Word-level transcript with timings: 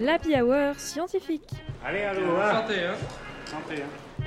L'Happy 0.00 0.34
Hour 0.34 0.76
scientifique. 0.78 1.50
Allez, 1.84 2.04
allô, 2.04 2.22
hein. 2.40 2.62
Santé, 2.62 2.84
hein. 2.86 2.94
Santé, 3.44 3.82
hein. 3.82 4.24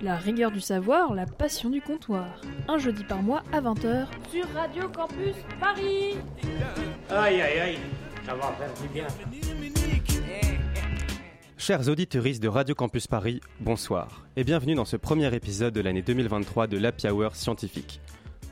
La 0.00 0.16
rigueur 0.16 0.50
du 0.50 0.60
savoir, 0.60 1.12
la 1.12 1.26
passion 1.26 1.68
du 1.68 1.82
comptoir. 1.82 2.40
Un 2.66 2.78
jeudi 2.78 3.04
par 3.04 3.22
mois 3.22 3.42
à 3.52 3.60
20h 3.60 4.06
sur 4.30 4.48
Radio 4.54 4.88
Campus 4.88 5.36
Paris. 5.60 6.16
Aïe, 7.10 7.42
aïe, 7.42 7.58
aïe. 7.60 7.78
Ça 8.24 8.34
va 8.34 8.52
faire 8.52 8.72
du 8.80 8.88
bien. 8.88 9.06
Chers 11.58 11.86
auditeurs 11.90 12.24
de 12.40 12.48
Radio 12.48 12.74
Campus 12.74 13.06
Paris, 13.06 13.42
bonsoir 13.60 14.24
et 14.36 14.44
bienvenue 14.44 14.74
dans 14.74 14.86
ce 14.86 14.96
premier 14.96 15.34
épisode 15.34 15.74
de 15.74 15.82
l'année 15.82 16.02
2023 16.02 16.66
de 16.66 16.78
l'Happy 16.78 17.08
Hour 17.08 17.36
scientifique. 17.36 18.00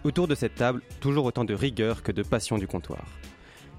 Autour 0.05 0.29
de 0.29 0.35
cette 0.35 0.55
table, 0.55 0.83
toujours 1.01 1.25
autant 1.25 1.47
de 1.47 1.55
rigueur 1.55 2.03
que 2.03 2.13
de 2.13 2.23
passion 2.23 2.59
du 2.59 2.67
comptoir. 2.67 3.05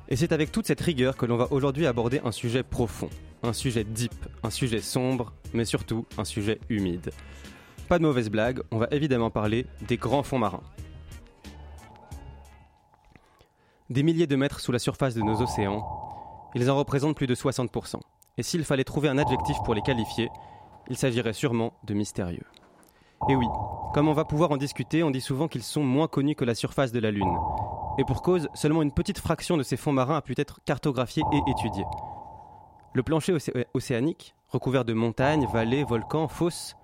Et 0.10 0.16
c'est 0.16 0.32
avec 0.32 0.52
toute 0.52 0.68
cette 0.68 0.82
rigueur 0.82 1.16
que 1.16 1.26
l'on 1.26 1.38
va 1.38 1.48
aujourd'hui 1.52 1.88
aborder 1.88 2.20
un 2.24 2.32
sujet 2.32 2.64
profond, 2.64 3.10
un 3.42 3.54
sujet 3.54 3.84
deep, 3.84 4.14
un 4.44 4.50
sujet 4.50 4.82
sombre, 4.82 5.34
mais 5.54 5.66
surtout 5.66 6.06
un 6.18 6.26
sujet 6.26 6.60
humide. 6.70 7.12
Pas 7.88 8.00
de 8.00 8.04
mauvaise 8.04 8.30
blague, 8.30 8.62
on 8.72 8.78
va 8.78 8.88
évidemment 8.92 9.30
parler 9.30 9.66
des 9.88 9.98
grands 9.98 10.24
fonds 10.24 10.40
marins. 10.40 10.64
Des 13.90 14.04
milliers 14.04 14.28
de 14.28 14.36
mètres 14.36 14.60
sous 14.60 14.72
la 14.72 14.80
surface 14.80 15.16
de 15.16 15.22
nos 15.22 15.42
océans, 15.42 15.86
ils 16.56 16.70
en 16.70 16.78
représentent 16.78 17.16
plus 17.16 17.28
de 17.28 17.36
60%. 17.36 18.00
Et 18.38 18.44
s'il 18.44 18.64
fallait 18.64 18.84
trouver 18.84 19.10
un 19.10 19.18
adjectif 19.18 19.58
pour 19.64 19.74
les 19.74 19.82
qualifier, 19.82 20.30
il 20.90 20.98
s'agirait 20.98 21.34
sûrement 21.34 21.74
de 21.84 21.94
mystérieux. 21.94 22.46
Et 23.30 23.36
oui, 23.36 23.46
comme 23.94 24.08
on 24.08 24.14
va 24.14 24.26
pouvoir 24.26 24.52
en 24.52 24.58
discuter, 24.58 25.04
on 25.04 25.12
dit 25.12 25.22
souvent 25.22 25.48
qu'ils 25.48 25.64
sont 25.64 25.84
moins 25.84 26.08
connus 26.08 26.36
que 26.36 26.46
la 26.46 26.56
surface 26.56 26.92
de 26.92 27.00
la 27.00 27.12
Lune. 27.12 27.38
Et 27.98 28.04
pour 28.06 28.22
cause, 28.22 28.50
seulement 28.54 28.82
une 28.82 28.92
petite 28.92 29.20
fraction 29.20 29.58
de 29.58 29.64
ces 29.64 29.78
fonds 29.78 29.92
marins 29.92 30.18
a 30.18 30.22
pu 30.22 30.34
être 30.38 30.60
cartographiée 30.66 31.24
et 31.32 31.52
étudiée. 31.52 31.86
Le 32.94 33.04
plancher 33.04 33.34
océ- 33.34 33.66
océanique, 33.74 34.36
recouvert 34.50 34.86
de 34.86 34.94
montagnes, 34.94 35.48
vallées, 35.52 35.84
volcans, 35.84 36.28
fosses, 36.28 36.76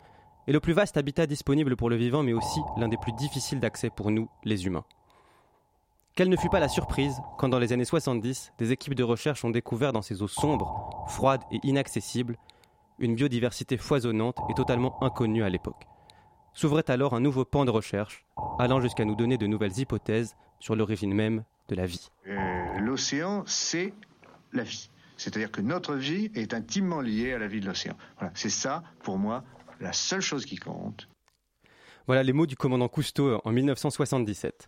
est 0.48 0.52
le 0.52 0.60
plus 0.60 0.74
vaste 0.74 0.98
habitat 0.98 1.28
disponible 1.28 1.76
pour 1.76 1.90
le 1.90 1.96
vivant, 1.96 2.24
mais 2.24 2.34
aussi 2.34 2.62
l'un 2.78 2.88
des 2.88 2.98
plus 2.98 3.12
difficiles 3.14 3.60
d'accès 3.60 3.90
pour 3.90 4.12
nous, 4.12 4.30
les 4.44 4.66
humains. 4.66 4.86
Quelle 6.16 6.30
ne 6.30 6.38
fut 6.38 6.50
pas 6.50 6.60
la 6.60 6.68
surprise 6.68 7.22
quand, 7.38 7.50
dans 7.50 7.60
les 7.60 7.72
années 7.72 7.86
70, 7.86 8.54
des 8.58 8.72
équipes 8.72 8.96
de 8.96 9.04
recherche 9.04 9.46
ont 9.46 9.52
découvert 9.52 9.94
dans 9.94 10.02
ces 10.02 10.22
eaux 10.22 10.28
sombres, 10.28 11.06
froides 11.08 11.44
et 11.52 11.60
inaccessibles, 11.64 12.38
une 12.98 13.16
biodiversité 13.16 13.78
foisonnante 13.78 14.38
et 14.50 14.54
totalement 14.54 15.02
inconnue 15.04 15.44
à 15.44 15.50
l'époque. 15.50 15.88
S'ouvrait 16.54 16.90
alors 16.90 17.14
un 17.14 17.20
nouveau 17.22 17.46
pan 17.46 17.64
de 17.64 17.72
recherche, 17.72 18.26
allant 18.58 18.82
jusqu'à 18.82 19.06
nous 19.06 19.16
donner 19.16 19.38
de 19.38 19.48
nouvelles 19.48 19.78
hypothèses 19.80 20.36
sur 20.60 20.76
l'origine 20.76 21.14
même 21.14 21.44
de 21.68 21.76
la 21.76 21.86
vie. 21.86 22.10
Euh, 22.28 22.80
l'océan, 22.80 23.44
c'est 23.46 23.94
la 24.54 24.64
vie. 24.64 24.90
C'est-à-dire 25.18 25.52
que 25.52 25.62
notre 25.62 25.96
vie 25.96 26.32
est 26.34 26.54
intimement 26.54 27.02
liée 27.02 27.34
à 27.34 27.38
la 27.38 27.48
vie 27.48 27.60
de 27.60 27.66
l'océan. 27.66 27.96
Voilà, 28.18 28.32
c'est 28.36 28.50
ça, 28.50 28.84
pour 29.04 29.18
moi, 29.18 29.44
la 29.80 29.94
seule 29.94 30.22
chose 30.22 30.46
qui 30.46 30.56
compte. 30.58 31.08
Voilà 32.08 32.24
les 32.24 32.34
mots 32.34 32.48
du 32.48 32.56
commandant 32.56 32.88
Cousteau 32.88 33.40
en 33.44 33.52
1977. 33.52 34.68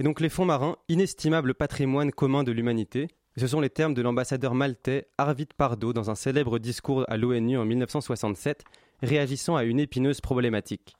Et 0.00 0.02
donc 0.02 0.20
les 0.20 0.28
fonds 0.28 0.44
marins, 0.44 0.76
inestimable 0.88 1.54
patrimoine 1.54 2.10
commun 2.10 2.42
de 2.42 2.52
l'humanité, 2.52 3.08
ce 3.36 3.46
sont 3.46 3.60
les 3.60 3.70
termes 3.70 3.94
de 3.94 4.02
l'ambassadeur 4.02 4.54
maltais 4.54 5.08
Arvid 5.18 5.54
Pardo 5.56 5.92
dans 5.92 6.10
un 6.10 6.14
célèbre 6.14 6.58
discours 6.58 7.04
à 7.08 7.16
l'ONU 7.16 7.58
en 7.58 7.64
1967, 7.64 8.64
réagissant 9.02 9.56
à 9.56 9.64
une 9.64 9.80
épineuse 9.80 10.20
problématique. 10.20 10.94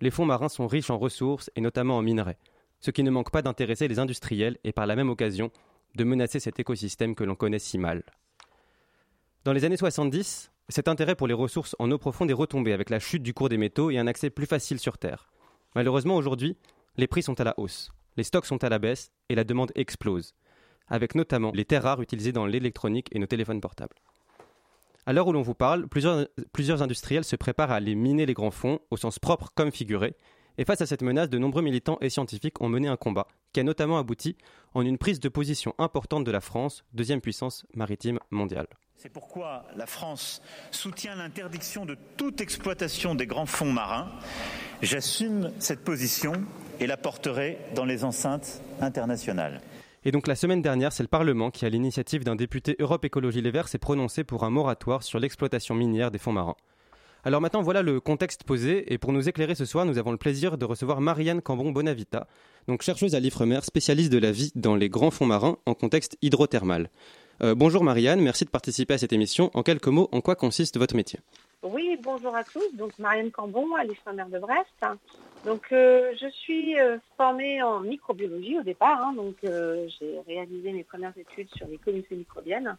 Les 0.00 0.10
fonds 0.10 0.26
marins 0.26 0.48
sont 0.48 0.66
riches 0.66 0.90
en 0.90 0.98
ressources 0.98 1.50
et 1.56 1.60
notamment 1.60 1.98
en 1.98 2.02
minerais, 2.02 2.38
ce 2.80 2.90
qui 2.90 3.02
ne 3.02 3.10
manque 3.10 3.30
pas 3.30 3.42
d'intéresser 3.42 3.88
les 3.88 3.98
industriels 3.98 4.58
et 4.64 4.72
par 4.72 4.86
la 4.86 4.96
même 4.96 5.10
occasion 5.10 5.50
de 5.96 6.04
menacer 6.04 6.40
cet 6.40 6.60
écosystème 6.60 7.14
que 7.14 7.24
l'on 7.24 7.34
connaît 7.34 7.58
si 7.58 7.78
mal. 7.78 8.02
Dans 9.44 9.52
les 9.52 9.64
années 9.64 9.76
70, 9.76 10.50
cet 10.68 10.88
intérêt 10.88 11.14
pour 11.14 11.26
les 11.26 11.34
ressources 11.34 11.74
en 11.78 11.90
eau 11.90 11.98
profonde 11.98 12.30
est 12.30 12.34
retombé 12.34 12.72
avec 12.72 12.90
la 12.90 13.00
chute 13.00 13.22
du 13.22 13.34
cours 13.34 13.48
des 13.48 13.56
métaux 13.56 13.90
et 13.90 13.98
un 13.98 14.06
accès 14.06 14.30
plus 14.30 14.46
facile 14.46 14.78
sur 14.78 14.98
Terre. 14.98 15.30
Malheureusement, 15.74 16.16
aujourd'hui, 16.16 16.56
les 16.96 17.06
prix 17.06 17.22
sont 17.22 17.40
à 17.40 17.44
la 17.44 17.54
hausse, 17.58 17.90
les 18.16 18.24
stocks 18.24 18.46
sont 18.46 18.62
à 18.62 18.68
la 18.68 18.78
baisse 18.78 19.12
et 19.28 19.34
la 19.34 19.44
demande 19.44 19.72
explose, 19.74 20.34
avec 20.88 21.14
notamment 21.14 21.52
les 21.54 21.64
terres 21.64 21.84
rares 21.84 22.02
utilisées 22.02 22.32
dans 22.32 22.46
l'électronique 22.46 23.08
et 23.12 23.18
nos 23.18 23.26
téléphones 23.26 23.60
portables. 23.60 23.96
À 25.06 25.12
l'heure 25.12 25.26
où 25.26 25.32
l'on 25.32 25.42
vous 25.42 25.54
parle, 25.54 25.88
plusieurs, 25.88 26.82
industriels 26.82 27.24
se 27.24 27.36
préparent 27.36 27.70
à 27.70 27.76
aller 27.76 27.94
miner 27.94 28.26
les 28.26 28.34
grands 28.34 28.50
fonds, 28.50 28.80
au 28.90 28.96
sens 28.96 29.18
propre 29.18 29.50
comme 29.54 29.72
figuré, 29.72 30.14
et 30.60 30.64
face 30.66 30.82
à 30.82 30.86
cette 30.86 31.00
menace, 31.00 31.30
de 31.30 31.38
nombreux 31.38 31.62
militants 31.62 31.96
et 32.02 32.10
scientifiques 32.10 32.60
ont 32.60 32.68
mené 32.68 32.86
un 32.86 32.98
combat 32.98 33.26
qui 33.54 33.60
a 33.60 33.62
notamment 33.62 33.98
abouti 33.98 34.36
en 34.74 34.82
une 34.82 34.98
prise 34.98 35.18
de 35.18 35.30
position 35.30 35.74
importante 35.78 36.22
de 36.22 36.30
la 36.30 36.42
France, 36.42 36.84
deuxième 36.92 37.22
puissance 37.22 37.64
maritime 37.72 38.18
mondiale. 38.30 38.66
C'est 38.98 39.08
pourquoi 39.08 39.64
la 39.74 39.86
France 39.86 40.42
soutient 40.70 41.14
l'interdiction 41.14 41.86
de 41.86 41.96
toute 42.18 42.42
exploitation 42.42 43.14
des 43.14 43.26
grands 43.26 43.46
fonds 43.46 43.72
marins. 43.72 44.12
J'assume 44.82 45.50
cette 45.60 45.82
position 45.82 46.32
et 46.78 46.86
la 46.86 46.98
porterai 46.98 47.56
dans 47.74 47.86
les 47.86 48.04
enceintes 48.04 48.60
internationales. 48.82 49.62
Et 50.04 50.12
donc 50.12 50.26
la 50.26 50.34
semaine 50.34 50.60
dernière, 50.60 50.92
c'est 50.92 51.02
le 51.02 51.08
Parlement 51.08 51.50
qui, 51.50 51.64
à 51.64 51.70
l'initiative 51.70 52.22
d'un 52.22 52.36
député 52.36 52.76
Europe 52.80 53.06
Écologie 53.06 53.40
Les 53.40 53.50
Verts, 53.50 53.68
s'est 53.68 53.78
prononcé 53.78 54.24
pour 54.24 54.44
un 54.44 54.50
moratoire 54.50 55.04
sur 55.04 55.20
l'exploitation 55.20 55.74
minière 55.74 56.10
des 56.10 56.18
fonds 56.18 56.32
marins. 56.32 56.56
Alors 57.22 57.42
maintenant, 57.42 57.60
voilà 57.60 57.82
le 57.82 58.00
contexte 58.00 58.44
posé, 58.44 58.92
et 58.92 58.96
pour 58.96 59.12
nous 59.12 59.28
éclairer 59.28 59.54
ce 59.54 59.66
soir, 59.66 59.84
nous 59.84 59.98
avons 59.98 60.10
le 60.10 60.16
plaisir 60.16 60.56
de 60.56 60.64
recevoir 60.64 61.02
Marianne 61.02 61.40
Cambon-Bonavita, 61.40 62.26
donc 62.66 62.80
chercheuse 62.80 63.14
à 63.14 63.20
l'IFREMER, 63.20 63.60
spécialiste 63.62 64.10
de 64.10 64.18
la 64.18 64.32
vie 64.32 64.52
dans 64.54 64.74
les 64.74 64.88
grands 64.88 65.10
fonds 65.10 65.26
marins 65.26 65.58
en 65.66 65.74
contexte 65.74 66.16
hydrothermal. 66.22 66.88
Euh, 67.42 67.54
bonjour 67.54 67.84
Marianne, 67.84 68.20
merci 68.22 68.44
de 68.46 68.50
participer 68.50 68.94
à 68.94 68.98
cette 68.98 69.12
émission. 69.12 69.50
En 69.52 69.62
quelques 69.62 69.88
mots, 69.88 70.08
en 70.12 70.22
quoi 70.22 70.34
consiste 70.34 70.78
votre 70.78 70.96
métier? 70.96 71.20
Oui, 71.62 71.98
bonjour 72.02 72.34
à 72.34 72.42
tous. 72.44 72.64
Donc 72.74 72.98
Marianne 72.98 73.30
Cambon, 73.30 73.74
à 73.74 73.84
l'IFREMER 73.84 74.24
de 74.32 74.38
Brest. 74.38 74.66
Donc 75.44 75.62
euh, 75.72 76.12
je 76.20 76.28
suis 76.30 76.78
euh, 76.78 76.96
formée 77.18 77.62
en 77.62 77.80
microbiologie 77.80 78.58
au 78.58 78.62
départ. 78.62 78.98
hein. 79.02 79.12
donc 79.14 79.36
j'ai 79.42 80.20
réalisé 80.26 80.72
mes 80.72 80.84
premières 80.84 81.16
études 81.18 81.48
sur 81.56 81.66
les 81.68 81.76
communautés 81.78 82.14
microbiennes. 82.16 82.76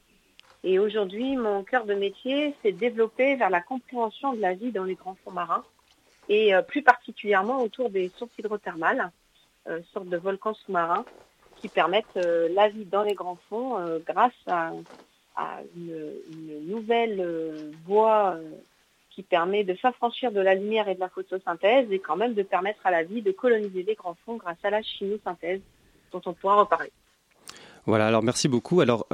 Et 0.63 0.77
aujourd'hui, 0.77 1.35
mon 1.37 1.63
cœur 1.63 1.85
de 1.85 1.95
métier, 1.95 2.53
c'est 2.61 2.71
de 2.71 2.77
développer 2.77 3.35
vers 3.35 3.49
la 3.49 3.61
compréhension 3.61 4.33
de 4.33 4.41
la 4.41 4.53
vie 4.53 4.71
dans 4.71 4.83
les 4.83 4.95
grands 4.95 5.17
fonds 5.23 5.31
marins 5.31 5.63
et 6.29 6.53
euh, 6.53 6.61
plus 6.61 6.83
particulièrement 6.83 7.61
autour 7.61 7.89
des 7.89 8.09
sources 8.09 8.31
hydrothermales, 8.37 9.11
euh, 9.67 9.79
sortes 9.91 10.07
de 10.07 10.17
volcans 10.17 10.53
sous-marins 10.53 11.03
qui 11.57 11.67
permettent 11.67 12.05
euh, 12.17 12.47
la 12.53 12.69
vie 12.69 12.85
dans 12.85 13.03
les 13.03 13.15
grands 13.15 13.39
fonds 13.49 13.77
grâce 14.05 14.31
à, 14.47 14.71
une, 15.75 16.67
nouvelle 16.67 17.71
voie 17.85 18.37
qui 19.09 19.23
permet 19.23 19.63
de 19.63 19.75
s'affranchir 19.81 20.31
de 20.31 20.39
la 20.39 20.53
lumière 20.53 20.87
et 20.87 20.95
de 20.95 20.99
la 20.99 21.09
photosynthèse 21.09 21.91
et 21.91 21.99
quand 21.99 22.15
même 22.15 22.33
de 22.33 22.43
permettre 22.43 22.85
à 22.85 22.91
la 22.91 23.03
vie 23.03 23.21
de 23.21 23.31
coloniser 23.31 23.83
les 23.83 23.95
grands 23.95 24.15
fonds 24.25 24.35
grâce 24.35 24.57
à 24.63 24.69
la 24.69 24.83
chimiosynthèse 24.83 25.61
dont 26.11 26.21
on 26.25 26.33
pourra 26.33 26.55
reparler. 26.55 26.91
Voilà, 27.87 28.07
alors 28.07 28.21
merci 28.21 28.47
beaucoup. 28.47 28.81
Alors, 28.81 29.07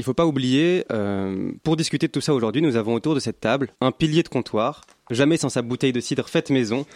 il 0.00 0.02
ne 0.02 0.06
faut 0.06 0.14
pas 0.14 0.24
oublier, 0.24 0.86
euh, 0.90 1.52
pour 1.62 1.76
discuter 1.76 2.06
de 2.06 2.12
tout 2.12 2.22
ça 2.22 2.32
aujourd'hui, 2.32 2.62
nous 2.62 2.76
avons 2.76 2.94
autour 2.94 3.14
de 3.14 3.20
cette 3.20 3.38
table 3.38 3.68
un 3.82 3.92
pilier 3.92 4.22
de 4.22 4.30
comptoir, 4.30 4.80
jamais 5.10 5.36
sans 5.36 5.50
sa 5.50 5.60
bouteille 5.60 5.92
de 5.92 6.00
cidre 6.00 6.26
faite 6.26 6.48
maison. 6.48 6.86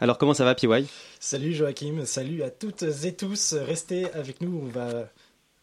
Alors, 0.00 0.16
comment 0.16 0.32
ça 0.32 0.46
va, 0.46 0.54
PY 0.54 0.86
Salut 1.20 1.52
Joachim, 1.52 2.06
salut 2.06 2.42
à 2.42 2.48
toutes 2.48 2.82
et 3.04 3.12
tous. 3.12 3.52
Restez 3.52 4.06
avec 4.14 4.40
nous, 4.40 4.62
on 4.64 4.68
va... 4.68 5.10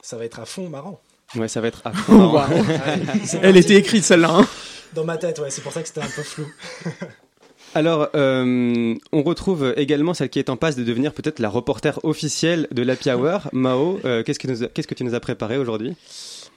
ça 0.04 0.16
va 0.16 0.26
être 0.26 0.40
à 0.40 0.46
fond 0.46 0.70
marrant. 0.70 1.02
Ouais, 1.36 1.48
ça 1.48 1.60
va 1.60 1.70
être 1.70 1.82
à 1.86 1.92
fond. 1.92 2.40
C'est 3.26 3.40
Elle 3.42 3.58
était 3.58 3.78
écrite 3.78 4.04
celle-là. 4.04 4.30
hein. 4.38 4.48
dans 4.94 5.04
ma 5.04 5.18
tête, 5.18 5.40
ouais, 5.40 5.50
c'est 5.50 5.62
pour 5.64 5.72
ça 5.74 5.82
que 5.82 5.88
c'était 5.88 6.02
un 6.02 6.10
peu 6.16 6.22
flou. 6.22 6.46
Alors, 7.74 8.10
euh, 8.16 8.94
on 9.14 9.24
retrouve 9.24 9.74
également 9.78 10.14
celle 10.14 10.30
qui 10.30 10.40
est 10.40 10.50
en 10.50 10.58
passe 10.58 10.76
de 10.76 10.84
devenir 10.84 11.14
peut-être 11.14 11.40
la 11.40 11.48
reporter 11.50 12.00
officielle 12.04 12.68
de 12.72 12.84
l'Happy 12.84 13.10
Hour. 13.12 13.48
Mao, 13.54 14.00
euh, 14.04 14.24
qu'est-ce 14.24 14.40
que, 14.40 14.48
nous 14.48 14.64
a- 14.64 14.68
qu'est-ce 14.68 14.88
que 14.90 14.94
tu 14.94 15.06
nous 15.06 15.16
as 15.16 15.20
préparé 15.22 15.58
aujourd'hui? 15.58 15.96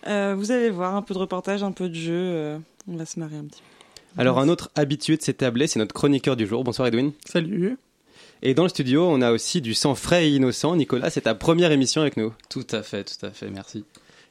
Euh, 0.06 0.34
vous 0.36 0.50
allez 0.52 0.70
voir, 0.70 0.94
un 0.94 1.02
peu 1.02 1.14
de 1.14 1.18
reportage, 1.18 1.62
un 1.62 1.72
peu 1.72 1.88
de 1.88 1.94
jeu. 1.94 2.12
euh, 2.12 2.58
on 2.88 2.96
va 2.96 3.06
se 3.06 3.18
marrer 3.18 3.36
un 3.36 3.44
petit 3.44 3.60
peu. 3.62 4.20
Alors, 4.20 4.38
un 4.38 4.48
autre 4.48 4.70
habitué 4.76 5.16
de 5.16 5.22
ces 5.22 5.34
tablés, 5.34 5.66
c'est 5.66 5.78
notre 5.78 5.94
chroniqueur 5.94 6.36
du 6.36 6.46
jour. 6.46 6.62
Bonsoir 6.62 6.86
Edwin. 6.88 7.12
Salut. 7.24 7.76
Et 8.42 8.54
dans 8.54 8.62
le 8.64 8.68
studio, 8.68 9.08
on 9.08 9.20
a 9.22 9.32
aussi 9.32 9.60
du 9.60 9.74
sang 9.74 9.94
frais 9.94 10.28
et 10.28 10.30
innocent. 10.30 10.76
Nicolas, 10.76 11.10
c'est 11.10 11.22
ta 11.22 11.34
première 11.34 11.72
émission 11.72 12.02
avec 12.02 12.16
nous. 12.16 12.32
Tout 12.50 12.66
à 12.70 12.82
fait, 12.82 13.04
tout 13.04 13.24
à 13.26 13.30
fait, 13.30 13.48
merci. 13.50 13.84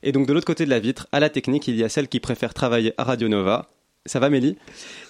Et 0.04 0.12
donc, 0.12 0.28
de 0.28 0.34
l'autre 0.34 0.46
côté 0.46 0.66
de 0.66 0.70
la 0.70 0.80
vitre, 0.80 1.08
à 1.12 1.20
la 1.20 1.30
technique, 1.30 1.68
il 1.68 1.76
y 1.76 1.84
a 1.84 1.90
celle 1.90 2.08
qui 2.08 2.20
préfère 2.20 2.54
travailler 2.54 2.94
à 2.98 3.04
Radio 3.04 3.28
Nova. 3.28 3.70
Ça 4.06 4.20
va, 4.20 4.30
Mélie? 4.30 4.58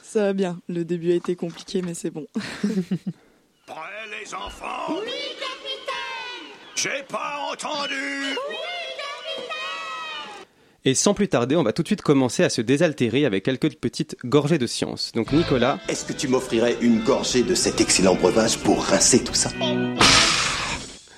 Ça 0.03 0.21
va 0.25 0.33
bien. 0.33 0.59
Le 0.69 0.85
début 0.85 1.11
a 1.11 1.15
été 1.15 1.35
compliqué, 1.35 1.81
mais 1.81 1.93
c'est 1.93 2.11
bon. 2.11 2.25
Prêts 2.33 3.75
les 4.21 4.33
enfants 4.33 4.89
Oui, 4.89 5.11
capitaine 5.39 6.53
J'ai 6.75 7.03
pas 7.09 7.39
entendu 7.51 8.35
Et 10.85 10.95
sans 10.95 11.13
plus 11.13 11.29
tarder, 11.29 11.55
on 11.55 11.63
va 11.63 11.71
tout 11.71 11.81
de 11.81 11.87
suite 11.87 12.01
commencer 12.01 12.43
à 12.43 12.49
se 12.49 12.59
désaltérer 12.59 13.23
avec 13.23 13.45
quelques 13.45 13.73
petites 13.75 14.17
gorgées 14.25 14.57
de 14.57 14.67
science. 14.67 15.13
Donc, 15.15 15.31
Nicolas, 15.31 15.79
Est-ce 15.87 16.03
que 16.03 16.11
tu 16.11 16.27
m'offrirais 16.27 16.75
une 16.81 16.99
gorgée 16.99 17.41
de 17.41 17.55
cet 17.55 17.79
excellent 17.79 18.15
breuvage 18.15 18.57
pour 18.57 18.83
rincer 18.83 19.23
tout 19.23 19.33
ça? 19.33 19.49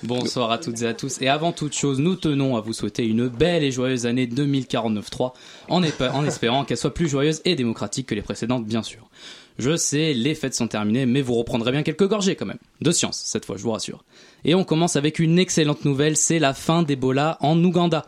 Bonsoir 0.04 0.52
à 0.52 0.58
toutes 0.58 0.82
et 0.82 0.86
à 0.86 0.94
tous. 0.94 1.20
Et 1.20 1.26
avant 1.26 1.50
toute 1.50 1.74
chose, 1.74 1.98
nous 1.98 2.14
tenons 2.14 2.56
à 2.56 2.60
vous 2.60 2.72
souhaiter 2.72 3.04
une 3.04 3.26
belle 3.26 3.64
et 3.64 3.72
joyeuse 3.72 4.06
année 4.06 4.28
2049-3, 4.28 5.32
en, 5.68 5.82
en 5.82 6.24
espérant 6.24 6.64
qu'elle 6.64 6.76
soit 6.76 6.94
plus 6.94 7.08
joyeuse 7.08 7.42
et 7.44 7.56
démocratique 7.56 8.06
que 8.06 8.14
les 8.14 8.22
précédentes, 8.22 8.66
bien 8.66 8.84
sûr. 8.84 9.10
Je 9.58 9.76
sais, 9.76 10.12
les 10.12 10.36
fêtes 10.36 10.54
sont 10.54 10.68
terminées, 10.68 11.06
mais 11.06 11.22
vous 11.22 11.34
reprendrez 11.34 11.72
bien 11.72 11.82
quelques 11.82 12.06
gorgées 12.06 12.36
quand 12.36 12.46
même. 12.46 12.58
De 12.82 12.92
science, 12.92 13.20
cette 13.26 13.44
fois, 13.44 13.56
je 13.56 13.64
vous 13.64 13.72
rassure. 13.72 14.04
Et 14.44 14.54
on 14.54 14.62
commence 14.62 14.94
avec 14.94 15.18
une 15.18 15.40
excellente 15.40 15.84
nouvelle, 15.84 16.16
c'est 16.16 16.38
la 16.38 16.54
fin 16.54 16.84
d'Ebola 16.84 17.36
en 17.40 17.58
Ouganda. 17.64 18.06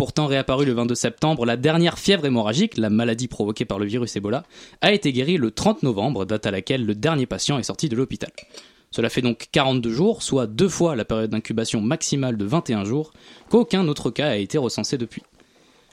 Pourtant 0.00 0.28
réapparue 0.28 0.64
le 0.64 0.72
22 0.72 0.94
septembre, 0.94 1.44
la 1.44 1.58
dernière 1.58 1.98
fièvre 1.98 2.24
hémorragique, 2.24 2.78
la 2.78 2.88
maladie 2.88 3.28
provoquée 3.28 3.66
par 3.66 3.78
le 3.78 3.84
virus 3.84 4.16
Ebola, 4.16 4.44
a 4.80 4.94
été 4.94 5.12
guérie 5.12 5.36
le 5.36 5.50
30 5.50 5.82
novembre, 5.82 6.24
date 6.24 6.46
à 6.46 6.50
laquelle 6.50 6.86
le 6.86 6.94
dernier 6.94 7.26
patient 7.26 7.58
est 7.58 7.64
sorti 7.64 7.90
de 7.90 7.96
l'hôpital. 7.96 8.30
Cela 8.90 9.10
fait 9.10 9.20
donc 9.20 9.48
42 9.52 9.90
jours, 9.90 10.22
soit 10.22 10.46
deux 10.46 10.70
fois 10.70 10.96
la 10.96 11.04
période 11.04 11.28
d'incubation 11.28 11.82
maximale 11.82 12.38
de 12.38 12.46
21 12.46 12.86
jours, 12.86 13.12
qu'aucun 13.50 13.86
autre 13.88 14.10
cas 14.10 14.30
a 14.30 14.36
été 14.36 14.56
recensé 14.56 14.96
depuis. 14.96 15.22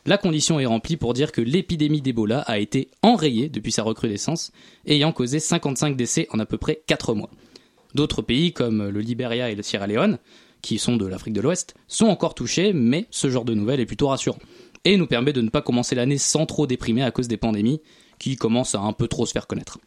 La 0.06 0.18
condition 0.18 0.58
est 0.62 0.66
remplie 0.66 0.96
pour 0.96 1.14
dire 1.14 1.34
que 1.34 1.42
l'épidémie 1.42 2.02
d'Ebola 2.02 2.40
a 2.48 2.60
été 2.60 2.88
enrayée 3.02 3.50
depuis 3.50 3.74
sa 3.74 3.84
recrudescence, 3.84 4.54
ayant 4.86 5.12
causé 5.12 5.42
55 5.42 5.98
décès 5.98 6.30
en 6.32 6.40
à 6.40 6.46
peu 6.46 6.58
près 6.58 6.82
4 6.88 7.14
mois. 7.14 7.30
D'autres 7.94 8.22
pays 8.22 8.54
comme 8.54 8.88
le 8.88 9.02
Liberia 9.02 9.50
et 9.50 9.56
le 9.56 9.64
Sierra 9.64 9.86
Leone, 9.86 10.18
qui 10.62 10.78
sont 10.78 10.98
de 10.98 11.06
l'Afrique 11.06 11.34
de 11.34 11.42
l'Ouest, 11.42 11.76
sont 11.88 12.08
encore 12.08 12.36
touchés, 12.36 12.74
mais 12.74 13.08
ce 13.12 13.30
genre 13.30 13.46
de 13.46 13.54
nouvelles 13.54 13.80
est 13.80 13.86
plutôt 13.86 14.08
rassurant, 14.08 14.40
et 14.86 14.98
nous 14.98 15.08
permet 15.08 15.34
de 15.34 15.42
ne 15.42 15.50
pas 15.50 15.62
commencer 15.62 15.96
l'année 15.96 16.18
sans 16.18 16.46
trop 16.46 16.68
déprimer 16.68 17.04
à 17.04 17.12
cause 17.12 17.28
des 17.28 17.38
pandémies, 17.38 17.82
qui 18.20 18.36
commencent 18.36 18.76
à 18.76 18.80
un 18.80 18.94
peu 18.94 19.08
trop 19.08 19.26
se 19.26 19.32
faire 19.32 19.48
connaître. 19.48 19.80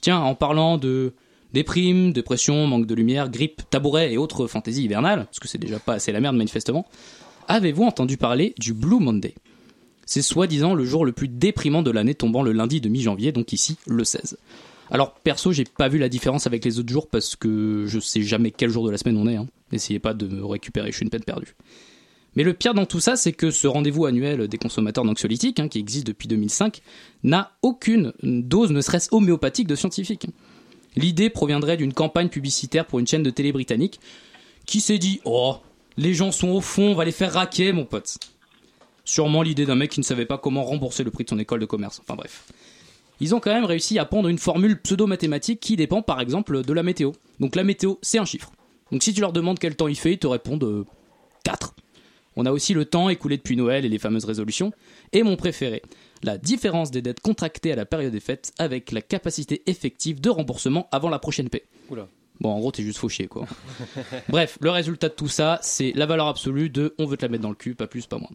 Tiens, 0.00 0.20
en 0.20 0.34
parlant 0.34 0.78
de 0.78 1.14
Déprime, 1.54 2.12
dépression, 2.12 2.66
manque 2.66 2.86
de 2.86 2.96
lumière, 2.96 3.30
grippe, 3.30 3.62
tabouret 3.70 4.12
et 4.12 4.18
autres 4.18 4.48
fantaisies 4.48 4.82
hivernales, 4.82 5.26
parce 5.26 5.38
que 5.38 5.46
c'est 5.46 5.56
déjà 5.56 5.78
pas 5.78 5.94
assez 5.94 6.10
la 6.10 6.18
merde 6.18 6.34
manifestement, 6.34 6.84
avez-vous 7.46 7.84
entendu 7.84 8.16
parler 8.16 8.56
du 8.58 8.74
Blue 8.74 8.98
Monday? 8.98 9.36
C'est 10.04 10.20
soi-disant 10.20 10.74
le 10.74 10.84
jour 10.84 11.04
le 11.04 11.12
plus 11.12 11.28
déprimant 11.28 11.82
de 11.82 11.92
l'année 11.92 12.16
tombant 12.16 12.42
le 12.42 12.50
lundi 12.50 12.80
de 12.80 12.88
mi-janvier, 12.88 13.30
donc 13.30 13.52
ici 13.52 13.76
le 13.86 14.02
16. 14.02 14.36
Alors 14.90 15.14
perso, 15.14 15.52
j'ai 15.52 15.64
pas 15.64 15.88
vu 15.88 15.98
la 15.98 16.08
différence 16.08 16.46
avec 16.46 16.64
les 16.64 16.78
autres 16.78 16.92
jours 16.92 17.08
parce 17.08 17.36
que 17.36 17.84
je 17.86 17.98
sais 17.98 18.22
jamais 18.22 18.50
quel 18.50 18.70
jour 18.70 18.84
de 18.84 18.90
la 18.90 18.98
semaine 18.98 19.16
on 19.16 19.26
est. 19.26 19.36
Hein. 19.36 19.46
N'essayez 19.72 19.98
pas 19.98 20.14
de 20.14 20.26
me 20.26 20.44
récupérer, 20.44 20.90
je 20.90 20.96
suis 20.96 21.04
une 21.04 21.10
peine 21.10 21.24
perdue. 21.24 21.54
Mais 22.36 22.42
le 22.42 22.52
pire 22.52 22.74
dans 22.74 22.86
tout 22.86 23.00
ça, 23.00 23.16
c'est 23.16 23.32
que 23.32 23.50
ce 23.50 23.66
rendez-vous 23.66 24.06
annuel 24.06 24.48
des 24.48 24.58
consommateurs 24.58 25.04
d'anxiolytiques, 25.04 25.60
hein, 25.60 25.68
qui 25.68 25.78
existe 25.78 26.06
depuis 26.06 26.28
2005, 26.28 26.82
n'a 27.22 27.52
aucune 27.62 28.12
dose, 28.22 28.72
ne 28.72 28.80
serait-ce 28.80 29.08
homéopathique, 29.12 29.68
de 29.68 29.76
scientifique. 29.76 30.26
L'idée 30.96 31.30
proviendrait 31.30 31.76
d'une 31.76 31.92
campagne 31.92 32.28
publicitaire 32.28 32.86
pour 32.86 32.98
une 32.98 33.06
chaîne 33.06 33.22
de 33.22 33.30
télé 33.30 33.52
britannique 33.52 34.00
qui 34.66 34.80
s'est 34.80 34.98
dit 34.98 35.20
Oh, 35.24 35.56
les 35.96 36.14
gens 36.14 36.32
sont 36.32 36.48
au 36.48 36.60
fond, 36.60 36.90
on 36.90 36.94
va 36.94 37.04
les 37.04 37.12
faire 37.12 37.32
raquer, 37.32 37.72
mon 37.72 37.84
pote. 37.84 38.18
Sûrement 39.04 39.42
l'idée 39.42 39.66
d'un 39.66 39.74
mec 39.74 39.90
qui 39.90 40.00
ne 40.00 40.04
savait 40.04 40.26
pas 40.26 40.38
comment 40.38 40.64
rembourser 40.64 41.04
le 41.04 41.10
prix 41.10 41.24
de 41.24 41.30
son 41.30 41.38
école 41.38 41.60
de 41.60 41.66
commerce. 41.66 42.00
Enfin 42.00 42.14
bref. 42.16 42.46
Ils 43.20 43.34
ont 43.34 43.40
quand 43.40 43.52
même 43.52 43.64
réussi 43.64 43.98
à 43.98 44.04
pondre 44.04 44.28
une 44.28 44.38
formule 44.38 44.80
pseudo-mathématique 44.80 45.60
qui 45.60 45.76
dépend 45.76 46.02
par 46.02 46.20
exemple 46.20 46.62
de 46.62 46.72
la 46.72 46.82
météo. 46.82 47.12
Donc 47.40 47.56
la 47.56 47.64
météo, 47.64 47.94
c'est 48.02 48.18
un 48.18 48.24
chiffre. 48.24 48.50
Donc 48.90 49.02
si 49.02 49.14
tu 49.14 49.20
leur 49.20 49.32
demandes 49.32 49.58
quel 49.58 49.76
temps 49.76 49.88
il 49.88 49.96
fait, 49.96 50.12
ils 50.12 50.18
te 50.18 50.26
répondent 50.26 50.84
4. 51.44 51.74
Euh, 51.76 51.80
on 52.36 52.46
a 52.46 52.52
aussi 52.52 52.74
le 52.74 52.84
temps 52.84 53.08
écoulé 53.08 53.36
depuis 53.36 53.56
Noël 53.56 53.84
et 53.84 53.88
les 53.88 53.98
fameuses 53.98 54.24
résolutions. 54.24 54.72
Et 55.12 55.22
mon 55.22 55.36
préféré, 55.36 55.82
la 56.22 56.38
différence 56.38 56.90
des 56.90 57.02
dettes 57.02 57.20
contractées 57.20 57.72
à 57.72 57.76
la 57.76 57.86
période 57.86 58.12
des 58.12 58.20
fêtes 58.20 58.52
avec 58.58 58.90
la 58.90 59.02
capacité 59.02 59.62
effective 59.66 60.20
de 60.20 60.30
remboursement 60.30 60.88
avant 60.90 61.10
la 61.10 61.18
prochaine 61.18 61.48
paix. 61.48 61.64
Bon, 62.40 62.50
en 62.50 62.58
gros, 62.58 62.72
t'es 62.72 62.82
juste 62.82 62.98
fauché, 62.98 63.28
quoi. 63.28 63.46
Bref, 64.28 64.58
le 64.60 64.70
résultat 64.70 65.08
de 65.08 65.14
tout 65.14 65.28
ça, 65.28 65.60
c'est 65.62 65.92
la 65.94 66.06
valeur 66.06 66.26
absolue 66.26 66.68
de 66.68 66.92
on 66.98 67.06
veut 67.06 67.16
te 67.16 67.24
la 67.24 67.28
mettre 67.28 67.42
dans 67.42 67.50
le 67.50 67.54
cul, 67.54 67.76
pas 67.76 67.86
plus, 67.86 68.06
pas 68.06 68.18
moins. 68.18 68.30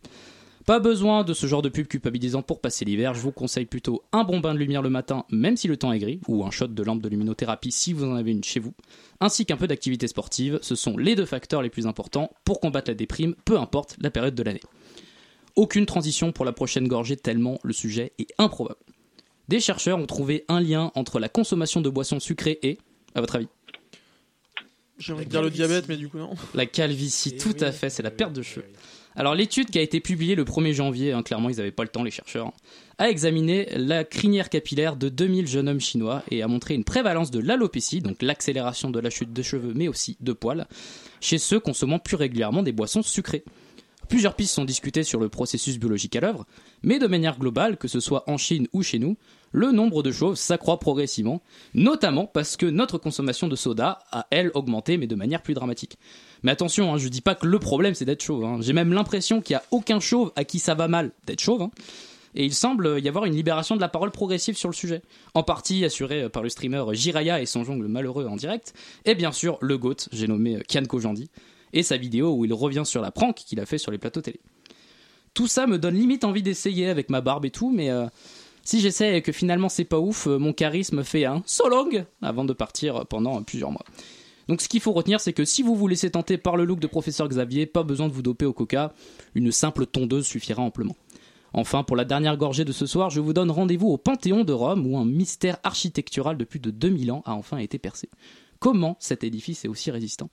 Pas 0.70 0.78
besoin 0.78 1.24
de 1.24 1.34
ce 1.34 1.48
genre 1.48 1.64
de 1.64 1.70
pub 1.70 1.88
culpabilisant 1.88 2.44
pour 2.44 2.62
passer 2.62 2.86
l'hiver, 2.86 3.16
je 3.16 3.22
vous 3.22 3.32
conseille 3.32 3.66
plutôt 3.66 4.04
un 4.12 4.24
bon 4.24 4.40
bain 4.40 4.54
de 4.54 4.60
lumière 4.60 4.84
le 4.84 4.92
matin, 4.92 5.26
même 5.32 5.58
si 5.58 5.68
le 5.68 5.78
temps 5.78 5.92
est 5.92 5.98
gris, 5.98 6.20
ou 6.28 6.46
un 6.46 6.52
shot 6.52 6.68
de 6.68 6.84
lampe 6.84 7.02
de 7.02 7.10
luminothérapie 7.10 7.72
si 7.72 7.92
vous 7.92 8.06
en 8.06 8.14
avez 8.14 8.30
une 8.30 8.44
chez 8.44 8.60
vous, 8.60 8.76
ainsi 9.20 9.48
qu'un 9.48 9.58
peu 9.58 9.66
d'activité 9.66 10.08
sportive, 10.08 10.60
ce 10.62 10.76
sont 10.76 10.96
les 10.96 11.16
deux 11.16 11.26
facteurs 11.26 11.64
les 11.64 11.72
plus 11.72 11.88
importants 11.88 12.30
pour 12.46 12.60
combattre 12.60 12.92
la 12.92 12.94
déprime, 12.94 13.34
peu 13.46 13.58
importe 13.58 13.96
la 14.00 14.12
période 14.12 14.36
de 14.36 14.44
l'année. 14.44 14.62
Aucune 15.56 15.88
transition 15.88 16.32
pour 16.32 16.46
la 16.46 16.52
prochaine 16.52 16.88
gorgée 16.88 17.18
tellement 17.18 17.58
le 17.64 17.74
sujet 17.74 18.14
est 18.20 18.32
improbable. 18.38 18.78
Des 19.48 19.62
chercheurs 19.62 19.98
ont 19.98 20.06
trouvé 20.06 20.46
un 20.50 20.62
lien 20.62 20.92
entre 20.94 21.18
la 21.20 21.30
consommation 21.30 21.82
de 21.82 21.90
boissons 21.90 22.20
sucrées 22.20 22.60
et, 22.62 22.78
à 23.16 23.22
votre 23.22 23.38
avis? 23.38 23.48
J'ai 25.00 25.14
envie 25.14 25.26
de 25.26 25.32
dire 25.32 25.42
le 25.42 25.50
diabète, 25.50 25.88
mais 25.90 25.98
du 25.98 26.10
coup 26.10 26.20
non. 26.20 26.36
La 26.54 26.68
calvitie, 26.68 27.38
tout 27.38 27.56
à 27.60 27.72
fait, 27.72 27.90
c'est 27.90 28.04
la 28.04 28.12
perte 28.12 28.34
de 28.34 28.44
cheveux. 28.44 28.68
Alors 29.16 29.36
l'étude 29.36 29.70
qui 29.70 29.80
a 29.80 29.82
été 29.82 30.00
publiée 30.00 30.36
le 30.36 30.44
1er 30.44 30.74
janvier, 30.74 31.12
hein, 31.12 31.24
clairement 31.24 31.50
ils 31.50 31.58
n'avaient 31.58 31.72
pas 31.72 31.84
le 31.84 31.90
temps 31.90 32.04
les 32.04 32.12
chercheurs, 32.12 32.48
hein, 32.48 32.54
a 32.98 33.10
examiné 33.10 33.68
la 33.76 34.04
crinière 34.04 34.50
capillaire 34.50 34.96
de 34.96 35.10
2000 35.10 35.48
jeunes 35.48 35.68
hommes 35.68 35.80
chinois 35.80 36.24
et 36.30 36.42
a 36.42 36.48
montré 36.48 36.76
une 36.76 36.84
prévalence 36.84 37.32
de 37.32 37.40
l'alopécie, 37.40 38.02
donc 38.02 38.22
l'accélération 38.22 38.92
de 38.92 39.00
la 39.00 39.10
chute 39.10 39.34
de 39.34 39.42
cheveux 39.42 39.74
mais 39.76 39.88
aussi 39.88 40.18
de 40.22 40.34
poils, 40.34 40.68
chez 41.22 41.38
ceux 41.38 41.60
consommant 41.60 42.00
plus 42.00 42.16
régulièrement 42.16 42.64
des 42.64 42.72
boissons 42.72 43.02
sucrées. 43.02 43.44
Plusieurs 44.10 44.36
pistes 44.36 44.56
sont 44.56 44.66
discutées 44.66 45.04
sur 45.04 45.20
le 45.20 45.30
processus 45.30 45.78
biologique 45.78 46.16
à 46.16 46.22
l'œuvre, 46.22 46.48
mais 46.82 46.98
de 46.98 47.06
manière 47.06 47.38
globale, 47.38 47.78
que 47.78 47.88
ce 47.88 48.00
soit 48.00 48.24
en 48.28 48.38
Chine 48.38 48.68
ou 48.74 48.82
chez 48.82 48.98
nous, 48.98 49.18
le 49.52 49.72
nombre 49.72 50.02
de 50.02 50.12
chauves 50.12 50.36
s'accroît 50.36 50.80
progressivement, 50.80 51.44
notamment 51.76 52.26
parce 52.26 52.58
que 52.58 52.66
notre 52.66 52.98
consommation 52.98 53.48
de 53.48 53.56
soda 53.56 54.00
a, 54.12 54.26
elle, 54.32 54.50
augmenté, 54.56 54.98
mais 54.98 55.06
de 55.06 55.16
manière 55.16 55.44
plus 55.44 55.54
dramatique. 55.54 56.00
Mais 56.44 56.52
attention, 56.52 56.94
hein, 56.94 56.98
je 56.98 57.08
dis 57.08 57.22
pas 57.22 57.36
que 57.36 57.46
le 57.46 57.60
problème 57.60 57.94
c'est 57.94 58.06
d'être 58.06 58.24
chauve. 58.24 58.46
Hein. 58.46 58.58
J'ai 58.62 58.74
même 58.74 58.94
l'impression 58.94 59.42
qu'il 59.42 59.56
n'y 59.56 59.58
a 59.58 59.64
aucun 59.72 60.00
chauve 60.00 60.32
à 60.36 60.44
qui 60.44 60.60
ça 60.60 60.76
va 60.76 60.88
mal 60.88 61.12
d'être 61.26 61.42
chauve. 61.42 61.62
Hein. 61.62 61.72
Et 62.36 62.46
il 62.46 62.54
semble 62.54 63.00
y 63.02 63.08
avoir 63.08 63.26
une 63.26 63.34
libération 63.36 63.76
de 63.76 63.82
la 63.82 63.90
parole 63.90 64.12
progressive 64.12 64.56
sur 64.56 64.70
le 64.70 64.76
sujet. 64.76 65.02
En 65.34 65.44
partie 65.44 65.84
assurée 65.84 66.30
par 66.30 66.44
le 66.44 66.50
streamer 66.50 66.84
Jiraya 66.94 67.42
et 67.42 67.46
son 67.46 67.64
jongle 67.64 67.88
malheureux 67.88 68.28
en 68.28 68.36
direct. 68.36 68.74
Et 69.06 69.16
bien 69.16 69.32
sûr, 69.32 69.58
le 69.62 69.78
GOAT, 69.78 70.10
j'ai 70.12 70.28
nommé 70.28 70.62
Kian 70.68 70.86
Kojandi 70.86 71.30
et 71.74 71.84
sa 71.84 71.98
vidéo 71.98 72.34
où 72.34 72.46
il 72.46 72.54
revient 72.54 72.84
sur 72.86 73.02
la 73.02 73.12
prank 73.12 73.36
qu'il 73.36 73.60
a 73.60 73.66
fait 73.66 73.78
sur 73.78 73.92
les 73.92 73.98
plateaux 73.98 74.22
télé. 74.22 74.40
Tout 75.34 75.48
ça 75.48 75.68
me 75.68 75.78
donne 75.78 75.96
limite 75.96 76.24
envie 76.24 76.44
d'essayer 76.44 76.90
avec 76.90 77.10
ma 77.10 77.22
barbe 77.22 77.46
et 77.46 77.52
tout, 77.52 77.72
mais 77.72 77.90
euh, 77.90 78.08
si 78.64 78.80
j'essaie 78.80 79.18
et 79.18 79.22
que 79.22 79.32
finalement 79.32 79.70
c'est 79.70 79.86
pas 79.86 80.00
ouf, 80.00 80.28
euh, 80.28 80.38
mon 80.38 80.54
charisme 80.54 81.04
fait 81.04 81.26
un 81.26 81.44
so 81.46 81.70
long 81.70 81.90
avant 82.22 82.46
de 82.46 82.54
partir 82.54 83.06
pendant 83.06 83.42
plusieurs 83.44 83.72
mois. 83.72 83.86
Donc 84.50 84.62
ce 84.62 84.68
qu'il 84.68 84.82
faut 84.82 84.94
retenir, 84.94 85.22
c'est 85.22 85.32
que 85.32 85.46
si 85.46 85.62
vous 85.62 85.76
vous 85.76 85.88
laissez 85.88 86.10
tenter 86.10 86.40
par 86.40 86.58
le 86.58 86.66
look 86.66 86.80
de 86.80 86.88
professeur 86.88 87.28
Xavier, 87.30 87.68
pas 87.68 87.84
besoin 87.84 88.08
de 88.08 88.14
vous 88.14 88.24
doper 88.24 88.46
au 88.46 88.52
coca, 88.52 88.94
une 89.36 89.52
simple 89.52 89.86
tondeuse 89.86 90.26
suffira 90.26 90.64
amplement. 90.64 90.96
Enfin, 91.54 91.84
pour 91.84 91.96
la 91.96 92.04
dernière 92.04 92.36
gorgée 92.36 92.66
de 92.66 92.72
ce 92.72 92.88
soir, 92.88 93.12
je 93.12 93.20
vous 93.20 93.32
donne 93.32 93.52
rendez-vous 93.52 93.90
au 93.90 94.00
Panthéon 94.00 94.44
de 94.44 94.52
Rome 94.52 94.88
où 94.88 94.98
un 94.98 95.06
mystère 95.06 95.60
architectural 95.64 96.36
de 96.36 96.46
plus 96.46 96.60
de 96.60 96.72
2000 96.72 97.12
ans 97.12 97.22
a 97.26 97.36
enfin 97.36 97.58
été 97.58 97.78
percé. 97.78 98.10
Comment 98.58 98.98
cet 99.00 99.24
édifice 99.24 99.66
est 99.66 99.68
aussi 99.68 99.92
résistant? 99.92 100.32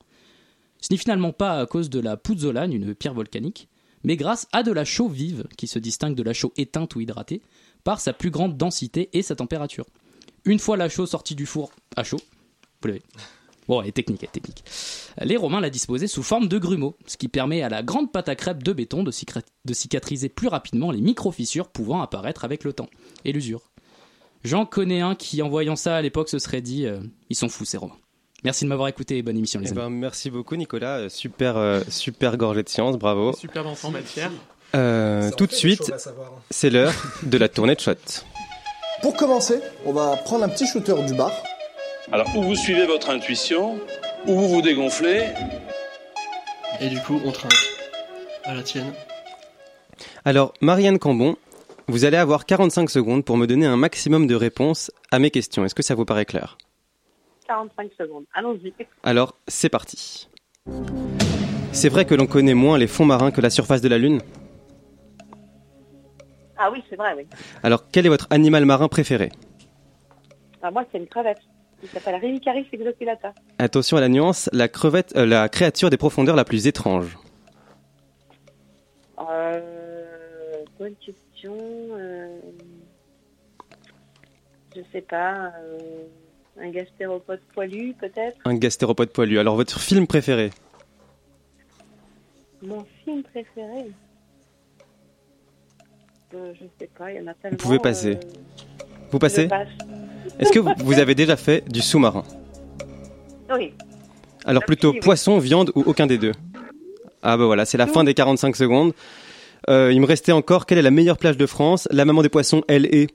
Ce 0.80 0.88
n'est 0.90 0.99
finalement 0.99 1.32
pas 1.32 1.61
à 1.61 1.66
cause 1.66 1.90
de 1.90 2.00
la 2.00 2.16
puzzolane, 2.16 2.73
une 2.73 2.94
pierre 2.94 3.12
volcanique, 3.12 3.68
mais 4.02 4.16
grâce 4.16 4.49
à 4.52 4.62
de 4.62 4.73
la 4.73 4.87
chaux 4.87 5.08
vive 5.08 5.44
qui 5.58 5.66
se 5.66 5.78
distingue 5.78 6.14
de 6.14 6.23
la 6.23 6.32
chaux 6.32 6.54
éteinte 6.56 6.96
ou 6.96 7.02
hydratée 7.02 7.42
par 7.85 8.00
sa 8.00 8.14
plus 8.14 8.30
grande 8.30 8.56
densité 8.56 9.11
et 9.12 9.20
sa 9.20 9.37
température. 9.37 9.85
Une 10.46 10.58
fois 10.58 10.78
la 10.78 10.88
chaux 10.88 11.04
sortie 11.04 11.35
du 11.35 11.44
four 11.44 11.70
à 11.96 12.02
chaud, 12.02 12.20
vous 12.80 12.88
l'avez. 12.88 13.02
Bon, 13.68 13.82
elle 13.82 13.88
est 13.88 13.92
technique, 13.92 14.23
elle 14.23 14.28
est 14.28 14.32
technique. 14.32 14.64
Les 15.20 15.37
Romains 15.37 15.61
la 15.61 15.70
disposaient 15.70 16.06
sous 16.06 16.23
forme 16.23 16.49
de 16.49 16.58
grumeaux, 16.58 16.96
ce 17.06 17.16
qui 17.16 17.28
permet 17.28 17.62
à 17.62 17.68
la 17.68 17.82
grande 17.82 18.12
pâte 18.12 18.28
à 18.28 18.37
crêpes 18.37 18.62
de 18.62 18.73
béton 18.73 19.02
de, 19.02 19.12
de 19.64 19.75
cicatriser 19.75 20.28
plus 20.28 20.49
rapidement 20.49 20.90
les 20.90 21.00
micro-fissures 21.00 21.68
pouvant 21.68 22.02
apparaître 22.02 22.44
avec 22.44 22.64
le 22.64 22.73
temps 22.73 22.88
et 23.25 23.32
l'usure. 23.32 23.70
J'en 24.44 24.66
connais 24.66 25.00
un 25.00 25.14
qui, 25.14 25.42
en 25.42 25.49
voyant 25.49 25.76
ça 25.76 25.96
à 25.96 26.02
l'époque, 26.02 26.28
se 26.28 26.38
serait 26.38 26.61
dit 26.61 26.87
euh, 26.87 27.00
Ils 27.30 27.37
sont 27.37 27.49
fous, 27.49 27.64
ces 27.64 27.78
Romains. 27.78 27.96
Merci 28.44 28.64
de 28.64 28.68
m'avoir 28.68 28.87
écouté 28.87 29.23
bonne 29.23 29.37
émission 29.37 29.58
les 29.58 29.70
eh 29.70 29.75
ben, 29.75 29.90
merci 29.90 30.30
beaucoup 30.30 30.54
Nicolas, 30.54 30.99
euh, 30.99 31.08
super, 31.08 31.56
euh, 31.56 31.80
super 31.88 32.37
gorgée 32.37 32.62
de 32.62 32.68
science, 32.68 32.96
bravo. 32.96 33.32
Super 33.32 33.64
d'enfant, 33.64 33.90
matière. 33.90 34.30
Euh, 34.75 35.30
tout 35.37 35.46
de 35.46 35.52
suite, 35.52 35.92
c'est 36.50 36.70
l'heure 36.70 36.92
de 37.23 37.38
la 37.38 37.49
tournée 37.49 37.75
de 37.75 37.80
shot. 37.80 37.94
Pour 39.02 39.16
commencer, 39.16 39.61
on 39.85 39.92
va 39.92 40.16
prendre 40.16 40.44
un 40.44 40.49
petit 40.49 40.66
shooter 40.66 40.94
du 41.06 41.14
bar. 41.14 41.32
Alors, 42.12 42.28
ou 42.36 42.42
vous 42.42 42.54
suivez 42.54 42.86
votre 42.86 43.10
intuition, 43.10 43.78
ou 44.26 44.34
vous 44.34 44.48
vous 44.48 44.62
dégonflez. 44.62 45.25
Et 46.80 46.88
du 46.88 47.00
coup, 47.00 47.20
on 47.25 47.32
trinque. 47.32 47.52
À 48.44 48.54
la 48.54 48.62
tienne. 48.62 48.92
Alors, 50.25 50.52
Marianne 50.60 50.98
Cambon, 50.98 51.36
vous 51.88 52.04
allez 52.04 52.16
avoir 52.16 52.46
45 52.46 52.90
secondes 52.90 53.25
pour 53.25 53.36
me 53.36 53.46
donner 53.46 53.66
un 53.66 53.76
maximum 53.76 54.26
de 54.26 54.34
réponses 54.36 54.92
à 55.10 55.18
mes 55.18 55.30
questions. 55.30 55.64
Est-ce 55.64 55.75
que 55.75 55.82
ça 55.82 55.94
vous 55.94 56.04
paraît 56.04 56.25
clair? 56.25 56.56
45 57.48 57.90
secondes. 57.98 58.25
Allons-y. 58.34 58.72
Alors, 59.02 59.34
c'est 59.48 59.68
parti. 59.68 60.28
C'est 61.72 61.88
vrai 61.88 62.04
que 62.04 62.14
l'on 62.14 62.26
connaît 62.26 62.54
moins 62.54 62.78
les 62.78 62.86
fonds 62.86 63.04
marins 63.04 63.30
que 63.30 63.40
la 63.40 63.50
surface 63.50 63.80
de 63.82 63.88
la 63.88 63.98
Lune? 63.98 64.20
Ah 66.56 66.70
oui, 66.72 66.82
c'est 66.88 66.96
vrai, 66.96 67.14
oui. 67.16 67.26
Alors, 67.62 67.88
quel 67.90 68.06
est 68.06 68.08
votre 68.08 68.26
animal 68.30 68.64
marin 68.64 68.88
préféré? 68.88 69.30
Ah, 70.62 70.70
Moi, 70.70 70.84
c'est 70.90 70.98
une 70.98 71.06
crevette. 71.06 71.38
Il 71.83 71.88
s'appelle 71.90 72.14
Rimicaris 72.16 72.66
exoculata. 72.73 73.35
Attention 73.59 73.97
à 73.97 74.00
la 74.00 74.09
nuance, 74.09 74.49
la 74.52 74.68
crevette, 74.68 75.14
euh, 75.16 75.26
la 75.26 75.49
créature 75.49 75.90
des 75.90 75.97
profondeurs 75.97 76.35
la 76.37 76.45
plus 76.45 76.66
étrange. 76.66 77.16
Euh, 79.18 79.61
bonne 80.78 80.95
question. 80.97 81.54
Euh, 81.92 82.38
je 84.75 84.80
sais 84.92 85.02
pas. 85.02 85.52
euh, 85.61 85.78
un 86.59 86.71
gastéropode 86.71 87.40
poilu, 87.54 87.95
peut-être? 88.00 88.38
Un 88.47 88.54
gastéropode 88.54 89.11
poilu. 89.11 89.38
Alors 89.38 89.56
votre 89.56 89.78
film 89.78 90.06
préféré? 90.06 90.50
Mon 92.62 92.85
film 93.04 93.23
préféré? 93.23 93.90
Euh, 96.35 96.52
je 96.59 96.64
sais 96.80 96.88
pas, 96.99 97.12
il 97.12 97.18
y 97.18 97.21
en 97.21 97.26
a 97.26 97.35
tellement. 97.35 97.56
Vous 97.59 97.62
pouvez 97.62 97.78
passer. 97.78 98.18
Vous 99.11 99.18
passez? 99.18 99.45
je 99.45 99.49
passe. 99.49 99.68
Est-ce 100.38 100.52
que 100.52 100.59
vous, 100.59 100.71
vous 100.78 100.99
avez 100.99 101.14
déjà 101.14 101.37
fait 101.37 101.64
du 101.68 101.80
sous-marin 101.80 102.25
Oui. 103.54 103.73
Alors 104.45 104.64
plutôt 104.64 104.92
oui. 104.92 105.00
poisson, 105.00 105.38
viande 105.38 105.73
ou 105.75 105.83
aucun 105.87 106.06
des 106.06 106.18
deux 106.18 106.33
Ah 107.23 107.37
bah 107.37 107.47
voilà, 107.47 107.64
c'est 107.64 107.78
la 107.78 107.87
fin 107.87 108.04
des 108.04 108.14
45 108.14 108.54
secondes. 108.56 108.92
Euh, 109.68 109.90
il 109.92 110.00
me 110.00 110.06
restait 110.06 110.33
encore, 110.33 110.66
quelle 110.66 110.78
est 110.78 110.83
la 110.83 110.90
meilleure 110.90 111.18
plage 111.18 111.37
de 111.37 111.47
France? 111.47 111.88
La 111.90 112.04
maman 112.04 112.23
des 112.23 112.28
poissons, 112.28 112.62
elle 112.68 112.87
est... 112.87 113.09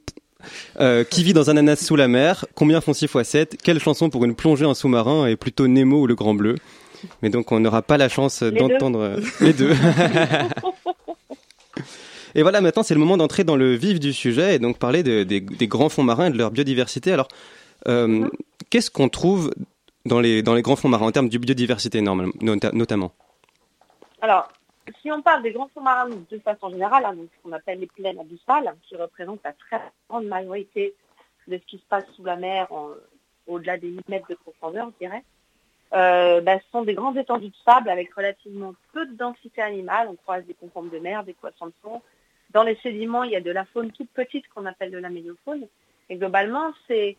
Euh, 0.79 1.03
qui 1.03 1.23
vit 1.23 1.33
dans 1.33 1.51
un 1.51 1.57
ananas 1.57 1.75
sous 1.85 1.95
la 1.95 2.07
mer 2.07 2.45
Combien 2.55 2.81
font 2.81 2.93
6 2.93 3.05
x 3.05 3.29
7 3.29 3.57
Quelle 3.63 3.79
chanson 3.79 4.09
pour 4.09 4.25
une 4.25 4.33
plongée 4.33 4.65
en 4.65 4.73
sous-marin 4.73 5.27
est 5.27 5.35
plutôt 5.35 5.67
Nemo 5.67 6.01
ou 6.01 6.07
le 6.07 6.15
Grand 6.15 6.33
Bleu? 6.33 6.55
Mais 7.21 7.29
donc 7.29 7.51
on 7.51 7.59
n'aura 7.59 7.83
pas 7.83 7.97
la 7.97 8.09
chance 8.09 8.41
d'entendre 8.43 8.99
euh, 9.01 9.19
les 9.39 9.53
deux. 9.53 9.73
et 12.35 12.41
voilà, 12.43 12.61
maintenant 12.61 12.83
c'est 12.83 12.93
le 12.93 12.99
moment 12.99 13.17
d'entrer 13.17 13.43
dans 13.43 13.55
le 13.55 13.73
vif 13.75 13.99
du 13.99 14.13
sujet 14.13 14.55
et 14.55 14.59
donc 14.59 14.77
parler 14.79 15.03
de- 15.03 15.23
des, 15.23 15.39
des 15.41 15.67
grands 15.67 15.89
fonds 15.89 16.03
marins 16.03 16.27
et 16.27 16.31
de 16.31 16.37
leur 16.37 16.51
biodiversité. 16.51 17.11
Alors, 17.11 17.27
euh, 17.87 18.27
qu'est-ce 18.69 18.91
qu'on 18.91 19.09
trouve 19.09 19.51
dans 20.05 20.19
les, 20.19 20.41
dans 20.43 20.53
les 20.53 20.61
grands 20.61 20.75
fonds 20.75 20.89
marins 20.89 21.07
en 21.07 21.11
termes 21.11 21.29
de 21.29 21.37
biodiversité 21.37 22.01
nota- 22.01 22.71
notamment? 22.73 23.11
Alors, 24.21 24.49
si 25.01 25.11
on 25.11 25.21
parle 25.21 25.43
des 25.43 25.51
grands 25.51 25.69
fonds 25.73 25.81
marins 25.81 26.09
de 26.09 26.39
façon 26.39 26.69
générale, 26.69 27.05
hein, 27.05 27.13
donc 27.15 27.27
ce 27.35 27.43
qu'on 27.43 27.51
appelle 27.55 27.79
les 27.79 27.87
plaines 27.87 28.19
abyssales, 28.19 28.75
qui 28.87 28.95
représentent 28.95 29.41
la 29.43 29.53
très 29.53 29.81
grande 30.09 30.25
majorité 30.25 30.93
de 31.47 31.57
ce 31.57 31.63
qui 31.65 31.77
se 31.77 31.83
passe 31.89 32.05
sous 32.15 32.23
la 32.23 32.35
mer 32.35 32.67
au-delà 33.47 33.77
des 33.77 33.87
1000 33.87 34.01
mètres 34.07 34.27
de 34.29 34.35
profondeur, 34.35 34.89
je 34.99 35.05
dirais, 35.05 35.23
euh, 35.93 36.39
bah, 36.41 36.57
ce 36.59 36.63
sont 36.71 36.83
des 36.83 36.93
grandes 36.93 37.17
étendues 37.17 37.49
de 37.49 37.55
sable 37.65 37.89
avec 37.89 38.13
relativement 38.13 38.73
peu 38.93 39.05
de 39.05 39.13
densité 39.13 39.61
animale. 39.61 40.07
On 40.09 40.15
croise 40.15 40.45
des 40.45 40.53
concombres 40.53 40.91
de 40.91 40.99
mer, 40.99 41.23
des 41.23 41.33
poissons 41.33 41.65
de 41.65 41.73
fond. 41.83 42.01
Dans 42.53 42.63
les 42.63 42.75
sédiments, 42.77 43.23
il 43.23 43.31
y 43.31 43.35
a 43.35 43.41
de 43.41 43.51
la 43.51 43.65
faune 43.65 43.91
toute 43.91 44.09
petite 44.11 44.47
qu'on 44.49 44.65
appelle 44.65 44.91
de 44.91 44.97
la 44.97 45.09
méliofaune. 45.09 45.67
Et 46.09 46.15
globalement, 46.17 46.73
c'est 46.87 47.17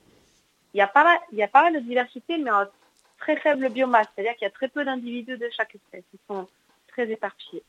il 0.75 0.79
y 0.79 0.81
a 0.81 0.87
pas 0.87 1.05
mal, 1.05 1.19
il 1.33 1.39
y 1.39 1.43
a 1.43 1.49
pas 1.49 1.63
mal 1.65 1.75
de 1.75 1.81
diversité, 1.81 2.39
mais 2.39 2.51
en 2.51 2.65
très 3.19 3.37
faible 3.37 3.69
biomasse, 3.71 4.07
c'est-à-dire 4.15 4.35
qu'il 4.35 4.47
y 4.47 4.49
a 4.49 4.51
très 4.51 4.69
peu 4.69 4.85
d'individus 4.85 5.37
de 5.37 5.49
chaque 5.57 5.75
espèce. 5.75 6.05
Ils 6.13 6.19
sont 6.27 6.49
très 6.89 7.11
éparpillés. 7.11 7.63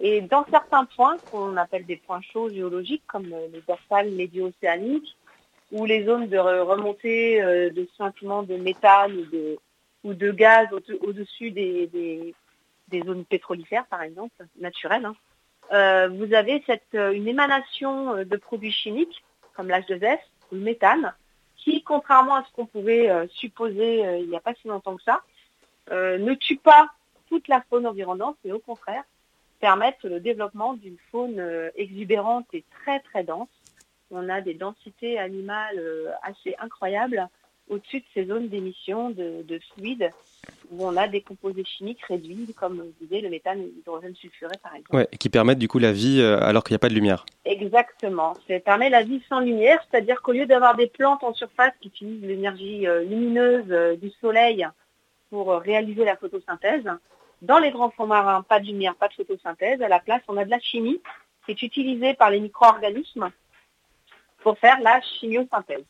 Et 0.00 0.20
dans 0.22 0.44
certains 0.50 0.84
points, 0.86 1.18
qu'on 1.30 1.56
appelle 1.56 1.84
des 1.86 1.96
points 1.96 2.20
chauds 2.22 2.48
géologiques, 2.50 3.04
comme 3.06 3.32
euh, 3.32 3.46
les 3.52 3.60
dorsales 3.60 4.10
médio-océaniques, 4.10 5.16
ou 5.72 5.84
les 5.86 6.04
zones 6.04 6.28
de 6.28 6.36
re- 6.36 6.60
remontée 6.62 7.42
euh, 7.42 7.70
de 7.70 7.86
scintillement 7.94 8.42
de 8.42 8.56
méthane 8.56 9.12
ou 9.12 9.24
de, 9.26 9.58
ou 10.04 10.14
de 10.14 10.30
gaz 10.32 10.68
au- 10.72 11.06
au-dessus 11.08 11.50
des, 11.50 11.86
des- 11.88 12.34
zones 13.04 13.24
pétrolifères, 13.24 13.86
par 13.86 14.02
exemple, 14.02 14.34
naturelles, 14.60 15.04
hein, 15.04 15.16
vous 15.70 16.34
avez 16.34 16.62
euh, 16.94 17.12
une 17.12 17.28
émanation 17.28 18.16
euh, 18.16 18.24
de 18.24 18.36
produits 18.36 18.72
chimiques, 18.72 19.24
comme 19.54 19.68
l'H2S, 19.68 20.18
ou 20.52 20.56
le 20.56 20.60
méthane, 20.60 21.14
qui, 21.56 21.82
contrairement 21.82 22.36
à 22.36 22.44
ce 22.44 22.52
qu'on 22.52 22.66
pouvait 22.66 23.08
euh, 23.08 23.26
supposer 23.28 24.06
euh, 24.06 24.18
il 24.18 24.28
n'y 24.28 24.36
a 24.36 24.40
pas 24.40 24.54
si 24.54 24.68
longtemps 24.68 24.96
que 24.96 25.02
ça, 25.02 25.22
euh, 25.90 26.18
ne 26.18 26.34
tue 26.34 26.56
pas 26.56 26.90
toute 27.28 27.48
la 27.48 27.62
faune 27.68 27.86
environnante, 27.86 28.36
mais 28.44 28.52
au 28.52 28.58
contraire, 28.58 29.02
permettent 29.60 30.04
le 30.04 30.20
développement 30.20 30.74
d'une 30.74 30.98
faune 31.10 31.38
euh, 31.38 31.70
exubérante 31.74 32.46
et 32.52 32.64
très 32.82 33.00
très 33.00 33.24
dense. 33.24 33.48
On 34.10 34.28
a 34.28 34.40
des 34.40 34.54
densités 34.54 35.18
animales 35.18 35.78
euh, 35.78 36.10
assez 36.22 36.54
incroyables 36.58 37.28
au-dessus 37.68 38.00
de 38.00 38.06
ces 38.12 38.26
zones 38.26 38.48
d'émission 38.48 39.10
de, 39.10 39.42
de 39.42 39.58
fluides 39.72 40.10
où 40.74 40.86
on 40.86 40.96
a 40.96 41.08
des 41.08 41.20
composés 41.20 41.64
chimiques 41.64 42.02
réduits, 42.04 42.54
comme 42.54 42.84
je 43.00 43.06
disais, 43.06 43.20
le 43.20 43.30
méthane 43.30 43.60
et 43.60 43.66
l'hydrogène 43.66 44.14
sulfuré 44.14 44.54
par 44.62 44.74
exemple. 44.74 44.96
Ouais, 44.96 45.08
qui 45.18 45.28
permettent 45.28 45.58
du 45.58 45.68
coup 45.68 45.78
la 45.78 45.92
vie 45.92 46.20
euh, 46.20 46.40
alors 46.40 46.64
qu'il 46.64 46.72
n'y 46.72 46.76
a 46.76 46.80
pas 46.80 46.88
de 46.88 46.94
lumière. 46.94 47.24
Exactement. 47.44 48.34
Ça 48.48 48.58
permet 48.60 48.90
la 48.90 49.02
vie 49.02 49.22
sans 49.28 49.40
lumière, 49.40 49.84
c'est-à-dire 49.90 50.22
qu'au 50.22 50.32
lieu 50.32 50.46
d'avoir 50.46 50.76
des 50.76 50.86
plantes 50.86 51.22
en 51.22 51.34
surface 51.34 51.72
qui 51.80 51.88
utilisent 51.88 52.24
l'énergie 52.24 52.86
euh, 52.86 53.02
lumineuse 53.04 53.70
euh, 53.70 53.96
du 53.96 54.10
soleil 54.20 54.66
pour 55.30 55.52
réaliser 55.52 56.04
la 56.04 56.16
photosynthèse, 56.16 56.88
dans 57.42 57.58
les 57.58 57.70
grands 57.70 57.90
fonds 57.90 58.06
marins, 58.06 58.42
pas 58.42 58.60
de 58.60 58.66
lumière, 58.66 58.94
pas 58.94 59.08
de 59.08 59.14
photosynthèse. 59.14 59.82
À 59.82 59.88
la 59.88 59.98
place, 59.98 60.22
on 60.28 60.36
a 60.36 60.44
de 60.44 60.50
la 60.50 60.60
chimie 60.60 61.00
qui 61.44 61.52
est 61.52 61.62
utilisée 61.62 62.14
par 62.14 62.30
les 62.30 62.40
micro-organismes 62.40 63.30
pour 64.42 64.58
faire 64.58 64.80
la 64.80 65.00
chimiosynthèse. 65.00 65.84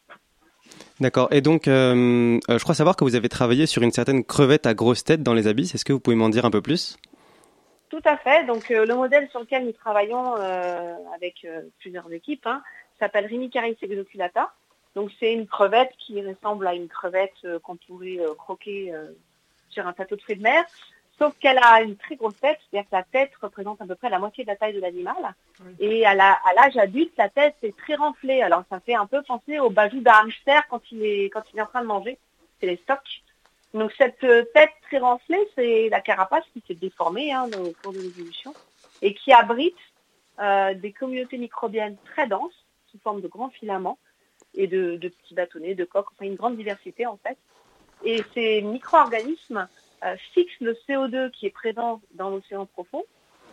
D'accord. 1.01 1.29
Et 1.33 1.41
donc, 1.41 1.67
euh, 1.67 2.39
euh, 2.49 2.59
je 2.59 2.63
crois 2.63 2.75
savoir 2.75 2.95
que 2.97 3.05
vous 3.05 3.17
avez 3.17 3.29
travaillé 3.29 3.67
sur 3.67 3.83
une 3.83 3.91
certaine 3.91 4.25
crevette 4.25 4.67
à 4.67 4.75
grosse 4.75 5.03
tête 5.03 5.23
dans 5.23 5.35
les 5.35 5.49
abysses. 5.49 5.75
Est-ce 5.75 5.85
que 5.85 5.93
vous 5.93 6.01
pouvez 6.01 6.17
m'en 6.17 6.29
dire 6.29 6.45
un 6.45 6.51
peu 6.51 6.63
plus? 6.63 6.97
Tout 7.89 8.03
à 8.05 8.17
fait. 8.17 8.45
Donc 8.47 8.71
euh, 8.71 8.87
le 8.87 8.95
modèle 8.95 9.29
sur 9.31 9.41
lequel 9.41 9.65
nous 9.65 9.73
travaillons 9.73 10.35
avec 11.15 11.47
plusieurs 11.81 12.13
équipes 12.13 12.47
hein, 12.47 12.63
s'appelle 12.99 13.27
Rinicaris 13.27 13.77
exoculata. 13.83 14.53
Donc 14.95 15.11
c'est 15.19 15.33
une 15.33 15.47
crevette 15.47 15.91
qui 15.99 16.23
ressemble 16.23 16.67
à 16.69 16.75
une 16.75 16.89
crevette 16.89 17.35
qu'on 17.65 17.77
pourrait 17.77 18.21
croquer 18.39 18.93
sur 19.71 19.87
un 19.87 19.93
plateau 19.93 20.15
de 20.15 20.21
fruits 20.23 20.37
de 20.37 20.43
mer, 20.43 20.65
sauf 21.19 21.35
qu'elle 21.39 21.59
a 21.63 21.83
une 21.83 21.97
très 21.97 22.17
grosse 22.17 22.39
tête, 22.41 22.59
c'est-à-dire 22.71 22.89
que 22.91 22.97
la 22.97 23.03
tête 23.05 23.33
représente 23.41 23.81
à 23.81 23.87
peu 23.87 23.95
près 23.95 24.11
la 24.11 24.19
moitié 24.19 24.45
de 24.45 24.49
la 24.49 24.57
taille 24.57 24.75
de 24.75 24.81
l'animal. 24.81 25.35
Et 25.79 26.05
à 26.05 26.15
l'âge 26.15 26.77
adulte, 26.77 27.13
la 27.17 27.29
tête 27.29 27.57
est 27.63 27.77
très 27.77 27.95
renflée. 27.95 28.43
Alors 28.43 28.65
ça 28.71 28.81
fait 28.81 28.95
un 28.95 29.07
peu 29.07 29.23
penser 29.23 29.59
au 29.59 29.71
bajou 29.71 30.01
d'un 30.01 30.13
hamster 30.13 30.67
quand 30.69 30.83
il 30.91 31.05
est 31.05 31.31
quand 31.31 31.43
il 31.53 31.59
est 31.59 31.63
en 31.63 31.67
train 31.67 31.83
de 31.83 31.87
manger. 31.87 32.19
C'est 32.61 32.67
les 32.67 32.77
stocks. 32.77 33.23
Donc 33.73 33.93
cette 33.99 34.23
euh, 34.25 34.45
tête 34.55 34.71
très 34.83 34.99
renflée, 34.99 35.49
c'est 35.57 35.89
la 35.89 36.01
carapace 36.01 36.45
qui 36.53 36.63
s'est 36.67 36.75
déformée 36.75 37.33
hein, 37.33 37.49
au 37.59 37.73
cours 37.83 37.93
de 37.93 37.99
l'évolution 37.99 38.55
et 39.03 39.15
qui 39.15 39.33
abrite 39.33 39.77
euh, 40.41 40.75
des 40.75 40.93
communautés 40.93 41.39
microbiennes 41.39 41.97
très 42.05 42.29
denses 42.29 42.65
sous 42.91 42.99
forme 43.01 43.21
de 43.21 43.27
grands 43.27 43.51
filaments 43.51 43.99
et 44.55 44.69
de, 44.69 44.97
de 44.97 45.09
petits 45.09 45.35
bâtonnets, 45.35 45.75
de 45.75 45.85
coques, 45.85 46.07
enfin 46.13 46.27
une 46.27 46.37
grande 46.37 46.57
diversité 46.57 47.07
en 47.07 47.17
fait. 47.17 47.37
Et 48.05 48.23
ces 48.35 48.63
micro-organismes 48.63 49.69
euh, 50.05 50.17
fixent 50.33 50.61
le 50.61 50.77
CO2 50.89 51.31
qui 51.31 51.47
est 51.47 51.51
présent 51.51 52.01
dans 52.15 52.31
l'océan 52.31 52.67
profond 52.67 53.05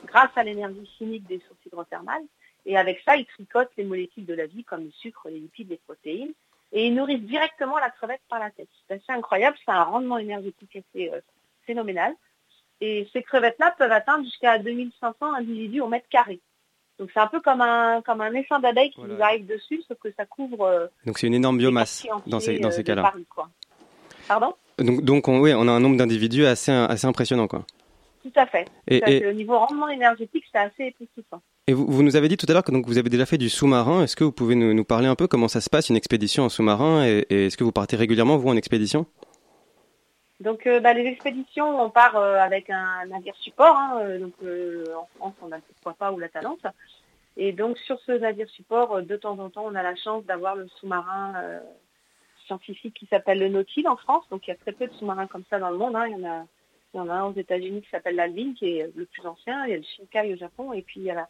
grâce 0.05 0.31
à 0.35 0.43
l'énergie 0.43 0.89
chimique 0.97 1.25
des 1.27 1.39
sources 1.47 1.65
hydrothermales. 1.65 2.25
Et 2.65 2.77
avec 2.77 3.01
ça, 3.05 3.15
ils 3.15 3.25
tricotent 3.25 3.71
les 3.77 3.83
molécules 3.83 4.25
de 4.25 4.33
la 4.33 4.45
vie 4.45 4.63
comme 4.63 4.83
le 4.83 4.91
sucre, 4.91 5.29
les 5.29 5.39
lipides, 5.39 5.69
les 5.69 5.77
protéines. 5.77 6.33
Et 6.73 6.87
ils 6.87 6.95
nourrissent 6.95 7.23
directement 7.23 7.77
la 7.79 7.89
crevette 7.89 8.21
par 8.29 8.39
la 8.39 8.49
tête. 8.51 8.69
C'est 8.87 8.95
assez 8.95 9.11
incroyable, 9.11 9.57
c'est 9.65 9.71
un 9.71 9.83
rendement 9.83 10.17
énergétique 10.17 10.75
assez 10.75 11.09
euh, 11.11 11.19
phénoménal. 11.65 12.13
Et 12.79 13.07
ces 13.13 13.21
crevettes-là 13.21 13.75
peuvent 13.77 13.91
atteindre 13.91 14.23
jusqu'à 14.23 14.57
2500 14.57 15.33
individus 15.35 15.81
au 15.81 15.87
mètre 15.87 16.07
carré. 16.09 16.39
Donc 16.97 17.09
c'est 17.13 17.19
un 17.19 17.27
peu 17.27 17.41
comme 17.41 17.61
un, 17.61 18.01
comme 18.01 18.21
un 18.21 18.33
essaim 18.33 18.59
d'abeilles 18.59 18.91
qui 18.91 19.01
vous 19.01 19.21
arrive 19.21 19.45
dessus, 19.45 19.83
sauf 19.87 19.97
que 19.97 20.11
ça 20.13 20.25
couvre 20.25 20.61
euh, 20.61 20.87
Donc, 21.05 21.17
c'est 21.17 21.27
une 21.27 21.33
énorme 21.33 21.57
biomasse 21.57 22.05
dans 22.27 22.39
ces, 22.39 22.59
dans 22.59 22.71
ces 22.71 22.83
cas-là. 22.83 23.01
Paris. 23.01 23.25
Pardon? 24.27 24.53
Donc, 24.79 25.01
donc 25.03 25.27
on, 25.27 25.39
ouais, 25.39 25.53
on 25.53 25.67
a 25.67 25.71
un 25.71 25.79
nombre 25.79 25.97
d'individus 25.97 26.45
assez, 26.45 26.71
assez 26.71 27.05
impressionnant. 27.07 27.47
Quoi. 27.47 27.65
Tout 28.23 28.31
à 28.35 28.45
fait. 28.45 28.65
Et- 28.87 28.99
Tout 28.99 29.05
à 29.05 29.11
et- 29.11 29.19
fait. 29.19 29.27
Au 29.27 29.33
niveau 29.33 29.57
rendement 29.57 29.87
énergétique, 29.89 30.43
c'est 30.51 30.59
assez 30.59 30.83
époustouflant. 30.85 31.41
Et 31.67 31.73
vous, 31.73 31.85
vous 31.87 32.03
nous 32.03 32.15
avez 32.15 32.27
dit 32.27 32.37
tout 32.37 32.45
à 32.49 32.53
l'heure 32.53 32.63
que 32.63 32.71
donc, 32.71 32.85
vous 32.87 32.97
avez 32.97 33.09
déjà 33.09 33.25
fait 33.25 33.37
du 33.37 33.49
sous-marin. 33.49 34.03
Est-ce 34.03 34.15
que 34.15 34.23
vous 34.23 34.31
pouvez 34.31 34.55
nous, 34.55 34.73
nous 34.73 34.83
parler 34.83 35.07
un 35.07 35.15
peu 35.15 35.27
comment 35.27 35.47
ça 35.47 35.61
se 35.61 35.69
passe, 35.69 35.89
une 35.89 35.95
expédition 35.95 36.43
en 36.43 36.49
sous-marin 36.49 37.05
Et, 37.05 37.25
et 37.29 37.45
est-ce 37.47 37.57
que 37.57 37.63
vous 37.63 37.71
partez 37.71 37.95
régulièrement, 37.95 38.37
vous, 38.37 38.49
en 38.49 38.55
expédition? 38.57 39.05
Donc 40.39 40.65
euh, 40.65 40.79
bah, 40.79 40.93
les 40.93 41.05
expéditions, 41.05 41.79
on 41.83 41.89
part 41.91 42.15
euh, 42.17 42.37
avec 42.39 42.69
un 42.71 43.05
navire 43.07 43.35
support. 43.41 43.75
hein, 43.75 43.99
euh, 44.01 44.19
donc 44.19 44.33
en 45.19 45.31
France, 45.31 45.33
on 45.43 45.51
a 45.51 45.57
le 45.57 45.93
pas 45.99 46.11
ou 46.11 46.17
la 46.19 46.29
Talente. 46.29 46.65
Et 47.37 47.51
donc 47.53 47.77
sur 47.77 47.99
ce 48.05 48.11
navire 48.13 48.49
support, 48.49 49.01
de 49.03 49.15
temps 49.17 49.37
en 49.39 49.49
temps, 49.49 49.65
on 49.67 49.75
a 49.75 49.83
la 49.83 49.95
chance 49.95 50.25
d'avoir 50.25 50.55
le 50.55 50.67
sous-marin 50.79 51.33
scientifique 52.51 52.93
qui 52.93 53.05
s'appelle 53.05 53.39
le 53.39 53.47
Nautil 53.47 53.87
en 53.87 53.95
France. 53.95 54.25
Donc 54.29 54.47
il 54.47 54.49
y 54.49 54.53
a 54.53 54.57
très 54.57 54.73
peu 54.73 54.87
de 54.87 54.93
sous-marins 54.93 55.27
comme 55.27 55.43
ça 55.49 55.59
dans 55.59 55.69
le 55.69 55.77
monde. 55.77 55.95
hein. 55.95 56.07
Il 56.07 56.17
y 56.17 56.25
en 56.25 56.29
a, 56.29 56.45
il 56.93 56.97
y 56.97 56.99
en 56.99 57.09
a 57.09 57.13
un 57.13 57.25
aux 57.25 57.33
États-Unis 57.33 57.81
qui 57.81 57.89
s'appelle 57.89 58.15
l'Alvin, 58.15 58.53
qui 58.53 58.77
est 58.77 58.91
le 58.95 59.05
plus 59.05 59.25
ancien. 59.25 59.65
Il 59.65 59.71
y 59.71 59.73
a 59.73 59.77
le 59.77 59.83
Shinkai 59.83 60.33
au 60.33 60.37
Japon, 60.37 60.73
et 60.73 60.81
puis 60.81 60.99
il 60.99 61.05
y 61.05 61.11
en 61.13 61.17
a 61.17 61.27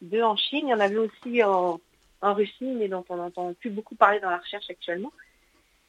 deux 0.00 0.22
en 0.22 0.36
Chine. 0.36 0.68
Il 0.68 0.70
y 0.70 0.74
en 0.74 0.80
avait 0.80 0.96
aussi 0.96 1.42
en, 1.42 1.80
Russie, 2.22 2.76
mais 2.78 2.88
dont 2.88 3.04
on 3.08 3.16
n'entend 3.16 3.52
plus 3.54 3.70
beaucoup 3.70 3.94
parler 3.94 4.20
dans 4.20 4.30
la 4.30 4.36
recherche 4.36 4.68
actuellement. 4.70 5.12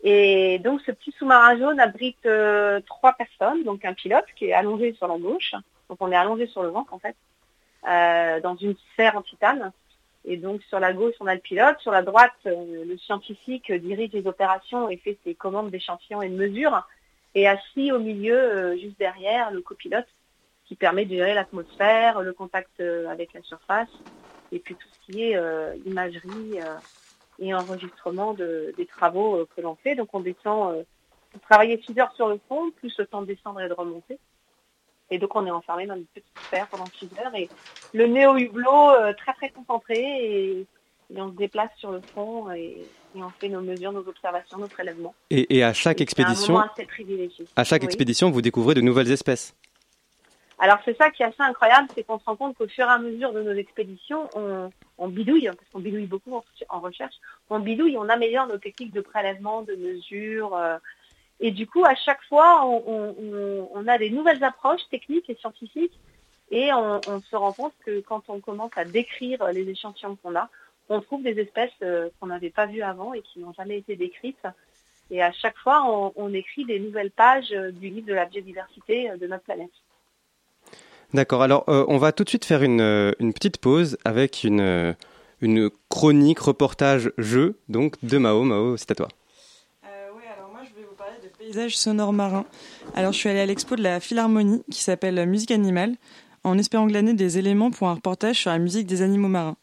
Et 0.04 0.60
donc 0.60 0.82
ce 0.82 0.92
petit 0.92 1.12
sous-marin 1.12 1.58
jaune 1.60 1.80
abrite 1.80 2.26
euh, 2.26 2.80
trois 2.88 3.14
personnes, 3.14 3.64
donc 3.64 3.86
un 3.86 3.94
pilote 3.94 4.26
qui 4.36 4.46
est 4.46 4.54
allongé 4.54 4.94
sur 4.94 5.08
la 5.08 5.20
gauche, 5.20 5.54
donc 5.90 5.98
on 6.00 6.12
est 6.12 6.16
allongé 6.16 6.48
sur 6.48 6.64
le 6.64 6.70
ventre 6.70 6.92
en 6.94 7.00
fait, 7.00 7.16
euh, 7.88 8.40
dans 8.40 8.56
une 8.56 8.76
serre 8.96 9.16
en 9.18 9.22
titane. 9.22 9.72
Et 10.25 10.38
donc 10.38 10.62
sur 10.63 10.80
la 10.80 10.94
gauche, 10.94 11.16
on 11.20 11.25
a 11.28 11.34
le 11.34 11.42
pilote, 11.42 11.80
sur 11.80 11.92
la 11.92 12.04
droite, 12.04 12.32
euh, 12.46 12.86
le 12.86 12.98
scientifique 12.98 13.72
dirige 13.72 14.12
les 14.13 14.28
opérations 14.28 14.90
et 14.90 14.98
fait 14.98 15.18
ses 15.24 15.34
commandes 15.34 15.72
d'échantillons 15.72 16.22
et 16.22 16.30
de 16.30 16.36
mesures. 16.36 16.88
Et 17.34 17.48
assis 17.48 17.92
au 17.92 18.00
milieu, 18.00 18.38
euh, 18.38 18.78
juste 18.78 19.00
derrière, 19.00 19.51
le 19.51 19.62
copilote 19.62 20.06
qui 20.66 20.75
permet 20.75 21.06
de 21.06 21.16
gérer 21.16 21.34
l'atmosphère, 21.34 22.22
le 22.22 22.34
contact 22.34 22.70
euh, 22.80 23.08
avec 23.10 23.34
la 23.34 23.42
surface, 23.42 23.90
et 24.51 24.60
puis 24.60 24.75
tout 24.75 24.88
ce 24.88 25.06
qui 25.12 25.24
est 25.24 25.40
imagerie 25.86 26.60
et 27.40 27.54
enregistrement 27.54 28.34
de- 28.34 28.74
des 28.78 28.86
travaux 28.86 29.46
que 29.56 29.62
l'on 29.62 29.75
fait. 29.75 29.96
Donc 29.96 30.10
on 30.13 30.20
descend, 30.20 30.86
on 31.34 31.40
travaillait 31.40 31.82
6 31.86 31.98
heures 32.00 32.13
sur 32.16 32.28
le 32.28 32.40
fond, 32.50 32.70
plus 32.72 32.96
le 33.00 33.06
temps 33.08 33.22
de 33.22 33.28
descendre 33.28 33.62
et 33.62 33.70
de 33.70 33.74
remonter. 33.74 34.20
Et 35.12 35.20
donc 35.20 35.36
on 35.36 35.46
est 35.46 35.51
enfermé 35.51 35.86
dans 35.86 35.96
une 35.96 36.06
petite 36.06 36.25
sphère 36.48 36.68
pendant 36.68 36.86
6 36.98 37.10
heures. 37.24 37.36
Et 37.36 37.50
le 37.94 38.08
nez 38.08 38.25
au 38.25 38.38
hublot, 38.38 38.91
euh, 38.91 39.13
très 39.13 39.34
très 39.34 39.50
concentré, 39.50 39.96
et, 40.00 40.65
et 41.13 41.22
on 41.22 41.30
se 41.32 41.36
déplace 41.36 41.70
sur 41.77 41.91
le 41.91 42.01
fond 42.13 42.50
et, 42.51 42.77
et 43.15 43.22
on 43.22 43.30
fait 43.32 43.50
nos 43.50 43.62
mesures, 43.62 43.91
nos 43.91 44.08
observations, 44.08 44.58
nos 44.58 44.68
prélèvements. 44.70 45.13
Et, 45.30 45.58
et 45.58 45.63
à 45.63 45.74
chaque 45.74 46.00
un 46.00 46.03
expédition, 46.03 46.53
moment 46.53 46.65
assez 46.74 46.86
privilégié. 46.86 47.46
à 47.58 47.63
chaque 47.65 47.82
Oui. 47.82 47.88
expédition, 47.88 48.32
vous 48.32 48.41
découvrez 48.41 48.74
de 48.74 48.82
nouvelles 48.82 49.12
espèces. 49.12 49.53
Alors 50.60 50.77
c'est 50.86 50.96
ça 50.96 51.10
qui 51.10 51.24
est 51.24 51.25
assez 51.25 51.41
incroyable, 51.41 51.88
c'est 51.96 52.03
qu'on 52.03 52.20
se 52.20 52.25
rend 52.25 52.36
compte 52.36 52.56
qu'au 52.56 52.68
fur 52.68 52.86
et 52.86 52.89
à 52.91 53.00
mesure 53.00 53.34
de 53.34 53.41
nos 53.41 53.51
expéditions, 53.53 54.30
on, 54.36 54.70
on 55.00 55.08
bidouille, 55.08 55.48
hein, 55.48 55.56
parce 55.58 55.68
qu'on 55.72 55.80
bidouille 55.80 56.06
beaucoup 56.06 56.36
en, 56.36 56.44
en 56.70 56.80
recherche, 56.80 57.15
on 57.50 57.60
bidouille, 57.60 57.98
on 57.98 58.08
améliore 58.08 58.46
nos 58.48 58.60
techniques 58.60 58.94
de 58.94 59.01
prélèvement, 59.01 59.63
de 59.63 59.75
mesure. 59.75 60.56
euh, 60.56 60.77
et 61.41 61.50
du 61.50 61.65
coup, 61.65 61.83
à 61.83 61.95
chaque 61.95 62.24
fois, 62.29 62.63
on, 62.65 63.88
a 63.88 63.98
des 63.98 64.12
nouvelles 64.12 64.43
approches 64.43 64.88
techniques 64.91 65.29
et 65.29 65.36
scientifiques. 65.36 66.00
Et 66.51 66.71
on, 66.71 67.21
se 67.21 67.36
rend 67.36 67.51
compte 67.51 67.74
que 67.83 68.01
quand 68.01 68.24
on 68.27 68.39
commence 68.39 68.71
à 68.75 68.86
décrire 68.86 69.43
les 69.51 69.67
échantillons 69.67 70.17
qu'on 70.21 70.36
a, 70.36 70.50
on 70.89 71.01
trouve 71.01 71.24
des 71.24 71.39
espèces 71.39 71.71
euh, 71.81 72.10
qu'on 72.19 72.27
n'avait 72.27 72.50
pas 72.50 72.65
vues 72.65 72.81
avant 72.81 73.13
et 73.13 73.21
qui 73.21 73.39
n'ont 73.39 73.53
jamais 73.53 73.77
été 73.77 73.95
décrites. 73.95 74.45
Et 75.10 75.21
à 75.24 75.31
chaque 75.31 75.57
fois, 75.57 76.12
on, 76.15 76.33
écrit 76.33 76.65
des 76.65 76.79
nouvelles 76.79 77.12
pages 77.12 77.53
euh, 77.53 77.71
du 77.71 77.89
livre 77.89 78.07
de 78.07 78.13
la 78.13 78.25
biodiversité 78.25 79.10
euh, 79.10 79.15
de 79.15 79.25
notre 79.27 79.43
planète. 79.43 79.71
D'accord, 81.13 81.41
alors 81.41 81.65
on 81.67 81.98
va 81.98 82.13
tout 82.13 82.24
de 82.24 82.29
suite 82.29 82.45
faire 82.45 82.63
une, 82.63 83.13
petite 83.33 83.57
pause 83.57 83.98
avec 84.05 84.45
une, 84.45 84.95
une 85.41 85.69
chronique, 85.89 86.39
reportage, 86.39 87.12
jeu, 87.17 87.57
donc 87.67 87.95
de 88.03 88.17
Mao. 88.17 88.43
Mao, 88.43 88.77
c'est 88.77 88.91
à 88.91 88.95
toi. 88.95 89.10
Paysage 91.41 91.75
sonore 91.75 92.13
marin. 92.13 92.45
Alors 92.93 93.13
je 93.13 93.17
suis 93.17 93.27
allée 93.27 93.39
à 93.39 93.48
l'expo 93.48 93.75
de 93.75 93.81
la 93.81 94.00
Philharmonie 94.00 94.62
qui 94.69 94.83
s'appelle 94.83 95.25
Musique 95.25 95.50
animale 95.50 95.95
en 96.43 96.55
espérant 96.55 96.86
glaner 96.86 97.15
des 97.15 97.39
éléments 97.39 97.71
pour 97.71 97.88
un 97.88 97.95
reportage 97.95 98.36
sur 98.36 98.51
la 98.51 98.60
musique 98.60 98.86
des 98.86 99.01
animaux 99.01 99.27
marins. 99.27 99.57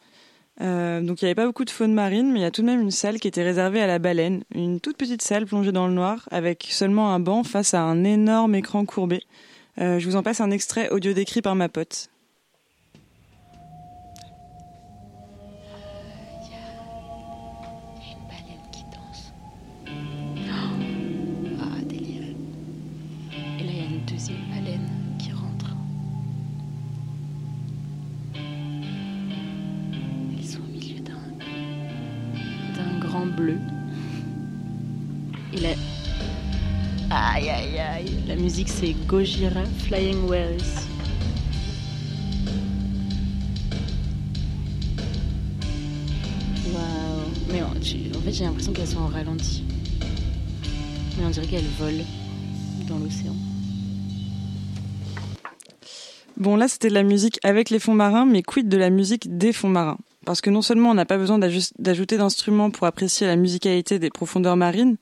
Euh, 0.60 1.00
donc 1.00 1.22
il 1.22 1.26
n'y 1.26 1.28
avait 1.28 1.36
pas 1.36 1.46
beaucoup 1.46 1.64
de 1.64 1.70
faune 1.70 1.94
marine, 1.94 2.32
mais 2.32 2.40
il 2.40 2.42
y 2.42 2.46
a 2.46 2.50
tout 2.50 2.62
de 2.62 2.66
même 2.66 2.80
une 2.80 2.90
salle 2.90 3.20
qui 3.20 3.28
était 3.28 3.44
réservée 3.44 3.80
à 3.80 3.86
la 3.86 4.00
baleine, 4.00 4.42
une 4.56 4.80
toute 4.80 4.96
petite 4.96 5.22
salle 5.22 5.46
plongée 5.46 5.70
dans 5.70 5.86
le 5.86 5.94
noir 5.94 6.28
avec 6.32 6.66
seulement 6.68 7.14
un 7.14 7.20
banc 7.20 7.44
face 7.44 7.74
à 7.74 7.82
un 7.82 8.02
énorme 8.02 8.56
écran 8.56 8.84
courbé. 8.84 9.22
Euh, 9.80 10.00
je 10.00 10.06
vous 10.08 10.16
en 10.16 10.24
passe 10.24 10.40
un 10.40 10.50
extrait 10.50 10.90
audio 10.90 11.12
décrit 11.12 11.42
par 11.42 11.54
ma 11.54 11.68
pote. 11.68 12.10
Musique, 38.48 38.70
c'est 38.70 38.94
Gojira 39.06 39.62
Flying 39.84 40.26
Wells. 40.26 40.62
Waouh. 46.72 47.24
Mais 47.52 47.62
en, 47.62 47.74
tu- 47.80 48.16
en 48.16 48.20
fait, 48.20 48.32
j'ai 48.32 48.44
l'impression 48.44 48.72
qu'elles 48.72 48.86
sont 48.86 49.00
en 49.00 49.08
ralenti. 49.08 49.62
Mais 51.18 51.24
on 51.26 51.30
dirait 51.30 51.46
qu'elles 51.46 51.64
volent 51.78 52.04
dans 52.88 52.98
l'océan. 52.98 53.34
Bon, 56.36 56.56
là, 56.56 56.68
c'était 56.68 56.88
de 56.88 56.94
la 56.94 57.02
musique 57.02 57.38
avec 57.42 57.68
les 57.68 57.80
fonds 57.80 57.94
marins, 57.94 58.24
mais 58.24 58.42
quid 58.42 58.68
de 58.68 58.76
la 58.76 58.90
musique 58.90 59.36
des 59.36 59.52
fonds 59.52 59.68
marins? 59.68 59.98
Parce 60.24 60.40
que 60.40 60.50
non 60.50 60.62
seulement 60.62 60.90
on 60.90 60.94
n'a 60.94 61.06
pas 61.06 61.18
besoin 61.18 61.38
d'ajouter 61.38 62.16
d'instruments 62.16 62.70
pour 62.70 62.86
apprécier 62.86 63.26
la 63.26 63.34
musicalité 63.36 63.98
des 63.98 64.10
profondeurs 64.10 64.56
marines, 64.56 64.96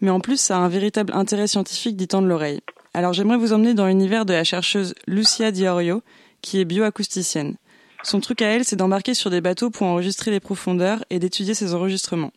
mais 0.00 0.10
en 0.10 0.20
plus, 0.20 0.38
ça 0.40 0.56
a 0.56 0.60
un 0.60 0.68
véritable 0.68 1.12
intérêt 1.14 1.46
scientifique 1.46 1.96
d'y 1.96 2.08
tendre 2.08 2.28
l'oreille. 2.28 2.60
Alors 2.94 3.14
j'aimerais 3.14 3.38
vous 3.38 3.54
emmener 3.54 3.72
dans 3.72 3.86
l'univers 3.86 4.26
de 4.26 4.34
la 4.34 4.44
chercheuse 4.44 4.94
Lucia 5.06 5.50
Diorio, 5.50 6.02
qui 6.42 6.60
est 6.60 6.66
bioacousticienne. 6.66 7.56
Son 8.02 8.20
truc 8.20 8.42
à 8.42 8.46
elle, 8.46 8.64
c'est 8.64 8.76
d'embarquer 8.76 9.14
sur 9.14 9.30
des 9.30 9.40
bateaux 9.40 9.70
pour 9.70 9.86
enregistrer 9.86 10.30
les 10.30 10.40
profondeurs 10.40 11.02
et 11.08 11.18
d'étudier 11.18 11.54
ces 11.54 11.72
enregistrements. 11.72 12.32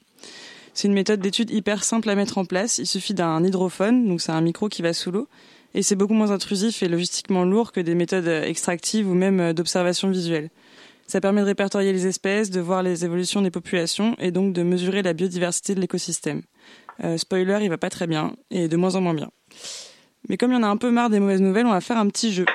C'est 0.73 0.87
une 0.87 0.93
méthode 0.93 1.19
d'étude 1.19 1.51
hyper 1.51 1.83
simple 1.83 2.09
à 2.09 2.15
mettre 2.15 2.37
en 2.37 2.45
place. 2.45 2.77
Il 2.77 2.85
suffit 2.85 3.13
d'un 3.13 3.43
hydrophone, 3.43 4.07
donc 4.07 4.21
c'est 4.21 4.31
un 4.31 4.41
micro 4.41 4.69
qui 4.69 4.81
va 4.81 4.93
sous 4.93 5.11
l'eau, 5.11 5.27
et 5.73 5.83
c'est 5.83 5.95
beaucoup 5.95 6.13
moins 6.13 6.31
intrusif 6.31 6.83
et 6.83 6.87
logistiquement 6.87 7.43
lourd 7.43 7.73
que 7.73 7.81
des 7.81 7.95
méthodes 7.95 8.27
extractives 8.27 9.09
ou 9.09 9.13
même 9.13 9.39
euh, 9.41 9.53
d'observation 9.53 10.09
visuelle. 10.09 10.49
Ça 11.07 11.19
permet 11.19 11.41
de 11.41 11.47
répertorier 11.47 11.91
les 11.91 12.07
espèces, 12.07 12.49
de 12.49 12.61
voir 12.61 12.81
les 12.81 13.03
évolutions 13.03 13.41
des 13.41 13.51
populations 13.51 14.15
et 14.19 14.31
donc 14.31 14.53
de 14.53 14.63
mesurer 14.63 15.01
la 15.01 15.13
biodiversité 15.13 15.75
de 15.75 15.81
l'écosystème. 15.81 16.43
Euh, 17.03 17.17
spoiler, 17.17 17.59
il 17.61 17.69
va 17.69 17.77
pas 17.77 17.89
très 17.89 18.07
bien 18.07 18.35
et 18.51 18.67
de 18.67 18.77
moins 18.77 18.95
en 18.95 19.01
moins 19.01 19.13
bien. 19.13 19.29
Mais 20.29 20.37
comme 20.37 20.51
il 20.51 20.55
y 20.55 20.57
en 20.57 20.63
a 20.63 20.67
un 20.67 20.77
peu 20.77 20.91
marre 20.91 21.09
des 21.09 21.19
mauvaises 21.19 21.41
nouvelles, 21.41 21.65
on 21.65 21.71
va 21.71 21.81
faire 21.81 21.97
un 21.97 22.07
petit 22.07 22.33
jeu. 22.33 22.45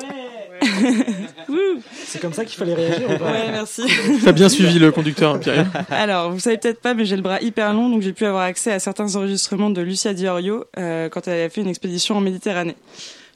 Wouh 1.50 1.82
C'est 1.94 2.20
comme 2.20 2.34
ça 2.34 2.44
qu'il 2.44 2.58
fallait 2.58 2.74
réagir 2.74 3.10
ou 3.10 3.18
pas 3.18 3.32
Ouais, 3.32 3.52
merci. 3.52 3.84
T'as 4.24 4.32
bien 4.32 4.50
suivi 4.50 4.80
le 4.80 4.92
conducteur, 4.92 5.40
Pierre. 5.40 5.68
Alors, 5.90 6.32
vous 6.32 6.40
savez 6.40 6.58
peut-être 6.58 6.82
pas, 6.82 6.94
mais 6.94 7.06
j'ai 7.06 7.16
le 7.16 7.22
bras 7.22 7.42
hyper 7.42 7.74
long, 7.74 7.90
donc 7.90 8.02
j'ai 8.02 8.14
pu 8.14 8.26
avoir 8.26 8.44
accès 8.44 8.72
à 8.72 8.80
certains 8.80 9.16
enregistrements 9.16 9.70
de 9.70 9.82
Lucia 9.82 10.14
Diorio 10.14 10.66
euh, 10.78 11.10
quand 11.10 11.28
elle 11.28 11.46
a 11.46 11.50
fait 11.50 11.62
une 11.62 11.70
expédition 11.70 12.18
en 12.18 12.22
Méditerranée. 12.22 12.76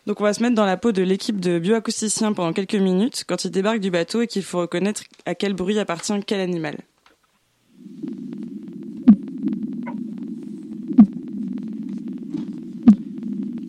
Donc 0.08 0.20
on 0.20 0.24
va 0.24 0.34
se 0.34 0.42
mettre 0.42 0.56
dans 0.56 0.66
la 0.66 0.78
peau 0.78 0.92
de 0.92 1.04
l'équipe 1.04 1.40
de 1.40 1.60
bioacousticiens 1.60 2.34
pendant 2.34 2.54
quelques 2.54 2.76
minutes 2.76 3.24
quand 3.28 3.46
ils 3.46 3.52
débarquent 3.52 3.80
du 3.80 3.92
bateau 3.92 4.22
et 4.22 4.28
qu'il 4.28 4.44
faut 4.44 4.60
reconnaître 4.60 5.04
à 5.26 5.36
quel 5.36 5.54
bruit 5.54 5.78
appartient 5.80 6.14
quel 6.26 6.40
animal. 6.40 6.76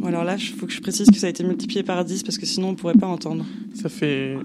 Bon 0.03 0.09
alors 0.09 0.25
là, 0.25 0.35
il 0.37 0.43
faut 0.43 0.67
que 0.67 0.73
je 0.73 0.81
précise 0.81 1.07
que 1.09 1.17
ça 1.17 1.29
a 1.29 1.31
été 1.31 1.45
multiplié 1.45 1.85
par 1.85 2.05
10 2.05 2.25
parce 2.25 2.37
que 2.37 2.45
sinon 2.45 2.71
on 2.71 2.75
pourrait 2.75 2.95
pas 2.95 3.07
entendre. 3.07 3.45
Ça 3.81 3.89
fait 3.89 4.37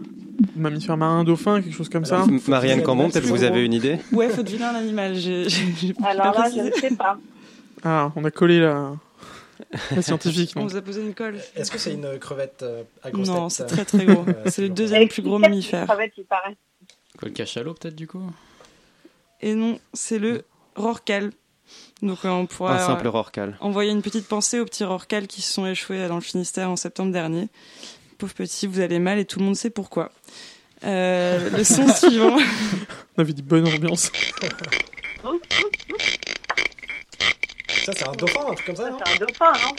mammifère 0.56 0.98
marin, 0.98 1.24
dauphin, 1.24 1.64
quelque 1.64 1.74
chose 1.76 1.90
comme 1.90 2.06
ça. 2.06 2.28
Marianne 2.48 2.84
Cambon, 2.84 3.10
peut-être 3.10 3.26
vous 3.26 3.44
avez 3.44 3.66
une 3.66 3.74
idée 3.74 3.98
Ouais, 4.12 4.30
faut 4.30 4.44
deviner 4.44 4.66
un 4.66 4.76
animal. 4.76 5.14
pas 6.00 6.10
Alors 6.10 6.40
là, 6.40 6.50
je 6.56 6.62
ne 6.62 6.72
sais 6.72 6.96
pas. 6.96 7.18
Ah, 7.84 8.12
on 8.16 8.24
a 8.24 8.30
collé 8.30 8.60
la, 8.60 8.94
la 9.96 10.02
scientifique. 10.04 10.54
On 10.56 10.68
vous 10.68 10.76
a 10.78 10.82
posé 10.82 11.02
une 11.02 11.16
colle. 11.16 11.40
Est-ce 11.56 11.72
que 11.72 11.80
c'est 11.80 11.94
une 11.94 12.20
crevette 12.20 12.62
euh, 12.62 12.84
à 13.02 13.10
grosse 13.10 13.28
Non, 13.28 13.50
c'est 13.50 13.64
euh, 13.64 13.68
très 13.68 13.86
très 13.86 14.06
gros. 14.06 14.26
euh, 14.28 14.34
c'est 14.46 14.62
le 14.62 14.70
deuxième 14.70 15.08
plus 15.08 15.24
gros 15.24 15.40
mammifère. 15.40 15.88
Crevette, 15.88 16.14
il 16.18 16.26
paraît? 16.26 16.56
Quoi, 17.18 17.30
le 17.30 17.34
cachalot 17.34 17.74
peut-être 17.74 17.96
du 17.96 18.08
coup? 18.08 18.22
Et 19.42 19.56
non, 19.56 19.80
c'est 19.94 20.20
le 20.20 20.44
rorcal. 20.76 21.32
Donc 22.02 22.20
euh, 22.26 22.30
on 22.30 22.46
pourra 22.46 22.76
Un 22.76 22.86
simple 22.86 23.08
rorcal. 23.08 23.58
envoyer 23.60 23.92
une 23.92 24.02
petite 24.04 24.28
pensée 24.28 24.60
aux 24.60 24.66
petits 24.66 24.84
rorcals 24.84 25.26
qui 25.28 25.42
se 25.42 25.52
sont 25.54 25.66
échoués 25.66 26.08
dans 26.08 26.16
le 26.16 26.22
Finistère 26.22 26.70
en 26.70 26.76
septembre 26.76 27.12
dernier. 27.12 27.48
Pauvre 28.20 28.34
petit, 28.34 28.68
vous 28.68 28.80
allez 28.80 29.00
mal 29.00 29.18
et 29.20 29.26
tout 29.26 29.40
le 29.40 29.46
monde 29.46 29.56
sait 29.56 29.70
pourquoi. 29.70 30.12
Euh, 30.84 31.50
le 31.50 31.64
son 31.64 31.88
suivant. 31.94 32.38
On 33.18 33.22
avait 33.22 33.34
dit 33.34 33.42
bonne 33.42 33.68
ambiance. 33.68 34.12
Ça, 37.86 37.94
c'est 37.96 38.08
un 38.08 38.12
dauphin, 38.14 38.42
un 38.50 38.54
truc 38.54 38.66
comme 38.68 38.76
ça, 38.76 38.90
non 38.90 38.98
C'est 39.06 39.14
un 39.14 39.26
dauphin, 39.26 39.52
non 39.54 39.76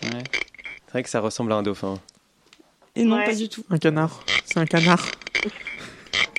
C'est 0.87 0.93
vrai 0.93 1.03
que 1.03 1.11
ça 1.11 1.21
ressemble 1.21 1.53
à 1.53 1.57
un 1.57 1.63
dauphin. 1.63 1.99
Et 2.97 3.05
non, 3.05 3.17
Ouais. 3.17 3.27
pas 3.27 3.35
du 3.35 3.49
tout. 3.49 3.65
Un 3.71 3.79
canard. 3.79 4.25
C'est 4.45 4.59
un 4.59 4.67
canard. 4.67 5.05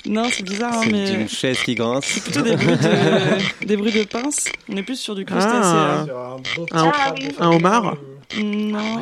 Non, 0.06 0.28
c'est 0.30 0.42
bizarre, 0.42 0.74
hein, 0.74 0.82
C'est 0.84 0.90
mais 0.92 1.12
une 1.12 1.28
chaise 1.28 1.62
qui 1.62 1.74
grince. 1.74 2.04
c'est 2.06 2.22
plutôt 2.22 2.42
des 2.42 2.56
bruits, 2.56 2.76
de... 2.76 3.66
des 3.66 3.76
bruits 3.76 3.92
de 3.92 4.04
pince. 4.04 4.46
On 4.68 4.76
est 4.76 4.82
plus 4.82 4.96
sur 4.98 5.14
du 5.14 5.24
crustacé. 5.24 5.52
Ah. 5.54 6.06
Un 6.08 6.36
beau 6.56 6.64
petit 6.66 7.34
Un, 7.38 7.50
homard 7.50 7.96
Non. 8.38 9.00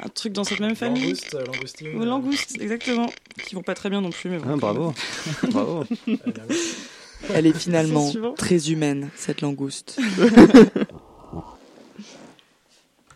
Un 0.00 0.08
truc 0.08 0.32
dans 0.32 0.44
cette 0.44 0.60
même 0.60 0.76
famille. 0.76 1.02
Langouste, 1.04 1.34
euh, 1.34 1.44
langoustine. 1.44 1.96
Ou 1.96 2.04
langoustes, 2.04 2.60
exactement. 2.60 3.10
Qui 3.44 3.54
vont 3.54 3.62
pas 3.62 3.74
très 3.74 3.90
bien 3.90 4.00
non 4.00 4.10
plus, 4.10 4.28
mais 4.30 4.38
bon. 4.38 4.50
Ah, 4.52 4.56
bravo. 4.56 4.94
bravo. 5.50 5.84
Elle 7.32 7.46
est 7.46 7.56
finalement 7.56 8.12
très 8.36 8.70
humaine, 8.70 9.10
cette 9.16 9.40
langouste. 9.40 9.98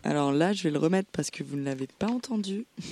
Alors 0.05 0.33
là, 0.33 0.53
je 0.53 0.63
vais 0.63 0.71
le 0.71 0.79
remettre 0.79 1.09
parce 1.13 1.31
que 1.31 1.43
vous 1.43 1.57
ne 1.57 1.65
l'avez 1.65 1.89
pas 1.99 2.07
entendu. 2.07 2.65
Ah 2.81 2.83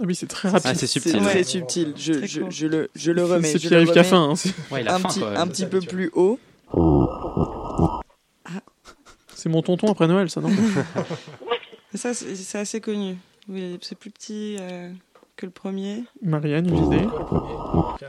oui, 0.00 0.14
c'est 0.14 0.26
très 0.26 0.48
rapide. 0.48 0.66
Ah, 0.70 0.74
c'est 0.74 0.86
subtil. 0.86 1.16
ouais. 1.22 1.44
subtil. 1.44 1.94
Je, 1.96 2.66
le, 2.66 2.90
je 2.94 3.12
le 3.12 3.24
remets. 3.24 3.52
C'est 3.52 3.58
je 3.58 3.68
Pierre 3.68 3.80
le 3.80 3.84
Yves 3.84 3.90
remets 3.90 4.02
Caffin. 4.02 4.22
hein, 4.30 4.36
c'est- 4.36 4.52
Ouais, 4.72 4.80
il 4.82 4.88
a 4.88 4.94
un 4.96 4.98
faim 4.98 5.08
petit, 5.46 5.64
un 5.64 5.68
peu 5.68 5.80
plus 5.80 6.10
haut. 6.14 6.38
C'est 9.34 9.48
mon 9.48 9.62
tonton 9.62 9.90
après 9.90 10.06
Noël, 10.06 10.30
ça, 10.30 10.40
non? 10.40 10.50
Ça, 11.94 12.12
c'est 12.12 12.34
c'est 12.34 12.58
assez 12.58 12.80
connu. 12.80 13.16
Oui, 13.48 13.78
c'est 13.80 13.96
plus 13.96 14.10
petit 14.10 14.56
euh, 14.60 14.90
que 15.36 15.46
le 15.46 15.52
premier. 15.52 16.02
Marianne, 16.22 16.68
une 16.68 16.86
idée? 16.92 17.06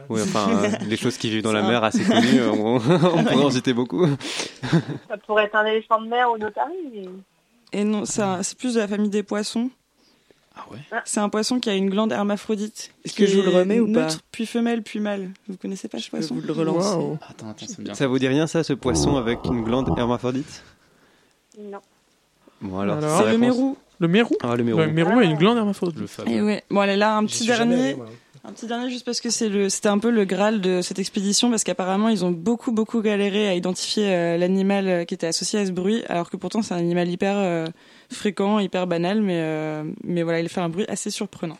Oui, 0.10 0.22
enfin, 0.24 0.48
euh, 0.50 0.70
les 0.88 0.98
choses 0.98 1.18
qui 1.18 1.30
vivent 1.30 1.44
dans 1.44 1.52
la 1.54 1.62
mer 1.62 1.84
assez 1.84 2.04
connues, 2.04 2.40
euh, 2.40 2.50
on, 2.52 2.76
on 2.80 2.80
pourrait 3.24 3.36
en 3.44 3.52
citer 3.52 3.74
beaucoup. 3.74 4.08
Ça 5.08 5.18
pourrait 5.28 5.44
être 5.46 5.56
un 5.56 5.66
éléphant 5.66 6.02
de 6.02 6.08
mer 6.08 6.32
ou 6.32 6.38
une 6.38 6.46
otarie. 6.46 6.74
mais- 6.94 7.80
Et 7.80 7.84
non, 7.84 8.06
c'est 8.06 8.24
c'est 8.42 8.58
plus 8.58 8.74
de 8.74 8.80
la 8.80 8.88
famille 8.88 9.10
des 9.12 9.22
poissons. 9.22 9.70
Ah 10.58 10.66
ouais 10.72 10.78
C'est 11.06 11.20
un 11.20 11.30
poisson 11.30 11.60
qui 11.60 11.70
a 11.70 11.76
une 11.76 11.90
glande 11.90 12.12
hermaphrodite. 12.12 12.92
Est-ce 13.04 13.14
que 13.14 13.26
je 13.26 13.36
vous 13.38 13.44
le 13.44 13.50
remets 13.50 13.80
ou 13.80 13.92
pas 13.92 14.04
neutre, 14.04 14.20
Puis 14.32 14.46
femelle, 14.46 14.82
puis 14.84 15.00
mâle. 15.00 15.30
Vous 15.50 15.58
connaissez 15.58 15.88
pas 15.88 15.98
ce 16.00 16.06
Je 16.06 16.10
poisson 16.10 16.36
vous 16.36 16.42
le 16.42 16.54
relancer. 16.54 16.96
Waouh. 16.96 17.18
Attends, 17.30 17.50
attends, 17.50 17.66
vient. 17.80 17.94
Ça 17.94 18.08
vous 18.08 18.20
dit 18.20 18.28
rien, 18.28 18.48
ça, 18.48 18.64
ce 18.64 18.74
poisson 18.74 19.18
avec 19.18 19.40
une 19.46 19.64
glande 19.64 19.90
hermaphrodite? 19.98 20.64
Non. 21.60 21.80
Bon, 22.62 22.80
alors, 22.80 23.00
C'est 23.02 23.08
le 23.08 23.26
réponse- 23.26 23.40
mérou. 23.40 23.78
Le 24.00 24.08
mérou? 24.08 24.36
Ah, 24.44 24.56
le 24.56 24.64
mérou. 24.64 24.80
Le 24.80 24.88
mérou 24.92 25.20
a 25.20 25.24
une 25.24 25.36
glande 25.38 25.58
hermaphrodite. 25.58 25.98
Le 26.00 26.08
fameux. 26.08 26.32
Et 26.32 26.42
ouais. 26.42 26.64
Bon, 26.70 26.80
allez 26.82 26.96
là, 26.98 27.18
un 27.18 27.22
J'y 27.22 27.28
petit 27.28 27.38
suis 27.44 27.46
jamais 27.54 27.74
allé, 27.76 27.82
dernier. 27.84 27.96
moi. 27.96 28.06
Un 28.48 28.52
petit 28.52 28.68
dernier 28.68 28.90
juste 28.92 29.06
parce 29.06 29.22
que 29.22 29.32
c'est 29.32 29.50
le, 29.50 29.70
c'était 29.70 29.90
un 29.90 29.98
peu 29.98 30.12
le 30.12 30.24
graal 30.24 30.62
de 30.62 30.82
cette 30.82 31.00
expédition 31.00 31.50
parce 31.50 31.64
qu'apparemment 31.64 32.10
ils 32.10 32.24
ont 32.24 32.30
beaucoup 32.30 32.72
beaucoup 32.72 33.02
galéré 33.02 33.48
à 33.48 33.56
identifier 33.56 34.14
euh, 34.14 34.38
l'animal 34.38 34.88
euh, 34.88 35.04
qui 35.04 35.16
était 35.16 35.26
associé 35.26 35.58
à 35.62 35.66
ce 35.66 35.72
bruit 35.72 36.04
alors 36.10 36.30
que 36.30 36.38
pourtant 36.38 36.62
c'est 36.62 36.76
un 36.76 36.78
animal 36.78 37.10
hyper 37.10 37.38
euh, 37.40 37.66
fréquent, 38.12 38.60
hyper 38.60 38.88
banal 38.88 39.22
mais 39.22 39.40
euh, 39.42 39.84
mais 40.04 40.24
voilà 40.24 40.40
il 40.40 40.50
fait 40.50 40.62
un 40.62 40.70
bruit 40.70 40.86
assez 40.88 41.10
surprenant. 41.12 41.58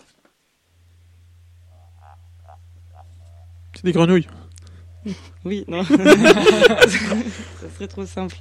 C'est 3.76 3.84
des 3.86 3.92
grenouilles. 3.92 4.28
Oui 5.46 5.64
non. 5.68 5.84
ça 5.84 5.96
serait 7.76 7.88
trop 7.88 8.06
simple. 8.08 8.36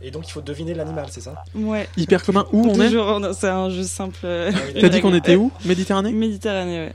Et 0.00 0.12
donc 0.12 0.28
il 0.28 0.30
faut 0.30 0.40
deviner 0.40 0.72
l'animal, 0.74 1.06
c'est 1.10 1.20
ça? 1.20 1.42
Ouais. 1.56 1.88
Hyper 1.96 2.22
commun. 2.24 2.46
Où 2.52 2.64
on 2.70 2.80
est? 2.80 2.86
Toujours, 2.86 3.20
c'est 3.34 3.48
un 3.48 3.68
jeu 3.68 3.82
simple. 3.82 4.20
euh, 4.22 4.52
T'as 4.80 4.88
dit 4.88 5.00
qu'on 5.00 5.12
était 5.14 5.34
où? 5.34 5.50
Méditerranée? 5.64 6.12
Méditerranée 6.12 6.78
ouais. 6.86 6.94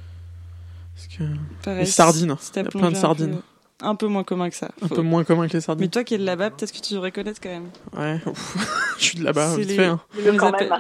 Parce 0.96 1.08
que 1.08 1.24
Pareil, 1.64 1.80
Les 1.82 1.86
sardines. 1.86 2.36
si 2.40 2.52
Il 2.56 2.64
y 2.64 2.66
a 2.66 2.70
plein 2.70 2.92
de 2.92 2.96
sardines. 2.96 3.42
Un 3.82 3.96
peu 3.96 4.08
moins 4.08 4.24
commun 4.24 4.50
que 4.50 4.56
ça. 4.56 4.70
Un 4.82 4.88
peu 4.88 5.02
moins 5.02 5.24
commun 5.26 5.48
que 5.48 5.54
les 5.54 5.58
Mais 5.58 5.62
sardines. 5.62 5.90
toi 5.90 6.04
qui 6.06 6.16
es 6.16 6.18
de 6.18 6.24
là-bas, 6.26 6.50
peut-être 6.52 6.72
que 6.72 6.80
tu 6.80 6.94
devrais 6.94 7.12
connaître 7.12 7.42
quand 7.42 7.50
même. 7.50 7.70
Ouais. 7.98 8.20
Je 8.98 9.04
suis 9.04 9.20
de 9.20 9.24
là-bas, 9.26 9.52
C'est 9.52 9.60
vite 9.62 9.70
les- 9.70 9.76
fait. 9.76 9.86
hein. 9.86 10.00
On 10.18 10.32
les, 10.32 10.40
appelle... 10.44 10.74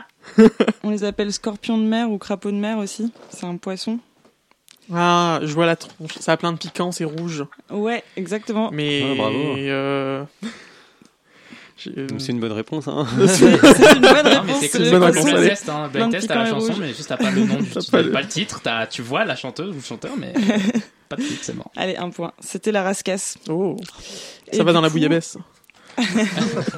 on 0.83 0.89
les 0.91 1.03
appelle 1.03 1.33
scorpions 1.33 1.77
de 1.77 1.83
mer 1.83 2.09
ou 2.09 2.17
crapauds 2.17 2.51
de 2.51 2.57
mer 2.57 2.77
aussi. 2.77 3.11
C'est 3.29 3.45
un 3.45 3.57
poisson. 3.57 3.99
Ah, 4.93 5.39
je 5.43 5.53
vois 5.53 5.65
la 5.65 5.75
tronche. 5.75 6.13
Ça 6.19 6.33
a 6.33 6.37
plein 6.37 6.53
de 6.53 6.57
piquants, 6.57 6.91
c'est 6.91 7.03
rouge. 7.05 7.43
Ouais, 7.69 8.03
exactement. 8.15 8.69
Mais. 8.71 9.03
Ouais, 9.03 9.15
bravo. 9.17 9.37
euh, 9.57 10.23
Donc, 11.85 12.19
C'est 12.21 12.31
une 12.31 12.39
bonne 12.39 12.53
réponse, 12.53 12.87
hein. 12.87 13.05
C'est 13.27 13.45
une 13.45 13.57
bonne 13.57 14.23
mais 14.23 14.29
réponse. 14.39 14.65
c'est 14.71 14.77
une 14.79 14.83
le 14.85 14.91
bonne 14.91 15.03
réponse, 15.03 15.25
test, 15.25 15.69
hein. 15.69 15.89
Blind 15.91 16.11
test, 16.11 16.27
t'as 16.27 16.35
la 16.35 16.45
chanson, 16.49 16.73
mais 16.79 16.87
juste 16.87 17.07
t'as 17.09 17.17
pas 17.17 17.29
le 17.31 17.43
nom 17.43 17.57
du 17.57 17.69
T'as 17.69 17.81
pas 17.91 18.01
le- 18.01 18.11
pas 18.11 18.21
le 18.21 18.27
titre, 18.27 18.61
t'as- 18.63 18.87
tu 18.87 19.01
vois 19.01 19.25
la 19.25 19.35
chanteuse 19.35 19.71
ou 19.71 19.73
le 19.75 19.81
chanteur, 19.81 20.13
mais 20.17 20.33
pas 21.09 21.15
de 21.15 21.23
c'est 21.41 21.53
mort. 21.55 21.71
Allez, 21.75 21.95
un 21.97 22.09
point. 22.09 22.31
C'était 22.39 22.71
la 22.71 22.83
rascasse. 22.83 23.37
Oh. 23.49 23.75
Et 24.51 24.57
Ça 24.57 24.63
va 24.63 24.73
dans 24.73 24.81
la 24.81 24.89
bouillabaisse. 24.89 25.37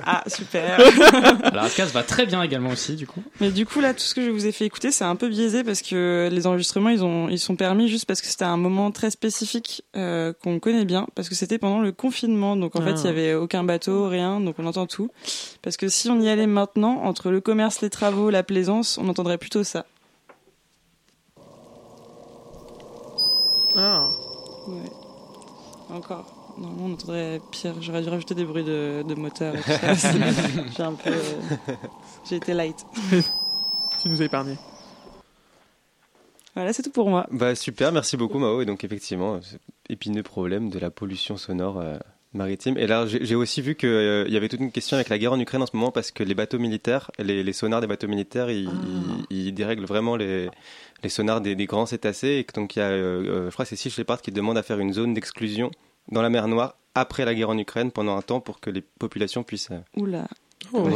Ah, 0.05 0.23
super. 0.27 0.77
La 1.53 1.61
rascasse 1.63 1.91
va 1.91 2.03
très 2.03 2.27
bien 2.27 2.41
également 2.43 2.69
aussi, 2.69 2.95
du 2.95 3.07
coup. 3.07 3.23
Mais 3.41 3.49
du 3.49 3.65
coup, 3.65 3.79
là, 3.79 3.93
tout 3.95 4.01
ce 4.03 4.13
que 4.13 4.21
je 4.23 4.29
vous 4.29 4.45
ai 4.45 4.51
fait 4.51 4.65
écouter, 4.65 4.91
c'est 4.91 5.03
un 5.05 5.15
peu 5.15 5.27
biaisé 5.27 5.63
parce 5.63 5.81
que 5.81 6.29
les 6.31 6.45
enregistrements, 6.47 6.89
ils, 6.89 7.03
ont, 7.03 7.27
ils 7.27 7.39
sont 7.39 7.55
permis 7.55 7.87
juste 7.87 8.05
parce 8.05 8.21
que 8.21 8.27
c'était 8.27 8.45
un 8.45 8.57
moment 8.57 8.91
très 8.91 9.09
spécifique 9.09 9.83
euh, 9.95 10.33
qu'on 10.43 10.59
connaît 10.59 10.85
bien, 10.85 11.07
parce 11.15 11.29
que 11.29 11.35
c'était 11.35 11.57
pendant 11.57 11.79
le 11.79 11.91
confinement. 11.91 12.55
Donc 12.55 12.75
en 12.75 12.81
Ah. 12.81 12.85
fait, 12.85 13.01
il 13.01 13.05
y 13.05 13.09
avait 13.09 13.33
aucun 13.33 13.63
bateau, 13.63 14.07
rien, 14.07 14.39
donc 14.39 14.55
on 14.59 14.65
entend 14.67 14.85
tout. 14.85 15.09
Parce 15.63 15.77
que 15.77 15.87
si 15.89 16.09
on 16.09 16.21
y 16.21 16.29
allait 16.29 16.47
maintenant, 16.47 17.01
entre 17.03 17.31
le 17.31 17.41
commerce, 17.41 17.81
les 17.81 17.89
travaux, 17.89 18.29
la 18.29 18.43
plaisance, 18.43 18.97
on 19.01 19.09
entendrait 19.09 19.37
plutôt 19.39 19.63
ça. 19.63 19.85
Ah. 23.75 24.07
Ouais. 24.67 24.89
Encore. 25.95 26.25
Normalement, 26.57 26.85
on 26.87 26.93
entendrait 26.93 27.39
pire. 27.51 27.73
J'aurais 27.81 28.01
dû 28.01 28.09
rajouter 28.09 28.33
des 28.35 28.43
bruits 28.45 28.63
de, 28.63 29.03
de 29.07 29.15
moteur 29.15 29.55
et 29.55 29.59
tout 29.61 29.69
ça. 29.71 29.93
J'ai 30.77 30.83
un 30.83 30.93
peu. 30.93 31.11
euh, 31.11 31.73
J'ai 32.27 32.37
été 32.37 32.53
light. 32.53 32.85
Tu 34.01 34.09
nous 34.09 34.21
as 34.21 34.25
épargné. 34.25 34.55
Voilà, 36.55 36.73
c'est 36.73 36.81
tout 36.81 36.89
pour 36.91 37.09
moi. 37.09 37.27
Bah 37.31 37.53
super, 37.55 37.91
merci 37.91 38.17
beaucoup 38.17 38.39
Mao. 38.39 38.61
Et 38.61 38.65
donc 38.65 38.83
effectivement, 38.83 39.39
c'est 39.43 39.59
épineux 39.89 40.23
problème 40.23 40.69
de 40.71 40.79
la 40.79 40.89
pollution 40.89 41.37
sonore 41.37 41.79
euh, 41.79 41.97
maritime. 42.33 42.77
Et 42.79 42.87
là, 42.87 43.05
j'ai 43.05 43.35
aussi 43.35 43.61
vu 43.61 43.75
qu'il 43.75 44.25
y 44.27 44.35
avait 44.37 44.49
toute 44.49 44.59
une 44.59 44.71
question 44.71 44.95
avec 44.95 45.09
la 45.09 45.19
guerre 45.19 45.33
en 45.33 45.39
Ukraine 45.39 45.61
en 45.61 45.67
ce 45.67 45.75
moment 45.77 45.91
parce 45.91 46.09
que 46.09 46.23
les 46.23 46.33
bateaux 46.33 46.57
militaires, 46.57 47.11
les, 47.19 47.43
les 47.43 47.53
sonars 47.53 47.79
des 47.81 47.85
bateaux 47.87 48.07
militaires, 48.07 48.49
ils, 48.49 48.69
ils- 49.29 49.45
ils 49.47 49.51
dérèglent 49.53 49.85
vraiment 49.85 50.15
les, 50.15 50.49
les 51.03 51.09
sonars 51.09 51.41
des, 51.41 51.55
des 51.55 51.65
grands 51.65 51.85
cétacés. 51.85 52.37
Et 52.39 52.43
que 52.43 52.53
donc 52.53 52.75
il 52.75 52.79
y 52.79 52.81
a, 52.81 52.85
euh, 52.89 53.23
euh, 53.27 53.45
je 53.49 53.53
crois 53.53 53.65
que 53.65 53.69
c'est 53.69 53.75
Sea 53.75 53.89
Shepherd 53.89 54.21
qui 54.21 54.31
demande 54.31 54.57
à 54.57 54.63
faire 54.63 54.79
une 54.79 54.93
zone 54.93 55.13
d'exclusion 55.13 55.71
dans 56.11 56.21
la 56.21 56.29
mer 56.29 56.47
Noire 56.47 56.75
après 56.95 57.25
la 57.25 57.35
guerre 57.35 57.49
en 57.49 57.57
Ukraine 57.57 57.91
pendant 57.91 58.17
un 58.17 58.21
temps 58.21 58.39
pour 58.39 58.59
que 58.59 58.69
les 58.69 58.81
populations 58.81 59.43
puissent... 59.43 59.69
euh, 59.71 59.79
Oula. 59.95 60.27
Oh. 60.73 60.89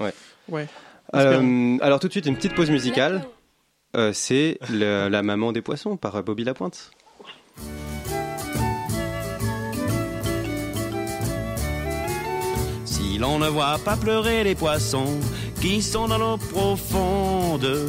ouais. 0.00 0.14
Ouais. 0.48 0.66
Euh, 1.14 1.76
alors 1.82 2.00
tout 2.00 2.06
de 2.06 2.12
suite 2.12 2.24
une 2.24 2.36
petite 2.36 2.54
pause 2.54 2.70
musicale. 2.70 3.22
Euh, 3.96 4.14
c'est 4.14 4.58
la 4.70 5.22
maman 5.22 5.52
des 5.52 5.60
poissons 5.60 5.98
par 5.98 6.22
Bobby 6.22 6.42
Lapointe. 6.42 6.90
Si 12.84 13.18
l'on 13.18 13.38
ne 13.38 13.48
voit 13.48 13.78
pas 13.84 13.96
pleurer 13.96 14.44
les 14.44 14.54
poissons 14.54 15.18
qui 15.60 15.82
sont 15.82 16.08
dans 16.08 16.18
l'eau 16.18 16.36
profonde, 16.36 17.88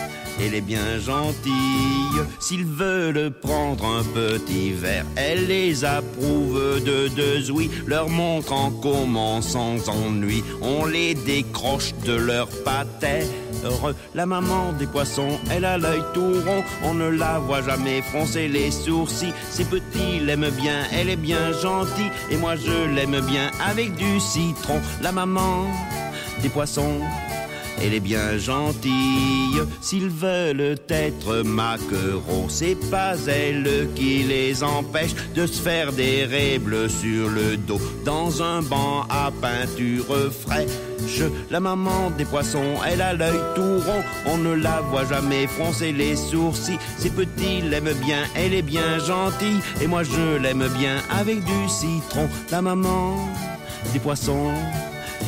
Elle 0.39 0.55
est 0.55 0.61
bien 0.61 0.99
gentille. 0.99 2.21
S'ils 2.39 2.65
veulent 2.65 3.31
prendre 3.31 3.85
un 3.85 4.03
petit 4.03 4.71
verre, 4.71 5.05
elle 5.15 5.47
les 5.47 5.85
approuve 5.85 6.83
de 6.83 7.07
deux 7.09 7.51
oui. 7.51 7.69
Leur 7.85 8.09
montre 8.09 8.53
en 8.53 8.71
comment 8.71 9.41
sans 9.41 9.89
ennui. 9.89 10.43
On 10.61 10.85
les 10.85 11.13
décroche 11.13 11.93
de 12.05 12.13
leur 12.13 12.47
patère. 12.63 13.25
La 14.15 14.25
maman 14.25 14.73
des 14.73 14.87
poissons, 14.87 15.39
elle 15.51 15.65
a 15.65 15.77
l'œil 15.77 16.01
tout 16.13 16.33
rond. 16.45 16.63
On 16.83 16.93
ne 16.93 17.09
la 17.09 17.39
voit 17.39 17.61
jamais 17.61 18.01
froncer 18.01 18.47
les 18.47 18.71
sourcils. 18.71 19.33
Ses 19.49 19.65
petits 19.65 20.19
l'aiment 20.19 20.49
bien, 20.49 20.83
elle 20.91 21.09
est 21.09 21.15
bien 21.15 21.51
gentille. 21.61 22.11
Et 22.31 22.37
moi 22.37 22.55
je 22.55 22.95
l'aime 22.95 23.19
bien 23.21 23.51
avec 23.63 23.95
du 23.95 24.19
citron. 24.19 24.81
La 25.01 25.11
maman 25.11 25.67
des 26.41 26.49
poissons. 26.49 27.01
Elle 27.83 27.95
est 27.95 27.99
bien 27.99 28.37
gentille, 28.37 29.59
s'ils 29.81 30.09
veulent 30.09 30.77
être 30.89 31.43
maquereaux, 31.43 32.45
c'est 32.47 32.77
pas 32.91 33.15
elle 33.27 33.89
qui 33.95 34.23
les 34.23 34.63
empêche 34.63 35.15
de 35.35 35.47
se 35.47 35.59
faire 35.59 35.91
des 35.91 36.59
bleues 36.59 36.89
sur 36.89 37.27
le 37.29 37.57
dos, 37.57 37.81
dans 38.05 38.43
un 38.43 38.61
banc 38.61 39.05
à 39.09 39.31
peinture 39.41 40.31
fraîche. 40.31 40.69
La 41.49 41.59
maman 41.59 42.11
des 42.17 42.25
poissons, 42.25 42.75
elle 42.87 43.01
a 43.01 43.13
l'œil 43.13 43.39
tout 43.55 43.79
rond, 43.85 44.03
on 44.27 44.37
ne 44.37 44.53
la 44.53 44.81
voit 44.81 45.05
jamais 45.05 45.47
froncer 45.47 45.91
les 45.91 46.15
sourcils. 46.15 46.77
Ses 46.99 47.09
petits 47.09 47.61
l'aiment 47.61 47.93
bien, 48.05 48.23
elle 48.35 48.53
est 48.53 48.61
bien 48.61 48.99
gentille, 48.99 49.59
et 49.81 49.87
moi 49.87 50.03
je 50.03 50.37
l'aime 50.37 50.67
bien 50.77 50.97
avec 51.09 51.43
du 51.43 51.69
citron. 51.69 52.29
La 52.51 52.61
maman 52.61 53.27
des 53.91 53.99
poissons. 53.99 54.53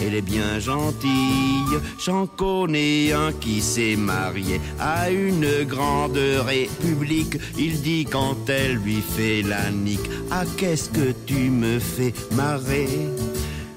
Elle 0.05 0.15
est 0.15 0.21
bien 0.21 0.59
gentille. 0.59 1.79
J'en 1.97 2.27
connais 2.27 3.11
un 3.13 3.31
qui 3.31 3.61
s'est 3.61 3.95
marié 3.95 4.59
à 4.79 5.09
une 5.09 5.63
grande 5.63 6.17
république. 6.45 7.37
Il 7.57 7.81
dit 7.81 8.05
quand 8.05 8.49
elle 8.49 8.75
lui 8.75 9.01
fait 9.01 9.41
la 9.41 9.71
nique, 9.71 10.09
ah 10.31 10.43
qu'est-ce 10.57 10.89
que 10.89 11.13
tu 11.25 11.49
me 11.49 11.79
fais 11.79 12.13
marrer? 12.35 12.87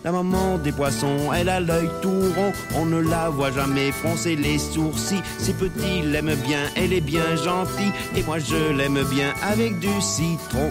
La 0.04 0.12
maman 0.12 0.58
des 0.58 0.70
poissons, 0.70 1.32
elle 1.36 1.48
a 1.48 1.58
l'œil 1.58 1.88
tout 2.00 2.32
rond, 2.36 2.52
on 2.76 2.86
ne 2.86 3.00
la 3.00 3.28
voit 3.28 3.50
jamais 3.50 3.90
froncer 3.90 4.36
les 4.36 4.56
sourcils. 4.56 5.22
Ses 5.38 5.52
petits 5.52 6.02
l'aiment 6.04 6.36
bien, 6.46 6.60
elle 6.76 6.92
est 6.92 7.00
bien 7.00 7.34
gentille, 7.34 7.90
et 8.16 8.22
moi 8.22 8.38
je 8.38 8.72
l'aime 8.72 9.02
bien 9.10 9.34
avec 9.42 9.80
du 9.80 10.00
citron. 10.00 10.70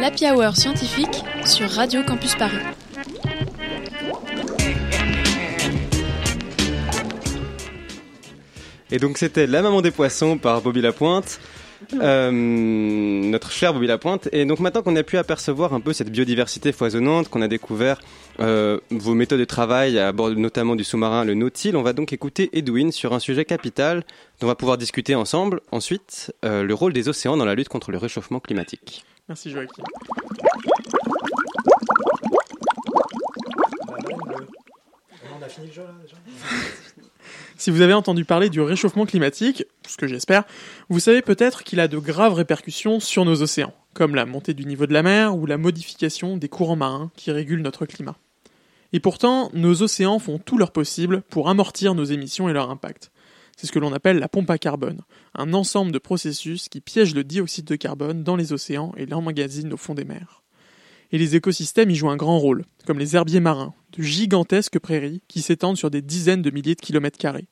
L'Happy 0.00 0.24
Hour 0.24 0.56
scientifique 0.56 1.22
sur 1.44 1.68
Radio 1.68 2.02
Campus 2.02 2.34
Paris. 2.34 2.56
Et 8.90 8.98
donc 8.98 9.18
c'était 9.18 9.46
La 9.46 9.60
Maman 9.60 9.82
des 9.82 9.90
Poissons 9.90 10.38
par 10.38 10.62
Bobby 10.62 10.80
Lapointe. 10.80 11.38
Euh, 12.00 12.30
notre 12.30 13.50
cher 13.50 13.74
Bobby 13.74 13.88
Lapointe. 13.88 14.30
Et 14.32 14.46
donc 14.46 14.60
maintenant 14.60 14.80
qu'on 14.80 14.96
a 14.96 15.02
pu 15.02 15.18
apercevoir 15.18 15.74
un 15.74 15.80
peu 15.80 15.92
cette 15.92 16.10
biodiversité 16.10 16.72
foisonnante, 16.72 17.28
qu'on 17.28 17.42
a 17.42 17.48
découvert 17.48 18.00
euh, 18.40 18.80
vos 18.90 19.12
méthodes 19.12 19.40
de 19.40 19.44
travail 19.44 19.98
à 19.98 20.12
bord 20.12 20.30
notamment 20.30 20.76
du 20.76 20.84
sous-marin 20.84 21.26
le 21.26 21.34
Nautil, 21.34 21.76
on 21.76 21.82
va 21.82 21.92
donc 21.92 22.14
écouter 22.14 22.48
Edwin 22.54 22.90
sur 22.90 23.12
un 23.12 23.18
sujet 23.18 23.44
capital 23.44 24.04
dont 24.40 24.46
on 24.46 24.48
va 24.48 24.54
pouvoir 24.54 24.78
discuter 24.78 25.14
ensemble 25.14 25.60
ensuite, 25.72 26.32
euh, 26.46 26.62
le 26.62 26.72
rôle 26.72 26.94
des 26.94 27.10
océans 27.10 27.36
dans 27.36 27.44
la 27.44 27.54
lutte 27.54 27.68
contre 27.68 27.90
le 27.90 27.98
réchauffement 27.98 28.40
climatique. 28.40 29.04
Merci 29.30 29.52
Joachim. 29.52 29.84
On 35.22 35.40
a 35.40 35.48
fini 35.48 35.68
le 35.68 35.72
jeu 35.72 35.82
là 35.82 35.94
déjà 36.02 36.16
Si 37.56 37.70
vous 37.70 37.80
avez 37.80 37.92
entendu 37.92 38.24
parler 38.24 38.50
du 38.50 38.60
réchauffement 38.60 39.06
climatique, 39.06 39.64
ce 39.86 39.96
que 39.96 40.08
j'espère, 40.08 40.42
vous 40.88 40.98
savez 40.98 41.22
peut-être 41.22 41.62
qu'il 41.62 41.78
a 41.78 41.86
de 41.86 41.98
graves 41.98 42.34
répercussions 42.34 42.98
sur 42.98 43.24
nos 43.24 43.40
océans, 43.40 43.72
comme 43.94 44.16
la 44.16 44.26
montée 44.26 44.52
du 44.52 44.64
niveau 44.64 44.86
de 44.86 44.92
la 44.92 45.04
mer 45.04 45.36
ou 45.36 45.46
la 45.46 45.58
modification 45.58 46.36
des 46.36 46.48
courants 46.48 46.74
marins 46.74 47.12
qui 47.14 47.30
régulent 47.30 47.62
notre 47.62 47.86
climat. 47.86 48.16
Et 48.92 48.98
pourtant, 48.98 49.50
nos 49.52 49.82
océans 49.82 50.18
font 50.18 50.40
tout 50.40 50.58
leur 50.58 50.72
possible 50.72 51.22
pour 51.30 51.48
amortir 51.48 51.94
nos 51.94 52.02
émissions 52.02 52.48
et 52.48 52.52
leur 52.52 52.68
impact. 52.68 53.12
C'est 53.60 53.66
ce 53.66 53.72
que 53.72 53.78
l'on 53.78 53.92
appelle 53.92 54.18
la 54.18 54.28
pompe 54.30 54.48
à 54.48 54.56
carbone, 54.56 55.02
un 55.34 55.52
ensemble 55.52 55.92
de 55.92 55.98
processus 55.98 56.70
qui 56.70 56.80
piègent 56.80 57.14
le 57.14 57.24
dioxyde 57.24 57.66
de 57.66 57.76
carbone 57.76 58.24
dans 58.24 58.34
les 58.34 58.54
océans 58.54 58.94
et 58.96 59.04
l'emmagasinent 59.04 59.74
au 59.74 59.76
fond 59.76 59.92
des 59.92 60.06
mers. 60.06 60.42
Et 61.12 61.18
les 61.18 61.36
écosystèmes 61.36 61.90
y 61.90 61.94
jouent 61.94 62.08
un 62.08 62.16
grand 62.16 62.38
rôle, 62.38 62.64
comme 62.86 62.98
les 62.98 63.16
herbiers 63.16 63.40
marins, 63.40 63.74
de 63.92 64.02
gigantesques 64.02 64.78
prairies 64.78 65.20
qui 65.28 65.42
s'étendent 65.42 65.76
sur 65.76 65.90
des 65.90 66.00
dizaines 66.00 66.40
de 66.40 66.50
milliers 66.50 66.74
de 66.74 66.80
kilomètres 66.80 67.18
carrés. 67.18 67.48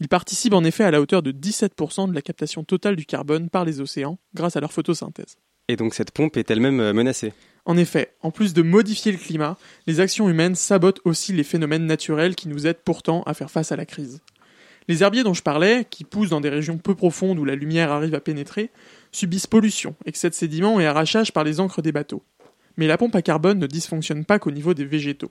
Ils 0.00 0.08
participent 0.08 0.52
en 0.52 0.64
effet 0.64 0.84
à 0.84 0.90
la 0.90 1.00
hauteur 1.00 1.22
de 1.22 1.32
17% 1.32 2.10
de 2.10 2.14
la 2.14 2.20
captation 2.20 2.62
totale 2.62 2.96
du 2.96 3.06
carbone 3.06 3.48
par 3.48 3.64
les 3.64 3.80
océans 3.80 4.18
grâce 4.34 4.56
à 4.56 4.60
leur 4.60 4.74
photosynthèse. 4.74 5.38
Et 5.68 5.76
donc 5.76 5.94
cette 5.94 6.10
pompe 6.10 6.36
est 6.36 6.50
elle-même 6.50 6.80
euh, 6.80 6.92
menacée? 6.92 7.32
En 7.64 7.78
effet, 7.78 8.14
en 8.20 8.30
plus 8.30 8.52
de 8.52 8.60
modifier 8.60 9.12
le 9.12 9.18
climat, 9.18 9.56
les 9.86 10.00
actions 10.00 10.28
humaines 10.28 10.56
sabotent 10.56 11.00
aussi 11.06 11.32
les 11.32 11.42
phénomènes 11.42 11.86
naturels 11.86 12.34
qui 12.34 12.48
nous 12.48 12.66
aident 12.66 12.82
pourtant 12.84 13.22
à 13.22 13.32
faire 13.32 13.50
face 13.50 13.72
à 13.72 13.76
la 13.76 13.86
crise. 13.86 14.20
Les 14.88 15.02
herbiers 15.02 15.22
dont 15.22 15.34
je 15.34 15.42
parlais, 15.42 15.86
qui 15.88 16.04
poussent 16.04 16.30
dans 16.30 16.40
des 16.40 16.48
régions 16.48 16.78
peu 16.78 16.94
profondes 16.94 17.38
où 17.38 17.44
la 17.44 17.54
lumière 17.54 17.92
arrive 17.92 18.14
à 18.14 18.20
pénétrer, 18.20 18.70
subissent 19.12 19.46
pollution, 19.46 19.94
excès 20.06 20.30
de 20.30 20.34
sédiments 20.34 20.80
et 20.80 20.86
arrachage 20.86 21.32
par 21.32 21.44
les 21.44 21.60
encres 21.60 21.82
des 21.82 21.92
bateaux. 21.92 22.22
Mais 22.78 22.86
la 22.86 22.96
pompe 22.96 23.14
à 23.14 23.20
carbone 23.20 23.58
ne 23.58 23.66
dysfonctionne 23.66 24.24
pas 24.24 24.38
qu'au 24.38 24.50
niveau 24.50 24.72
des 24.72 24.86
végétaux. 24.86 25.30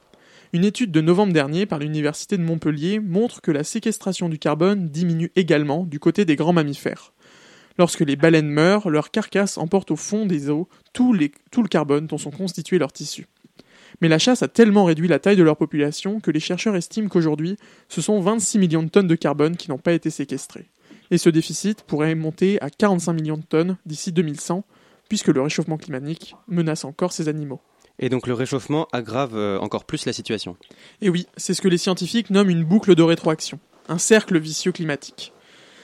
Une 0.53 0.63
étude 0.63 0.91
de 0.91 1.01
novembre 1.01 1.33
dernier 1.33 1.65
par 1.65 1.79
l'Université 1.79 2.37
de 2.37 2.43
Montpellier 2.43 2.99
montre 2.99 3.41
que 3.41 3.51
la 3.51 3.63
séquestration 3.63 4.29
du 4.29 4.37
carbone 4.37 4.89
diminue 4.89 5.31
également 5.35 5.85
du 5.85 5.99
côté 5.99 6.23
des 6.23 6.35
grands 6.35 6.53
mammifères. 6.53 7.13
Lorsque 7.79 8.01
les 8.01 8.15
baleines 8.15 8.49
meurent, 8.49 8.89
leur 8.89 9.11
carcasse 9.11 9.57
emporte 9.57 9.91
au 9.91 9.95
fond 9.95 10.25
des 10.25 10.49
eaux 10.49 10.69
tout 10.93 11.13
le 11.13 11.67
carbone 11.67 12.07
dont 12.07 12.17
sont 12.17 12.31
constitués 12.31 12.79
leurs 12.79 12.93
tissus. 12.93 13.27
Mais 14.01 14.07
la 14.07 14.19
chasse 14.19 14.43
a 14.43 14.47
tellement 14.47 14.85
réduit 14.85 15.07
la 15.07 15.19
taille 15.19 15.35
de 15.35 15.43
leur 15.43 15.57
population 15.57 16.19
que 16.19 16.31
les 16.31 16.39
chercheurs 16.39 16.75
estiment 16.75 17.09
qu'aujourd'hui, 17.09 17.57
ce 17.89 18.01
sont 18.01 18.19
26 18.19 18.59
millions 18.59 18.83
de 18.83 18.89
tonnes 18.89 19.07
de 19.07 19.15
carbone 19.15 19.57
qui 19.57 19.69
n'ont 19.69 19.77
pas 19.77 19.93
été 19.93 20.09
séquestrées. 20.09 20.69
Et 21.11 21.17
ce 21.17 21.29
déficit 21.29 21.83
pourrait 21.83 22.15
monter 22.15 22.61
à 22.61 22.69
45 22.69 23.13
millions 23.13 23.37
de 23.37 23.43
tonnes 23.43 23.77
d'ici 23.85 24.11
2100, 24.11 24.65
puisque 25.07 25.29
le 25.29 25.41
réchauffement 25.41 25.77
climatique 25.77 26.35
menace 26.47 26.83
encore 26.83 27.13
ces 27.13 27.29
animaux. 27.29 27.61
Et 27.99 28.09
donc 28.09 28.27
le 28.27 28.33
réchauffement 28.33 28.87
aggrave 28.91 29.35
euh, 29.35 29.57
encore 29.59 29.85
plus 29.85 30.05
la 30.05 30.13
situation. 30.13 30.55
Et 31.01 31.09
oui, 31.09 31.27
c'est 31.37 31.53
ce 31.53 31.61
que 31.61 31.67
les 31.67 31.77
scientifiques 31.77 32.29
nomment 32.29 32.49
une 32.49 32.63
boucle 32.63 32.93
de 32.93 33.03
rétroaction, 33.03 33.59
un 33.87 33.97
cercle 33.97 34.37
vicieux 34.37 34.71
climatique. 34.71 35.33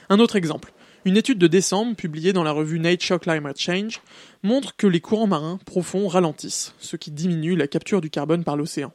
Un 0.09 0.19
autre 0.19 0.35
exemple. 0.35 0.73
Une 1.05 1.17
étude 1.17 1.37
de 1.37 1.47
décembre, 1.47 1.97
publiée 1.97 2.31
dans 2.31 2.43
la 2.43 2.53
revue 2.53 2.79
Nature 2.79 3.19
Climate 3.19 3.59
Change, 3.59 3.99
montre 4.41 4.77
que 4.77 4.87
les 4.87 5.01
courants 5.01 5.27
marins 5.27 5.59
profonds 5.65 6.07
ralentissent, 6.07 6.73
ce 6.79 6.95
qui 6.95 7.11
diminue 7.11 7.57
la 7.57 7.67
capture 7.67 7.99
du 7.99 8.09
carbone 8.09 8.45
par 8.45 8.55
l'océan. 8.55 8.93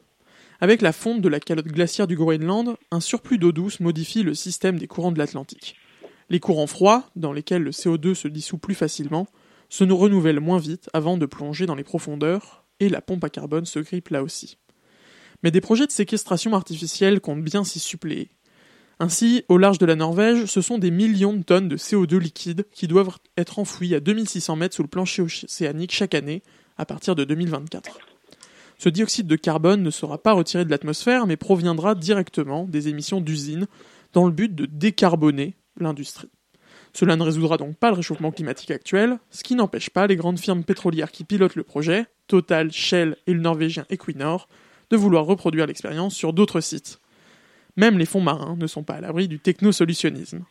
Avec 0.59 0.81
la 0.81 0.91
fonte 0.91 1.21
de 1.21 1.29
la 1.29 1.39
calotte 1.39 1.67
glaciaire 1.67 2.07
du 2.07 2.15
Groenland, 2.15 2.75
un 2.89 2.99
surplus 2.99 3.37
d'eau 3.37 3.51
douce 3.51 3.79
modifie 3.79 4.23
le 4.23 4.33
système 4.33 4.79
des 4.79 4.87
courants 4.87 5.11
de 5.11 5.19
l'Atlantique. 5.19 5.75
Les 6.31 6.39
courants 6.39 6.65
froids, 6.65 7.07
dans 7.15 7.31
lesquels 7.31 7.61
le 7.61 7.71
CO2 7.71 8.15
se 8.15 8.27
dissout 8.27 8.57
plus 8.57 8.75
facilement, 8.75 9.27
se 9.69 9.83
nous 9.83 9.97
renouvellent 9.97 10.39
moins 10.39 10.57
vite 10.57 10.89
avant 10.93 11.15
de 11.15 11.27
plonger 11.27 11.67
dans 11.67 11.75
les 11.75 11.83
profondeurs, 11.83 12.65
et 12.79 12.89
la 12.89 13.01
pompe 13.01 13.23
à 13.23 13.29
carbone 13.29 13.65
se 13.65 13.77
grippe 13.77 14.09
là 14.09 14.23
aussi. 14.23 14.57
Mais 15.43 15.51
des 15.51 15.61
projets 15.61 15.85
de 15.85 15.91
séquestration 15.91 16.55
artificielle 16.55 17.21
comptent 17.21 17.43
bien 17.43 17.63
s'y 17.63 17.79
suppléer. 17.79 18.31
Ainsi, 19.01 19.45
au 19.47 19.57
large 19.57 19.77
de 19.77 19.85
la 19.85 19.95
Norvège, 19.95 20.45
ce 20.45 20.59
sont 20.59 20.77
des 20.77 20.91
millions 20.91 21.31
de 21.33 21.43
tonnes 21.43 21.69
de 21.69 21.77
CO2 21.77 22.17
liquide 22.17 22.65
qui 22.73 22.85
doivent 22.87 23.17
être 23.37 23.57
enfouis 23.59 23.95
à 23.95 24.01
2600 24.01 24.57
mètres 24.57 24.75
sous 24.75 24.83
le 24.83 24.89
plancher 24.89 25.21
océanique 25.21 25.93
chaque 25.93 26.13
année 26.13 26.43
à 26.77 26.85
partir 26.85 27.15
de 27.15 27.23
2024. 27.23 27.97
Ce 28.77 28.89
dioxyde 28.89 29.27
de 29.27 29.35
carbone 29.37 29.83
ne 29.83 29.89
sera 29.89 30.17
pas 30.17 30.33
retiré 30.33 30.65
de 30.65 30.69
l'atmosphère 30.69 31.27
mais 31.27 31.37
proviendra 31.37 31.95
directement 31.95 32.65
des 32.65 32.89
émissions 32.89 33.21
d'usines 33.21 33.67
dans 34.11 34.25
le 34.25 34.33
but 34.33 34.53
de 34.53 34.65
décarboner 34.65 35.55
l'industrie. 35.79 36.29
Cela 36.93 37.15
ne 37.15 37.23
résoudra 37.23 37.55
donc 37.55 37.77
pas 37.77 37.91
le 37.91 37.97
réchauffement 37.97 38.31
climatique 38.31 38.71
actuel, 38.71 39.19
ce 39.29 39.43
qui 39.43 39.55
n'empêche 39.55 39.89
pas 39.89 40.07
les 40.07 40.17
grandes 40.17 40.39
firmes 40.39 40.63
pétrolières 40.65 41.11
qui 41.11 41.23
pilotent 41.23 41.55
le 41.55 41.63
projet, 41.63 42.05
Total, 42.27 42.71
Shell 42.71 43.15
et 43.27 43.33
le 43.33 43.39
norvégien 43.39 43.85
Equinor, 43.89 44.49
de 44.89 44.97
vouloir 44.97 45.25
reproduire 45.25 45.67
l'expérience 45.67 46.15
sur 46.15 46.33
d'autres 46.33 46.61
sites. 46.61 46.99
Même 47.79 47.97
les 47.97 48.05
fonds 48.05 48.19
marins 48.19 48.57
ne 48.57 48.67
sont 48.67 48.83
pas 48.83 48.95
à 48.95 48.99
l'abri 48.99 49.29
du 49.29 49.39
technosolutionnisme. 49.39 50.43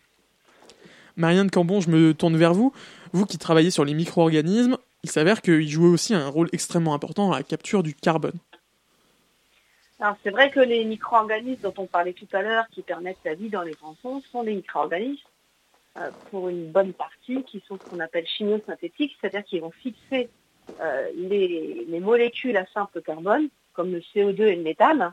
Marianne 1.18 1.50
Cambon, 1.50 1.82
je 1.82 1.90
me 1.90 2.14
tourne 2.14 2.38
vers 2.38 2.54
vous. 2.54 2.72
Vous 3.12 3.26
qui 3.26 3.36
travaillez 3.36 3.70
sur 3.70 3.84
les 3.84 3.92
micro-organismes, 3.92 4.78
il 5.02 5.10
s'avère 5.10 5.42
qu'ils 5.42 5.68
jouent 5.68 5.92
aussi 5.92 6.14
un 6.14 6.26
rôle 6.26 6.48
extrêmement 6.52 6.94
important 6.94 7.28
dans 7.28 7.34
la 7.34 7.42
capture 7.42 7.82
du 7.82 7.92
carbone. 7.92 8.38
Alors 10.00 10.16
c'est 10.24 10.30
vrai 10.30 10.50
que 10.50 10.60
les 10.60 10.86
micro-organismes 10.86 11.60
dont 11.60 11.74
on 11.76 11.84
parlait 11.84 12.14
tout 12.14 12.28
à 12.32 12.40
l'heure, 12.40 12.64
qui 12.70 12.80
permettent 12.80 13.18
la 13.26 13.34
vie 13.34 13.50
dans 13.50 13.62
les 13.62 13.72
grands 13.72 13.96
fonds, 14.00 14.22
sont 14.32 14.42
des 14.42 14.54
micro-organismes, 14.54 15.20
euh, 15.98 16.10
pour 16.30 16.48
une 16.48 16.72
bonne 16.72 16.94
partie, 16.94 17.42
qui 17.42 17.62
sont 17.68 17.76
ce 17.76 17.90
qu'on 17.90 18.00
appelle 18.00 18.26
chimiosynthétiques, 18.26 19.18
c'est-à-dire 19.20 19.44
qu'ils 19.44 19.60
vont 19.60 19.70
fixer 19.70 20.30
euh, 20.80 21.08
les 21.14 22.00
molécules 22.00 22.56
à 22.56 22.64
simple 22.72 23.02
carbone, 23.02 23.50
comme 23.74 23.92
le 23.92 24.00
CO2 24.00 24.44
et 24.44 24.56
le 24.56 24.62
méthane, 24.62 25.12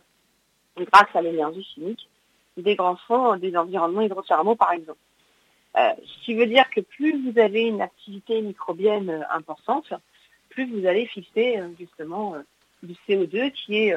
grâce 0.78 1.16
à 1.16 1.22
l'énergie 1.22 1.64
chimique, 1.64 2.10
des 2.58 2.76
grands 2.76 2.98
fonds, 3.08 3.38
des 3.38 3.56
environnements 3.56 4.02
hydrothermaux 4.02 4.56
par 4.56 4.72
exemple. 4.72 5.00
Euh, 5.78 5.92
ce 6.06 6.26
qui 6.26 6.36
veut 6.36 6.46
dire 6.46 6.70
que 6.70 6.80
plus 6.80 7.22
vous 7.22 7.38
avez 7.38 7.64
une 7.64 7.82
activité 7.82 8.42
microbienne 8.42 9.10
euh, 9.10 9.22
importante, 9.30 9.94
plus 10.50 10.66
vous 10.72 10.86
allez 10.88 11.06
fixer 11.06 11.58
euh, 11.60 11.68
justement 11.78 12.36
du 12.82 12.96
CO2 13.08 13.52
qui 13.52 13.78
est 13.78 13.96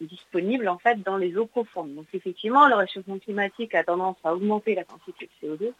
disponible 0.00 0.68
en 0.68 0.78
fait 0.78 1.02
dans 1.02 1.16
les 1.16 1.36
eaux 1.36 1.46
profondes. 1.46 1.94
Donc 1.94 2.06
effectivement, 2.14 2.66
le 2.68 2.74
réchauffement 2.74 3.18
climatique 3.18 3.74
a 3.74 3.84
tendance 3.84 4.16
à 4.24 4.34
augmenter 4.34 4.74
la 4.74 4.84
quantité 4.84 5.28
de 5.42 5.46
CO2. 5.46 5.72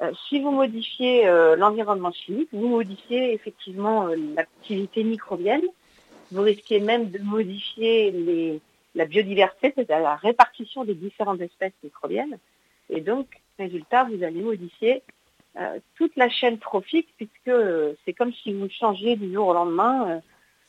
Euh, 0.00 0.12
si 0.28 0.40
vous 0.40 0.50
modifiez 0.50 1.26
l'environnement 1.56 2.10
chimique, 2.10 2.48
vous 2.52 2.68
modifiez 2.68 3.34
effectivement 3.34 4.08
l'activité 4.34 5.04
microbienne. 5.04 5.62
Vous 6.32 6.42
risquez 6.42 6.80
même 6.80 7.10
de 7.10 7.18
modifier 7.18 8.10
les, 8.10 8.60
la 8.94 9.06
biodiversité, 9.06 9.72
c'est-à-dire 9.74 10.00
la 10.00 10.16
répartition 10.16 10.84
des 10.84 10.94
différentes 10.94 11.40
espèces 11.40 11.72
microbiennes. 11.82 12.38
Et 12.90 13.00
donc, 13.00 13.26
résultat, 13.58 14.04
vous 14.04 14.22
allez 14.22 14.40
modifier 14.42 15.02
euh, 15.56 15.78
toute 15.96 16.14
la 16.16 16.28
chaîne 16.28 16.58
trophique 16.58 17.08
puisque 17.16 17.48
euh, 17.48 17.94
c'est 18.04 18.12
comme 18.12 18.32
si 18.32 18.52
vous 18.52 18.68
changiez 18.68 19.16
du 19.16 19.32
jour 19.32 19.48
au 19.48 19.54
lendemain 19.54 20.20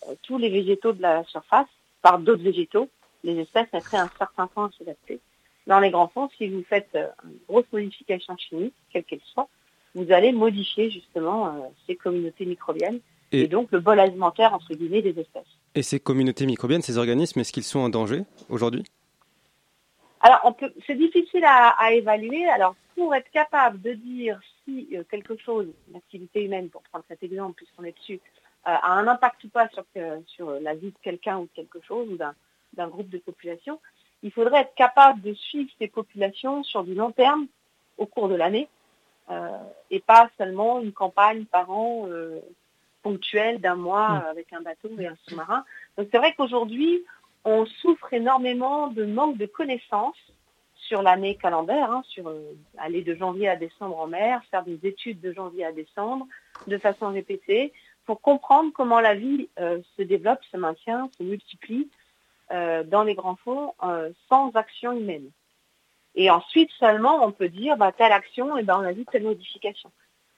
euh, 0.07 0.13
tous 0.23 0.37
les 0.37 0.49
végétaux 0.49 0.93
de 0.93 1.01
la 1.01 1.23
surface 1.25 1.67
par 2.01 2.19
d'autres 2.19 2.43
végétaux. 2.43 2.89
Les 3.23 3.39
espèces 3.39 3.71
mettraient 3.73 3.97
un 3.97 4.09
certain 4.17 4.47
temps 4.47 4.65
à 4.65 4.71
s'adapter. 4.77 5.19
Dans 5.67 5.79
les 5.79 5.91
grands 5.91 6.09
fonds, 6.09 6.29
si 6.37 6.49
vous 6.49 6.63
faites 6.63 6.93
une 7.23 7.37
grosse 7.47 7.65
modification 7.71 8.35
chimique, 8.37 8.73
quelle 8.91 9.05
qu'elle 9.05 9.21
soit, 9.33 9.47
vous 9.95 10.11
allez 10.11 10.33
modifier 10.33 10.89
justement 10.89 11.71
ces 11.87 11.95
communautés 11.95 12.45
microbiennes 12.45 12.99
et, 13.31 13.41
Et- 13.43 13.47
donc 13.47 13.71
le 13.71 13.79
bol 13.79 13.99
alimentaire 13.99 14.53
entre 14.53 14.73
guillemets 14.73 15.01
des 15.01 15.17
espèces. 15.19 15.43
Et 15.75 15.81
ces 15.81 15.99
communautés 15.99 16.45
microbiennes, 16.45 16.83
ces 16.83 16.97
organismes, 16.97 17.39
est-ce 17.39 17.51
qu'ils 17.51 17.63
sont 17.63 17.79
en 17.79 17.89
danger 17.89 18.23
aujourd'hui? 18.49 18.83
Alors, 20.21 20.55
c'est 20.85 20.95
difficile 20.95 21.43
à, 21.45 21.91
évaluer. 21.93 22.47
Alors, 22.47 22.75
pour 22.95 23.13
être 23.15 23.29
capable 23.31 23.81
de 23.81 23.93
dire 23.93 24.39
si 24.63 24.87
euh, 24.93 25.03
quelque 25.09 25.35
chose, 25.35 25.67
l'activité 25.91 26.45
humaine, 26.45 26.69
pour 26.69 26.83
prendre 26.83 27.03
cet 27.07 27.23
exemple, 27.23 27.55
puisqu'on 27.55 27.83
est 27.83 27.97
dessus, 27.97 28.21
euh, 28.67 28.71
a 28.71 28.93
un 28.93 29.07
impact 29.07 29.43
ou 29.43 29.49
pas 29.49 29.67
sur, 29.69 29.83
que- 29.93 30.21
sur 30.27 30.51
la 30.61 30.75
vie 30.75 30.91
de 30.91 30.97
quelqu'un 31.01 31.39
ou 31.39 31.43
de 31.43 31.49
quelque 31.55 31.81
chose 31.81 32.07
ou 32.09 32.17
d'un, 32.17 32.87
groupe 32.87 33.09
de 33.09 33.17
population, 33.17 33.79
il 34.21 34.31
faudrait 34.31 34.61
être 34.61 34.75
capable 34.75 35.21
de 35.21 35.33
suivre 35.33 35.69
ces 35.79 35.87
populations 35.87 36.63
sur 36.63 36.83
du 36.83 36.93
long 36.93 37.11
terme 37.11 37.47
au 37.97 38.05
cours 38.05 38.29
de 38.29 38.35
l'année 38.35 38.69
euh, 39.29 39.49
et 39.91 39.99
pas 39.99 40.29
seulement 40.37 40.79
une 40.79 40.93
campagne 40.93 41.45
par 41.45 41.69
an 41.69 42.07
euh, 42.07 42.39
ponctuelle 43.03 43.59
d'un 43.59 43.75
mois 43.75 44.23
euh, 44.25 44.31
avec 44.31 44.51
un 44.53 44.61
bateau 44.61 44.89
et 44.97 45.07
un 45.07 45.17
sous-marin. 45.27 45.63
Donc 45.97 46.07
c'est 46.11 46.17
vrai 46.17 46.33
qu'aujourd'hui, 46.33 47.03
on 47.45 47.65
souffre 47.65 48.11
énormément 48.13 48.87
de 48.87 49.05
manque 49.05 49.37
de 49.37 49.45
connaissances 49.45 50.17
sur 50.75 51.01
l'année 51.01 51.35
calendaire, 51.35 51.91
hein, 51.91 52.03
sur 52.07 52.27
euh, 52.27 52.55
aller 52.77 53.01
de 53.01 53.15
janvier 53.15 53.49
à 53.49 53.55
décembre 53.55 53.99
en 53.99 54.07
mer, 54.07 54.41
faire 54.51 54.63
des 54.63 54.79
études 54.83 55.21
de 55.21 55.31
janvier 55.31 55.65
à 55.65 55.71
décembre 55.71 56.27
de 56.67 56.77
façon 56.77 57.11
répétée 57.11 57.73
pour 58.05 58.21
comprendre 58.21 58.71
comment 58.73 58.99
la 58.99 59.15
vie 59.15 59.49
euh, 59.59 59.79
se 59.97 60.03
développe, 60.03 60.43
se 60.51 60.57
maintient, 60.57 61.09
se 61.17 61.23
multiplie 61.23 61.89
euh, 62.51 62.83
dans 62.83 63.03
les 63.03 63.15
grands 63.15 63.37
fonds 63.37 63.73
sans 64.29 64.51
action 64.55 64.91
humaine. 64.91 65.29
Et 66.15 66.29
ensuite 66.29 66.69
seulement 66.79 67.25
on 67.25 67.31
peut 67.31 67.49
dire 67.49 67.77
bah, 67.77 67.91
telle 67.91 68.11
action, 68.11 68.57
et 68.57 68.63
ben 68.63 68.77
on 68.77 68.83
a 68.83 68.91
vu 68.91 69.05
telle 69.05 69.23
modification. 69.23 69.89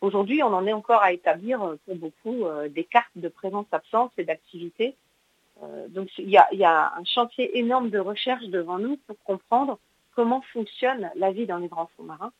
Aujourd'hui, 0.05 0.43
on 0.43 0.53
en 0.53 0.67
est 0.67 0.73
encore 0.73 1.01
à 1.01 1.13
établir 1.13 1.63
euh, 1.63 1.79
pour 1.83 1.95
beaucoup 1.95 2.45
euh, 2.45 2.69
des 2.69 2.83
cartes 2.83 3.09
de 3.15 3.27
présence-absence 3.27 4.11
et 4.19 4.23
d'activité. 4.23 4.95
Euh, 5.63 5.87
donc 5.87 6.09
il 6.19 6.29
y 6.29 6.37
a, 6.37 6.93
un 6.95 7.03
chantier 7.05 7.57
énorme 7.57 7.89
de 7.89 7.97
recherche 7.97 8.45
devant 8.45 8.77
nous 8.77 8.97
pour 9.07 9.15
comprendre 9.23 9.79
comment 10.15 10.41
fonctionne 10.53 11.09
la 11.15 11.31
vie 11.31 11.47
dans 11.47 11.57
les 11.57 11.69
grands 11.69 11.89
fonds 11.97 12.03
marins. 12.03 12.31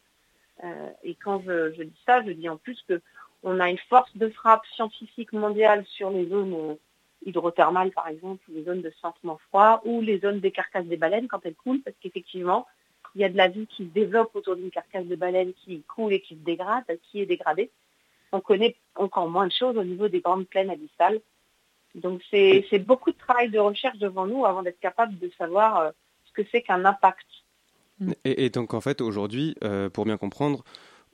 Et 1.04 1.15
quand 1.15 1.41
je, 1.41 1.73
je 1.73 1.84
dis 1.84 2.01
ça, 2.06 2.23
je 2.23 2.32
dis 2.32 2.47
en 2.47 2.56
plus 2.56 2.80
que 2.88 3.01
on 3.43 3.60
a 3.60 3.69
une 3.69 3.80
force 3.89 4.15
de 4.15 4.30
frappe 4.30 4.65
scientifique 4.67 5.34
mondiale 5.34 5.84
sur 5.88 6.12
les 6.12 6.28
zones 6.30 6.78
hydrothermales, 7.25 7.91
par 7.91 8.08
exemple, 8.08 8.43
ou 8.47 8.54
les 8.54 8.63
zones 8.63 8.82
de 8.82 8.93
sentement 9.01 9.39
froid, 9.49 9.82
ou 9.86 10.01
les 10.01 10.19
zones 10.19 10.39
des 10.39 10.51
carcasses 10.51 10.86
des 10.86 10.97
baleines 10.97 11.28
quand 11.28 11.45
elles 11.45 11.56
coulent, 11.56 11.82
parce 11.82 11.97
qu'effectivement, 11.99 12.67
il 13.15 13.21
y 13.21 13.23
a 13.23 13.30
de 13.30 13.38
la 13.38 13.47
vie 13.47 13.65
qui 13.67 13.86
se 13.86 13.89
développe 13.89 14.36
autour 14.36 14.56
d'une 14.56 14.69
carcasse 14.69 15.06
de 15.06 15.15
baleine 15.15 15.54
qui 15.54 15.82
coule 15.84 16.13
et 16.13 16.21
qui 16.21 16.36
se 16.36 16.39
dégrade, 16.41 16.84
qui 17.04 17.21
est 17.21 17.25
dégradée. 17.25 17.71
On 18.32 18.41
connaît 18.41 18.75
encore 18.95 19.30
moins 19.30 19.47
de 19.47 19.54
choses 19.54 19.78
au 19.78 19.84
niveau 19.84 20.10
des 20.10 20.19
grandes 20.19 20.47
plaines 20.47 20.69
abyssales. 20.69 21.21
Donc 21.95 22.21
c'est 22.30 22.65
c'est 22.69 22.80
beaucoup 22.80 23.12
de 23.12 23.17
travail 23.17 23.49
de 23.49 23.60
recherche 23.60 23.97
devant 23.99 24.28
nous 24.28 24.45
avant 24.45 24.63
d'être 24.63 24.80
capable 24.82 25.17
de 25.17 25.32
savoir 25.38 25.80
euh, 25.80 25.91
ce 26.25 26.34
que 26.34 26.47
c'est 26.51 26.62
qu'un 26.62 26.84
impact. 26.84 27.25
Et, 28.25 28.45
et 28.45 28.49
donc 28.49 28.73
en 28.73 28.82
fait 28.82 28.99
aujourd'hui, 28.99 29.56
euh, 29.63 29.89
pour 29.89 30.04
bien 30.04 30.17
comprendre, 30.17 30.65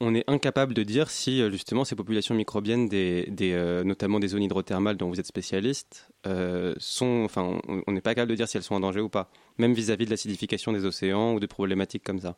on 0.01 0.15
est 0.15 0.27
incapable 0.27 0.73
de 0.73 0.81
dire 0.83 1.09
si 1.09 1.41
euh, 1.41 1.51
justement 1.51 1.85
ces 1.85 1.95
populations 1.95 2.33
microbiennes, 2.33 2.89
euh, 2.91 3.83
notamment 3.83 4.19
des 4.19 4.29
zones 4.29 4.41
hydrothermales 4.41 4.97
dont 4.97 5.07
vous 5.07 5.19
êtes 5.19 5.27
spécialiste, 5.27 6.09
euh, 6.25 6.73
sont, 6.79 7.21
enfin, 7.23 7.61
on 7.67 7.91
n'est 7.91 8.01
pas 8.01 8.15
capable 8.15 8.31
de 8.31 8.35
dire 8.35 8.47
si 8.47 8.57
elles 8.57 8.63
sont 8.63 8.75
en 8.75 8.79
danger 8.79 8.99
ou 8.99 9.09
pas, 9.09 9.29
même 9.59 9.73
vis-à-vis 9.73 10.05
de 10.05 10.09
l'acidification 10.09 10.73
des 10.73 10.85
océans 10.85 11.33
ou 11.33 11.39
de 11.39 11.45
problématiques 11.45 12.03
comme 12.03 12.19
ça. 12.19 12.35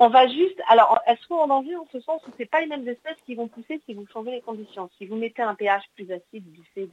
On 0.00 0.08
va 0.08 0.26
juste, 0.26 0.60
alors 0.68 0.98
elles 1.06 1.18
sont 1.28 1.34
en 1.34 1.46
danger 1.46 1.76
en 1.76 1.86
ce 1.92 2.00
sens 2.00 2.20
où 2.26 2.30
c'est 2.36 2.50
pas 2.50 2.60
les 2.60 2.66
mêmes 2.66 2.86
espèces 2.88 3.18
qui 3.24 3.36
vont 3.36 3.46
pousser 3.46 3.80
si 3.86 3.94
vous 3.94 4.04
changez 4.12 4.32
les 4.32 4.40
conditions? 4.40 4.90
Si 4.98 5.06
vous 5.06 5.14
mettez 5.14 5.42
un 5.42 5.54
pH 5.54 5.84
plus 5.94 6.10
acide 6.10 6.50
du 6.50 6.62
fait 6.74 6.88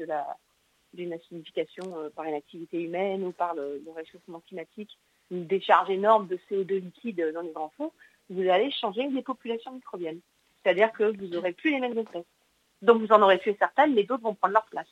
d'une 0.93 1.13
acidification 1.13 1.83
par 2.15 2.25
une 2.25 2.35
activité 2.35 2.79
humaine 2.79 3.23
ou 3.23 3.31
par 3.31 3.55
le 3.55 3.81
réchauffement 3.95 4.41
climatique, 4.47 4.95
une 5.31 5.47
décharge 5.47 5.89
énorme 5.89 6.27
de 6.27 6.37
CO2 6.49 6.75
liquide 6.75 7.31
dans 7.33 7.41
les 7.41 7.51
grands 7.51 7.71
fonds, 7.75 7.91
vous 8.31 8.49
allez 8.49 8.71
changer 8.71 9.07
les 9.09 9.21
populations 9.21 9.71
microbiennes. 9.71 10.19
C'est-à-dire 10.63 10.91
que 10.91 11.03
vous 11.17 11.27
n'aurez 11.27 11.53
plus 11.53 11.71
les 11.71 11.79
mêmes 11.79 11.97
espèces. 11.97 12.25
Donc 12.81 13.01
vous 13.01 13.11
en 13.11 13.21
aurez 13.21 13.39
tué 13.39 13.55
certaines, 13.59 13.93
mais 13.93 14.03
d'autres 14.03 14.23
vont 14.23 14.35
prendre 14.35 14.53
leur 14.53 14.65
place. 14.65 14.87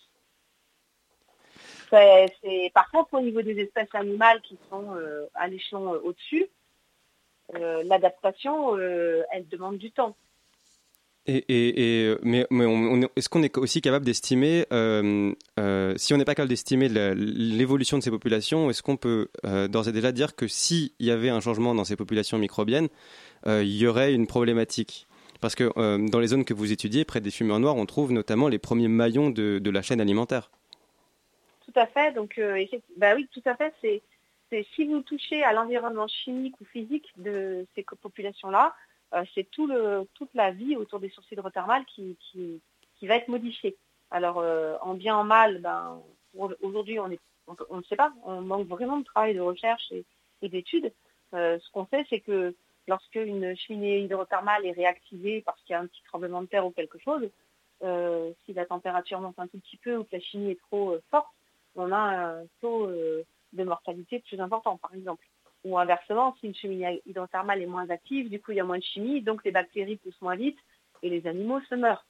C'est- 1.89 2.71
Par 2.73 2.89
contre, 2.91 3.15
au 3.15 3.21
niveau 3.21 3.41
des 3.41 3.59
espèces 3.59 3.93
animales 3.93 4.41
qui 4.41 4.57
sont 4.69 4.95
euh, 4.95 5.25
à 5.33 5.47
l'échelon 5.47 5.93
euh, 5.93 5.99
au-dessus, 6.03 6.45
euh, 7.55 7.83
l'adaptation, 7.83 8.77
elle 8.77 9.47
demande 9.49 9.77
du 9.77 9.91
temps. 9.91 10.15
Et, 11.25 12.15
mais, 12.23 12.45
est-ce 13.15 13.29
qu'on 13.29 13.43
est 13.43 13.55
aussi 13.57 13.81
capable 13.81 14.05
d'estimer, 14.05 14.65
si 14.71 16.13
on 16.13 16.17
n'est 16.17 16.25
pas 16.25 16.35
capable 16.35 16.49
d'estimer 16.49 16.89
l'évolution 16.89 17.97
de 17.97 18.03
ces 18.03 18.09
populations, 18.09 18.69
est-ce 18.69 18.81
qu'on 18.81 18.97
peut 18.97 19.29
d'ores 19.43 19.87
et 19.87 19.91
déjà 19.91 20.11
dire 20.11 20.35
que 20.35 20.47
s'il 20.47 20.91
y 20.99 21.11
avait 21.11 21.29
un 21.29 21.39
changement 21.39 21.75
dans 21.75 21.83
ces 21.83 21.95
populations 21.95 22.39
microbiennes, 22.39 22.87
il 23.45 23.75
y 23.75 23.87
aurait 23.87 24.13
une 24.13 24.27
problématique 24.27 25.07
Parce 25.41 25.55
que 25.55 25.71
euh, 25.77 25.97
dans 26.09 26.19
les 26.19 26.27
zones 26.27 26.45
que 26.45 26.53
vous 26.53 26.71
étudiez, 26.71 27.05
près 27.05 27.21
des 27.21 27.31
fumeurs 27.31 27.59
noirs, 27.59 27.75
on 27.75 27.85
trouve 27.85 28.11
notamment 28.11 28.47
les 28.47 28.59
premiers 28.59 28.87
maillons 28.87 29.29
de, 29.29 29.69
la 29.69 29.81
chaîne 29.81 30.01
alimentaire. 30.01 30.51
Tout 31.65 31.79
à 31.79 31.85
fait. 31.87 32.13
Donc, 32.13 32.37
euh, 32.37 32.65
bah 32.97 33.15
oui, 33.15 33.27
tout 33.31 33.41
à 33.45 33.55
fait. 33.55 33.73
C'est, 33.81 34.01
si 34.75 34.85
vous 34.85 35.01
touchez 35.01 35.43
à 35.43 35.53
l'environnement 35.53 36.07
chimique 36.07 36.59
ou 36.59 36.65
physique 36.65 37.07
de 37.17 37.65
ces 37.75 37.85
populations-là, 38.01 38.75
euh, 39.13 39.23
c'est 39.33 39.49
tout 39.49 39.69
toute 40.15 40.33
la 40.33 40.51
vie 40.51 40.75
autour 40.75 40.99
des 40.99 41.09
sources 41.09 41.31
hydrothermales 41.31 41.85
qui, 41.85 42.17
qui, 42.19 42.59
qui 42.97 43.07
va 43.07 43.15
être 43.15 43.27
modifiée. 43.27 43.75
Alors, 44.11 44.39
euh, 44.39 44.75
en 44.81 44.95
bien, 44.95 45.15
en 45.15 45.23
mal, 45.23 45.59
ben, 45.59 46.01
au- 46.37 46.51
aujourd'hui, 46.61 46.99
on 46.99 47.09
on, 47.47 47.55
on 47.69 47.77
ne 47.77 47.83
sait 47.83 47.95
pas. 47.95 48.11
On 48.25 48.41
manque 48.41 48.67
vraiment 48.67 48.97
de 48.97 49.03
travail 49.03 49.33
de 49.35 49.39
recherche 49.39 49.91
et, 49.91 50.03
et 50.41 50.49
d'études. 50.49 50.91
Euh, 51.33 51.57
ce 51.59 51.71
qu'on 51.71 51.85
sait, 51.87 52.05
c'est 52.09 52.19
que 52.19 52.55
lorsque 52.89 53.15
une 53.15 53.55
cheminée 53.55 53.99
hydrothermale 54.01 54.65
est 54.65 54.71
réactivée 54.71 55.41
parce 55.45 55.61
qu'il 55.61 55.73
y 55.73 55.75
a 55.75 55.79
un 55.79 55.85
petit 55.85 56.03
tremblement 56.03 56.41
de 56.41 56.47
terre 56.47 56.65
ou 56.65 56.71
quelque 56.71 56.97
chose, 56.97 57.29
euh, 57.83 58.33
si 58.43 58.53
la 58.53 58.65
température 58.65 59.21
monte 59.21 59.39
un 59.39 59.47
tout 59.47 59.59
petit 59.59 59.77
peu 59.77 59.95
ou 59.95 60.03
que 60.03 60.13
la 60.13 60.19
chimie 60.19 60.51
est 60.51 60.59
trop 60.59 60.91
euh, 60.91 61.01
forte, 61.11 61.29
on 61.75 61.91
a 61.91 61.97
un 61.97 62.43
taux 62.59 62.87
euh, 62.87 63.23
de 63.53 63.63
mortalité 63.63 64.19
plus 64.19 64.41
important, 64.41 64.77
par 64.77 64.93
exemple. 64.93 65.25
Ou 65.63 65.77
inversement, 65.77 66.35
si 66.39 66.47
une 66.47 66.55
cheminée 66.55 67.01
hydrothermale 67.05 67.61
est 67.61 67.67
moins 67.67 67.89
active, 67.89 68.29
du 68.29 68.41
coup 68.41 68.51
il 68.51 68.57
y 68.57 68.59
a 68.59 68.65
moins 68.65 68.79
de 68.79 68.83
chimie, 68.83 69.21
donc 69.21 69.45
les 69.45 69.51
bactéries 69.51 69.97
poussent 69.97 70.21
moins 70.21 70.35
vite 70.35 70.57
et 71.03 71.09
les 71.09 71.27
animaux 71.27 71.61
se 71.69 71.75
meurent. 71.75 72.05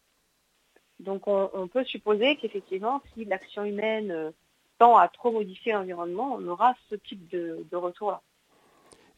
Donc 0.99 1.27
on, 1.27 1.67
peut 1.67 1.85
supposer 1.85 2.35
qu'effectivement, 2.35 3.01
si 3.13 3.25
l'action 3.25 3.63
humaine 3.63 4.33
tend 4.77 4.97
à 4.97 5.07
trop 5.07 5.31
modifier 5.31 5.71
l'environnement, 5.71 6.35
on 6.35 6.45
aura 6.47 6.75
ce 6.89 6.95
type 6.95 7.27
de 7.29 7.75
retour-là. 7.75 8.21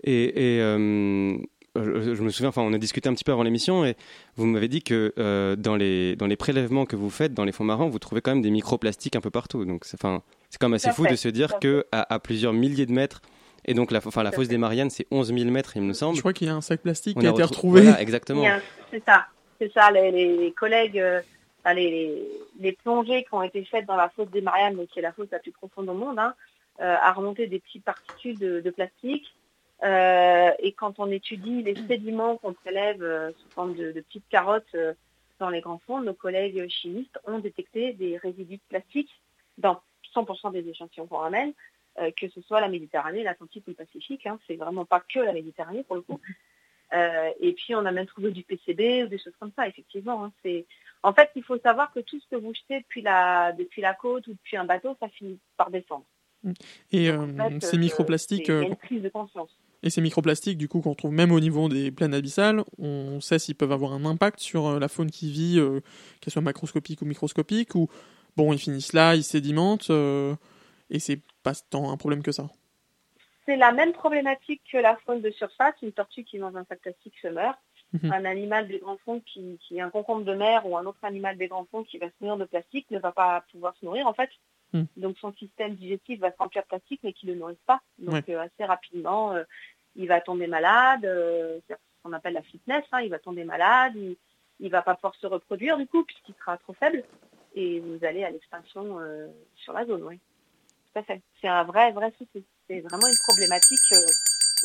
Et, 0.04 0.58
et, 0.58 0.62
euh, 0.62 1.38
je, 1.76 2.16
je 2.16 2.22
me 2.24 2.30
souviens, 2.30 2.50
enfin, 2.50 2.62
on 2.64 2.74
a 2.74 2.78
discuté 2.78 3.08
un 3.08 3.14
petit 3.14 3.24
peu 3.24 3.32
avant 3.32 3.44
l'émission 3.44 3.86
et 3.86 3.96
vous 4.36 4.46
m'avez 4.46 4.68
dit 4.68 4.82
que 4.82 5.14
euh, 5.18 5.56
dans, 5.56 5.76
les, 5.76 6.16
dans 6.16 6.28
les 6.28 6.36
prélèvements 6.36 6.86
que 6.86 6.96
vous 6.96 7.10
faites 7.10 7.34
dans 7.34 7.46
les 7.46 7.52
fonds 7.52 7.64
marins, 7.64 7.88
vous 7.88 8.00
trouvez 8.00 8.22
quand 8.22 8.32
même 8.32 8.42
des 8.42 8.50
microplastiques 8.52 9.16
un 9.16 9.22
peu 9.22 9.30
partout. 9.30 9.64
Donc, 9.66 9.86
c'est, 9.86 9.96
enfin, 10.04 10.22
c'est 10.50 10.60
quand 10.60 10.68
même 10.68 10.76
assez 10.76 10.90
à 10.90 10.94
fou 10.94 11.04
fait, 11.06 11.12
de 11.12 11.16
se 11.16 11.30
dire 11.30 11.54
à 11.56 11.60
que 11.60 11.86
à, 11.92 12.14
à 12.14 12.20
plusieurs 12.20 12.54
milliers 12.54 12.86
de 12.86 12.92
mètres, 12.92 13.22
et 13.66 13.74
donc 13.74 13.92
la, 13.92 14.00
enfin, 14.04 14.24
la 14.24 14.30
à 14.30 14.32
fosse 14.32 14.48
fait. 14.48 14.52
des 14.54 14.58
Mariannes, 14.58 14.90
c'est 14.90 15.06
11 15.12 15.34
000 15.34 15.50
mètres, 15.52 15.78
il 15.78 15.84
me 15.84 15.94
semble. 15.94 16.16
Je 16.16 16.22
crois 16.22 16.34
qu'il 16.34 16.48
y 16.48 16.50
a 16.52 16.56
un 16.56 16.62
sac 16.62 16.82
plastique 16.82 17.16
On 17.18 17.22
qui 17.22 17.28
a 17.28 17.30
a 17.30 17.34
été 17.34 17.44
retrou- 17.44 17.48
retrouvé. 17.50 17.82
Voilà, 17.84 18.02
exactement. 18.02 18.44
C'est 18.92 19.04
ça, 19.06 19.28
c'est 19.60 19.72
ça. 19.72 19.92
Les, 19.92 20.12
les- 20.12 20.36
les 20.36 20.52
collègues, 20.52 21.00
euh, 21.00 21.22
les, 21.74 22.72
plongées 22.84 23.24
qui 23.24 23.34
ont 23.34 23.44
été 23.44 23.64
faites 23.66 23.86
dans 23.86 23.96
la 23.96 24.10
fosse 24.10 24.30
des 24.32 24.42
Mariannes, 24.42 24.76
donc 24.76 24.88
qui 24.90 25.00
est 25.00 25.04
la 25.04 25.12
fosse 25.14 25.28
la 25.32 25.40
plus 25.40 25.52
profonde 25.52 25.90
au 25.90 25.94
monde, 25.94 26.18
hein, 26.20 26.34
euh, 26.82 26.96
a 27.02 27.14
remonté 27.14 27.48
des 27.48 27.60
petites 27.60 27.84
particules 27.84 28.38
de, 28.40 28.60
de 28.62 28.70
plastique. 28.72 29.34
Euh, 29.84 30.52
et 30.60 30.74
quand 30.74 31.00
on 31.00 31.10
étudie 31.10 31.64
les 31.64 31.76
sédiments 31.88 32.38
qu'on 32.38 32.54
prélève 32.54 33.02
euh, 33.02 33.32
sous 33.32 33.50
forme 33.50 33.74
de, 33.76 33.92
de 33.92 34.02
petites 34.02 34.28
carottes 34.30 34.64
euh, 34.76 34.94
dans 35.40 35.50
les 35.50 35.62
grands 35.62 35.80
fonds, 35.88 36.02
nos 36.02 36.14
collègues 36.14 36.68
chimistes 36.70 37.18
ont 37.26 37.40
détecté 37.40 37.94
des 37.94 38.18
résidus 38.18 38.58
de 38.58 38.62
plastique 38.70 39.10
dans 39.58 39.82
100% 40.16 40.52
des 40.52 40.68
échantillons 40.70 41.08
qu'on 41.08 41.18
ramène, 41.18 41.54
euh, 42.00 42.12
que 42.16 42.28
ce 42.30 42.42
soit 42.42 42.62
la 42.62 42.68
Méditerranée, 42.70 43.24
l'Atlantique 43.24 43.64
ou 43.68 43.72
le 43.72 43.76
Pacifique. 43.76 44.28
Hein, 44.28 44.38
c'est 44.48 44.56
vraiment 44.56 44.86
pas 44.86 45.00
que 45.00 45.20
la 45.20 45.34
Méditerranée 45.34 45.84
pour 45.84 45.96
le 45.96 46.04
coup. 46.04 46.20
Euh, 46.94 47.30
et 47.40 47.54
puis 47.54 47.74
on 47.74 47.86
a 47.86 47.92
même 47.92 48.06
trouvé 48.06 48.32
du 48.32 48.44
PCB 48.44 49.04
ou 49.04 49.08
des 49.08 49.18
choses 49.18 49.34
comme 49.40 49.52
ça, 49.56 49.68
effectivement. 49.68 50.26
hein. 50.26 50.32
c'est 50.44 50.66
en 51.04 51.14
fait 51.14 51.32
il 51.36 51.44
faut 51.44 51.58
savoir 51.60 51.92
que 51.94 52.02
tout 52.02 52.20
ce 52.20 52.28
que 52.28 52.36
vous 52.36 52.54
jetez 52.54 52.82
depuis 52.82 53.02
la 53.02 53.54
depuis 53.54 53.82
la 53.82 53.94
côte 53.94 54.28
ou 54.28 54.34
depuis 54.34 54.58
un 54.58 54.66
bateau, 54.66 54.96
ça 55.00 55.08
finit 55.08 55.40
par 55.58 55.72
descendre. 55.72 56.04
Et 56.92 57.10
euh, 57.10 57.20
En 57.40 57.50
fait, 57.50 57.62
ces 57.62 57.78
microplastiques, 57.78 58.46
c'est- 58.48 58.52
Il 58.52 58.62
y 58.62 58.66
a 58.66 58.68
une 58.68 58.76
prise 58.76 59.02
de 59.02 59.10
conscience. 59.10 59.56
Et 59.84 59.90
ces 59.90 60.02
microplastiques, 60.02 60.58
du 60.58 60.68
coup, 60.68 60.82
qu'on 60.82 60.94
trouve 60.94 61.12
même 61.12 61.32
au 61.32 61.40
niveau 61.40 61.68
des 61.68 61.92
plaines 61.92 62.14
abyssales, 62.14 62.64
on 62.78 63.20
sait 63.20 63.40
s'ils 63.40 63.56
peuvent 63.56 63.72
avoir 63.72 63.94
un 63.94 64.06
impact 64.06 64.40
sur 64.40 64.68
euh, 64.68 64.80
la 64.80 64.88
faune 64.88 65.10
qui 65.10 65.32
vit, 65.32 65.60
euh, 65.60 65.80
qu'elle 66.20 66.32
soit 66.32 66.42
macroscopique 66.42 67.02
ou 67.02 67.06
microscopique, 67.06 67.74
ou 67.74 67.88
bon, 68.38 68.54
ils 68.54 68.60
finissent 68.60 68.94
là, 68.94 69.16
ils 69.16 69.24
sédimentent, 69.24 69.90
euh, 69.90 70.36
et 70.92 71.00
c'est 71.00 71.22
pas 71.44 71.54
tant 71.70 71.92
un 71.92 71.98
problème 71.98 72.22
que 72.22 72.32
ça. 72.32 72.50
C'est 73.46 73.56
la 73.56 73.72
même 73.72 73.92
problématique 73.94 74.62
que 74.72 74.78
la 74.78 74.98
faune 75.06 75.22
de 75.22 75.32
surface. 75.32 75.74
Une 75.82 75.92
tortue 75.92 76.24
qui 76.24 76.38
mange 76.38 76.56
un 76.56 76.66
sac 76.66 76.80
plastique 76.80 77.16
se 77.22 77.28
meurt. 77.28 77.58
Mhm. 77.94 78.14
Un 78.14 78.26
animal 78.26 78.68
des 78.68 78.78
grands 78.78 79.00
fonds 79.04 79.22
qui, 79.22 79.60
qui 79.68 79.78
est 79.78 79.82
un 79.82 79.90
concombre 79.90 80.24
de 80.24 80.34
mer 80.34 80.66
ou 80.66 80.78
un 80.78 80.86
autre 80.86 81.04
animal 81.04 81.38
des 81.38 81.48
grands 81.48 81.66
fonds 81.66 81.84
qui 81.84 81.98
va 81.98 82.08
se 82.08 82.14
nourrir 82.22 82.38
de 82.38 82.46
plastique 82.46 82.90
ne 82.92 83.00
va 83.00 83.12
pas 83.12 83.44
pouvoir 83.52 83.76
se 83.80 83.86
nourrir 83.86 84.08
en 84.08 84.14
fait. 84.14 84.30
Mhm. 84.74 84.88
Donc 84.98 85.18
son 85.20 85.34
système 85.34 85.76
digestif 85.76 86.20
va 86.20 86.32
se 86.32 86.38
remplir 86.38 86.64
de 86.64 86.68
plastique 86.68 87.02
mais 87.04 87.14
qui 87.14 87.26
ne 87.28 87.34
le 87.34 87.40
nourrit 87.40 87.58
pas. 87.66 87.82
Donc 88.00 88.14
Ouais. 88.14 88.24
euh, 88.36 88.40
assez 88.42 88.64
rapidement, 88.66 89.34
euh, 89.34 89.44
il 89.96 90.08
va 90.08 90.22
tomber 90.22 90.48
malade. 90.48 91.04
euh, 91.06 91.60
c'est 91.68 91.74
ce 91.74 91.80
qu'on 92.04 92.14
appelle 92.14 92.34
la 92.34 92.42
fitness. 92.42 92.84
hein, 92.92 93.02
il 93.02 93.10
va 93.10 93.20
tomber 93.20 93.44
malade. 93.44 93.94
Il, 93.96 94.16
il 94.60 94.70
va 94.72 94.82
pas 94.82 94.96
pouvoir 94.96 95.16
se 95.16 95.28
reproduire 95.28 95.78
du 95.78 95.88
coup 95.88 96.04
puisqu'il 96.04 96.36
sera 96.36 96.58
trop 96.58 96.74
faible. 96.74 97.04
Et 97.56 97.80
vous 97.82 98.00
allez 98.06 98.24
à 98.24 98.30
l'extinction 98.30 98.98
sur 99.56 99.74
la 99.74 99.86
zone, 99.86 100.04
oui. 100.04 100.18
Tout 100.94 101.00
à 101.00 101.04
fait. 101.04 101.22
C'est 101.42 101.48
un 101.50 101.64
vrai, 101.64 101.92
vrai 101.92 102.14
souci. 102.18 102.46
C'est 102.68 102.80
vraiment 102.80 103.08
une 103.08 103.18
problématique 103.28 103.94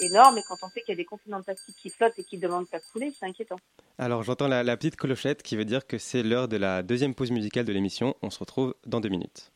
énorme 0.01 0.39
et 0.39 0.43
quand 0.49 0.57
on 0.63 0.69
sait 0.69 0.81
qu'il 0.83 0.91
y 0.91 0.93
a 0.93 0.97
des 0.97 1.05
contenants 1.05 1.39
de 1.41 1.45
plastique 1.45 1.75
qui 1.77 1.91
flottent 1.91 2.19
et 2.19 2.25
qui 2.25 2.39
demandent 2.39 2.69
qu'à 2.69 2.79
couler, 2.81 3.11
c'est 3.11 3.27
inquiétant. 3.27 3.57
Alors 3.99 4.23
j'entends 4.23 4.47
la, 4.49 4.63
la 4.63 4.77
petite 4.77 4.97
clochette 4.97 5.43
qui 5.43 5.57
veut 5.57 5.65
dire 5.65 5.87
que 5.87 5.99
c'est 5.99 6.23
l'heure 6.23 6.49
de 6.49 6.57
la 6.59 6.83
deuxième 6.83 7.15
pause 7.15 7.31
musicale 7.31 7.65
de 7.65 7.73
l'émission. 7.73 8.15
On 8.23 8.31
se 8.31 8.39
retrouve 8.39 8.75
dans 8.87 9.01
deux 9.01 9.09
minutes. 9.09 9.51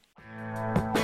you 0.51 0.99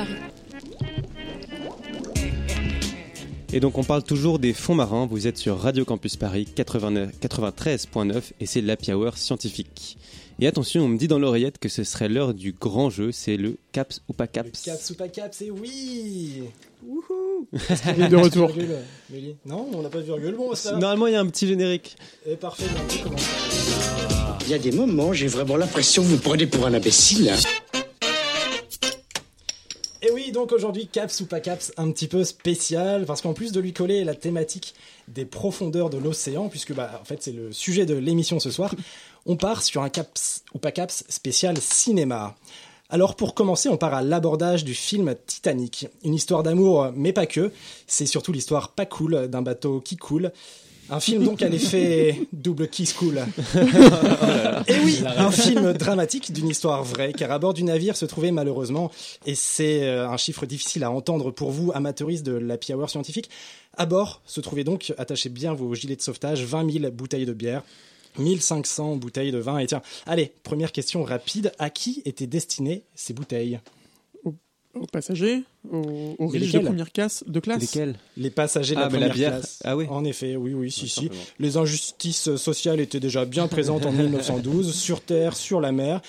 Paris. 0.00 0.14
Et 3.52 3.60
donc 3.60 3.76
on 3.78 3.84
parle 3.84 4.02
toujours 4.02 4.38
des 4.38 4.52
fonds 4.52 4.74
marins, 4.74 5.06
vous 5.06 5.26
êtes 5.26 5.36
sur 5.36 5.58
Radio 5.58 5.84
Campus 5.84 6.16
Paris 6.16 6.46
89 6.46 7.10
93.9 7.20 8.22
et 8.38 8.46
c'est 8.46 8.60
l'Happy 8.60 8.92
Hour 8.92 9.18
scientifique. 9.18 9.98
Et 10.38 10.46
attention, 10.46 10.84
on 10.84 10.88
me 10.88 10.96
dit 10.96 11.08
dans 11.08 11.18
l'oreillette 11.18 11.58
que 11.58 11.68
ce 11.68 11.84
serait 11.84 12.08
l'heure 12.08 12.32
du 12.32 12.52
grand 12.52 12.88
jeu, 12.88 13.12
c'est 13.12 13.36
le 13.36 13.58
CAPS 13.72 14.00
ou 14.08 14.14
pas 14.14 14.26
CAPS. 14.26 14.62
Caps 14.62 14.90
ou 14.90 14.94
pas 14.94 15.08
caps, 15.08 15.42
et 15.42 15.50
oui 15.50 16.44
Wouhou 16.86 17.46
Il 17.96 18.04
est 18.04 18.08
de 18.08 18.16
retour. 18.16 18.46
Virgule, 18.48 19.36
Non, 19.44 19.68
on 19.74 19.82
n'a 19.82 19.90
pas 19.90 19.98
de 19.98 20.04
virgule. 20.04 20.34
Bon, 20.36 20.54
c'est 20.54 20.70
grave. 20.70 20.80
Normalement 20.80 21.08
il 21.08 21.12
y 21.12 21.16
a 21.16 21.20
un 21.20 21.26
petit 21.26 21.46
générique. 21.46 21.96
Et 22.26 22.36
parfait, 22.36 22.64
donc, 22.64 23.00
on 23.00 23.02
commence. 23.02 23.28
Il 24.46 24.50
y 24.50 24.54
a 24.54 24.58
des 24.58 24.72
moments, 24.72 25.12
j'ai 25.12 25.26
vraiment 25.26 25.56
l'impression 25.56 26.02
que 26.02 26.08
vous 26.08 26.16
me 26.16 26.20
prenez 26.20 26.46
pour 26.46 26.66
un 26.66 26.72
imbécile. 26.72 27.32
Donc 30.32 30.52
aujourd'hui, 30.52 30.86
caps 30.86 31.20
ou 31.20 31.26
pas 31.26 31.40
caps, 31.40 31.72
un 31.76 31.90
petit 31.90 32.06
peu 32.06 32.24
spécial, 32.24 33.04
parce 33.04 33.20
qu'en 33.20 33.32
plus 33.32 33.52
de 33.52 33.60
lui 33.60 33.72
coller 33.72 34.04
la 34.04 34.14
thématique 34.14 34.74
des 35.08 35.24
profondeurs 35.24 35.90
de 35.90 35.98
l'océan, 35.98 36.48
puisque 36.48 36.72
bah, 36.72 36.98
en 37.00 37.04
fait 37.04 37.22
c'est 37.22 37.32
le 37.32 37.52
sujet 37.52 37.84
de 37.84 37.94
l'émission 37.94 38.38
ce 38.38 38.50
soir, 38.50 38.74
on 39.26 39.36
part 39.36 39.62
sur 39.62 39.82
un 39.82 39.88
caps 39.88 40.44
ou 40.54 40.58
pas 40.58 40.72
caps 40.72 41.04
spécial 41.08 41.58
cinéma. 41.58 42.36
Alors 42.90 43.16
pour 43.16 43.34
commencer, 43.34 43.68
on 43.68 43.76
part 43.76 43.94
à 43.94 44.02
l'abordage 44.02 44.64
du 44.64 44.74
film 44.74 45.14
Titanic, 45.26 45.88
une 46.04 46.14
histoire 46.14 46.42
d'amour, 46.42 46.90
mais 46.94 47.12
pas 47.12 47.26
que, 47.26 47.52
c'est 47.86 48.06
surtout 48.06 48.32
l'histoire 48.32 48.70
pas 48.72 48.86
cool 48.86 49.28
d'un 49.28 49.42
bateau 49.42 49.80
qui 49.80 49.96
coule. 49.96 50.32
Un 50.90 51.00
film 51.00 51.24
donc 51.24 51.42
à 51.42 51.48
l'effet 51.48 52.26
double 52.32 52.68
kiss 52.68 52.92
cool. 52.92 53.18
Et 54.66 54.74
oui, 54.84 55.02
un 55.04 55.30
film 55.30 55.72
dramatique 55.72 56.32
d'une 56.32 56.48
histoire 56.48 56.82
vraie, 56.82 57.12
car 57.12 57.30
à 57.30 57.38
bord 57.38 57.54
du 57.54 57.62
navire 57.62 57.96
se 57.96 58.04
trouvait 58.06 58.32
malheureusement, 58.32 58.90
et 59.24 59.34
c'est 59.34 59.84
euh, 59.84 60.08
un 60.08 60.16
chiffre 60.16 60.46
difficile 60.46 60.84
à 60.84 60.90
entendre 60.90 61.30
pour 61.30 61.50
vous, 61.50 61.70
amateuristes 61.74 62.26
de 62.26 62.32
l'Happy 62.32 62.74
Hour 62.74 62.90
scientifique, 62.90 63.30
à 63.76 63.86
bord 63.86 64.20
se 64.26 64.40
trouvaient 64.40 64.64
donc, 64.64 64.92
attachez 64.98 65.28
bien 65.28 65.54
vos 65.54 65.74
gilets 65.74 65.96
de 65.96 66.02
sauvetage, 66.02 66.44
20 66.44 66.70
000 66.70 66.90
bouteilles 66.90 67.26
de 67.26 67.32
bière. 67.32 67.62
1500 68.18 68.96
bouteilles 68.96 69.30
de 69.30 69.38
vin. 69.38 69.58
Et 69.58 69.66
tiens, 69.66 69.82
allez, 70.04 70.32
première 70.42 70.72
question 70.72 71.04
rapide. 71.04 71.52
À 71.60 71.70
qui 71.70 72.02
étaient 72.04 72.26
destinées 72.26 72.82
ces 72.96 73.12
bouteilles? 73.12 73.60
Aux 74.80 74.86
passagers, 74.86 75.42
aux, 75.70 76.14
aux 76.18 76.26
riches 76.28 76.52
de 76.52 76.58
première 76.60 76.90
classe, 76.90 77.22
de 77.26 77.38
classe. 77.38 77.60
Lesquels 77.60 77.96
Les 78.16 78.30
passagers 78.30 78.74
de 78.74 78.80
Ah, 78.80 78.84
la 78.84 78.88
première 78.88 79.12
bière. 79.14 79.32
classe. 79.32 79.60
Ah 79.62 79.76
oui. 79.76 79.84
En 79.90 80.04
effet, 80.04 80.36
oui, 80.36 80.54
oui, 80.54 80.70
si, 80.70 80.88
si. 80.88 81.02
simplement. 81.02 81.22
Les 81.38 81.56
injustices 81.58 82.34
sociales 82.36 82.80
étaient 82.80 82.98
déjà 82.98 83.26
bien 83.26 83.46
présentes 83.46 83.84
en 83.84 83.92
1912, 83.92 84.74
sur 84.74 85.02
terre, 85.02 85.36
sur 85.36 85.60
la 85.60 85.70
mer, 85.70 86.00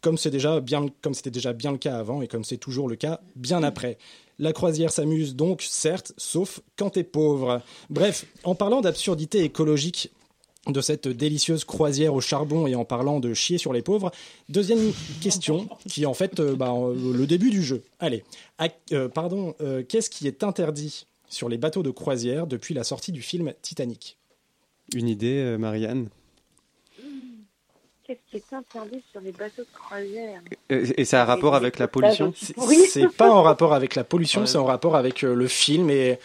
comme 0.00 0.16
c'est 0.16 0.30
déjà 0.30 0.60
bien, 0.60 0.86
comme 1.02 1.12
c'était 1.14 1.32
déjà 1.32 1.52
bien 1.52 1.72
le 1.72 1.78
cas 1.78 1.98
avant 1.98 2.22
et 2.22 2.28
comme 2.28 2.44
c'est 2.44 2.56
toujours 2.56 2.88
le 2.88 2.94
cas 2.96 3.20
bien 3.34 3.62
après. 3.64 3.98
La 4.38 4.52
croisière 4.54 4.92
s'amuse 4.92 5.34
donc, 5.36 5.66
certes, 5.68 6.12
sauf 6.16 6.60
quand 6.76 6.90
t'es 6.90 7.04
pauvre. 7.04 7.60
Bref, 7.90 8.24
en 8.44 8.54
parlant 8.54 8.80
d'absurdité 8.80 9.42
écologique 9.44 10.10
de 10.66 10.80
cette 10.82 11.08
délicieuse 11.08 11.64
croisière 11.64 12.12
au 12.14 12.20
charbon 12.20 12.66
et 12.66 12.74
en 12.74 12.84
parlant 12.84 13.18
de 13.18 13.32
chier 13.32 13.56
sur 13.56 13.72
les 13.72 13.80
pauvres, 13.82 14.10
deuxième 14.50 14.92
question 15.22 15.68
qui 15.88 16.02
est 16.02 16.06
en 16.06 16.12
fait 16.14 16.38
euh, 16.38 16.54
bah, 16.54 16.72
euh, 16.76 16.94
le 17.16 17.26
début 17.26 17.50
du 17.50 17.62
jeu. 17.62 17.82
Allez, 17.98 18.24
à- 18.58 18.68
euh, 18.92 19.08
pardon, 19.08 19.54
euh, 19.62 19.82
qu'est-ce 19.82 20.10
qui 20.10 20.26
est 20.26 20.44
interdit 20.44 21.06
sur 21.28 21.48
les 21.48 21.56
bateaux 21.56 21.82
de 21.82 21.90
croisière 21.90 22.46
depuis 22.46 22.74
la 22.74 22.84
sortie 22.84 23.10
du 23.12 23.22
film 23.22 23.52
Titanic? 23.62 24.18
Une 24.94 25.08
idée, 25.08 25.38
euh, 25.38 25.56
Marianne? 25.56 26.08
Qu'est-ce 28.06 28.18
qui 28.30 28.36
est 28.36 28.54
interdit 28.54 29.02
sur 29.12 29.20
les 29.20 29.32
bateaux 29.32 29.62
de 29.62 29.68
croisière? 29.72 30.40
Et 30.68 31.04
ça 31.04 31.20
a 31.20 31.22
un 31.22 31.26
rapport 31.26 31.54
avec 31.54 31.78
la 31.78 31.86
pollution? 31.88 32.34
Oui. 32.56 32.78
C'est 32.90 33.08
pas 33.08 33.30
en 33.32 33.42
rapport 33.42 33.72
avec 33.72 33.94
la 33.94 34.04
pollution, 34.04 34.44
c'est 34.46 34.58
en 34.58 34.64
rapport 34.64 34.96
avec 34.96 35.22
le 35.22 35.46
film 35.48 35.90
et 35.90 36.18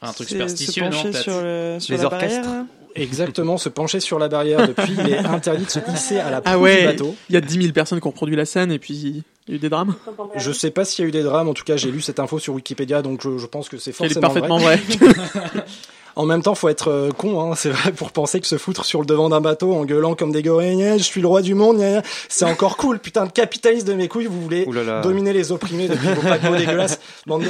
Un 0.00 0.12
truc 0.12 0.28
superstitieux, 0.28 0.88
non 0.88 1.12
sur, 1.12 1.42
le, 1.42 1.78
sur 1.80 1.94
Les 1.96 2.04
orchestres. 2.04 2.40
barrière. 2.42 2.64
Exactement 2.94 3.56
se 3.58 3.68
pencher 3.68 4.00
sur 4.00 4.18
la 4.18 4.28
barrière 4.28 4.66
depuis, 4.66 4.94
il 4.98 5.10
est 5.12 5.18
interdit 5.26 5.64
de 5.64 5.70
se 5.70 5.78
hisser 5.94 6.18
à 6.18 6.30
la 6.30 6.40
proue 6.40 6.50
Ah 6.52 6.56
du 6.56 6.62
ouais, 6.62 6.84
bateau. 6.86 7.14
il 7.28 7.34
y 7.34 7.36
a 7.36 7.40
10 7.40 7.60
000 7.62 7.72
personnes 7.72 8.00
qui 8.00 8.06
ont 8.06 8.12
produit 8.12 8.36
la 8.36 8.44
scène 8.44 8.70
et 8.72 8.78
puis 8.78 8.94
il 8.94 9.16
y 9.48 9.52
a 9.52 9.54
eu 9.56 9.58
des 9.58 9.68
drames. 9.68 9.94
Je 10.36 10.52
sais 10.52 10.70
pas 10.70 10.84
s'il 10.84 11.02
y 11.04 11.06
a 11.06 11.08
eu 11.08 11.12
des 11.12 11.22
drames, 11.22 11.48
en 11.48 11.54
tout 11.54 11.64
cas 11.64 11.76
j'ai 11.76 11.90
lu 11.90 12.00
cette 12.00 12.20
info 12.20 12.38
sur 12.38 12.54
Wikipédia, 12.54 13.02
donc 13.02 13.20
je, 13.22 13.38
je 13.38 13.46
pense 13.46 13.68
que 13.68 13.76
c'est 13.78 13.90
Elle 14.00 14.06
est 14.12 14.14
forcément 14.20 14.28
parfaitement 14.28 14.58
vrai. 14.58 14.76
vraie. 15.00 15.64
En 16.16 16.26
même 16.26 16.42
temps, 16.42 16.54
faut 16.54 16.68
être 16.68 16.88
euh, 16.88 17.10
con, 17.10 17.40
hein, 17.40 17.54
c'est 17.56 17.70
vrai, 17.70 17.92
pour 17.92 18.12
penser 18.12 18.40
que 18.40 18.46
se 18.46 18.58
foutre 18.58 18.84
sur 18.84 19.00
le 19.00 19.06
devant 19.06 19.28
d'un 19.28 19.40
bateau 19.40 19.72
en 19.74 19.84
gueulant 19.84 20.14
comme 20.14 20.32
des 20.32 20.42
gorilles, 20.42 20.98
je 20.98 21.02
suis 21.02 21.20
le 21.20 21.26
roi 21.26 21.42
du 21.42 21.54
monde, 21.54 21.82
c'est 22.28 22.44
encore 22.44 22.76
cool, 22.76 22.98
putain 22.98 23.26
de 23.26 23.32
capitaliste 23.32 23.86
de 23.86 23.94
mes 23.94 24.08
couilles, 24.08 24.26
vous 24.26 24.40
voulez 24.42 24.64
Ouh 24.66 24.72
là 24.72 24.82
là. 24.84 25.00
dominer 25.00 25.32
les 25.32 25.52
opprimés 25.52 25.88
depuis 25.88 26.08
vos 26.08 26.22
paquebots 26.22 26.56
dégueulasses. 26.58 27.00
Bon, 27.26 27.40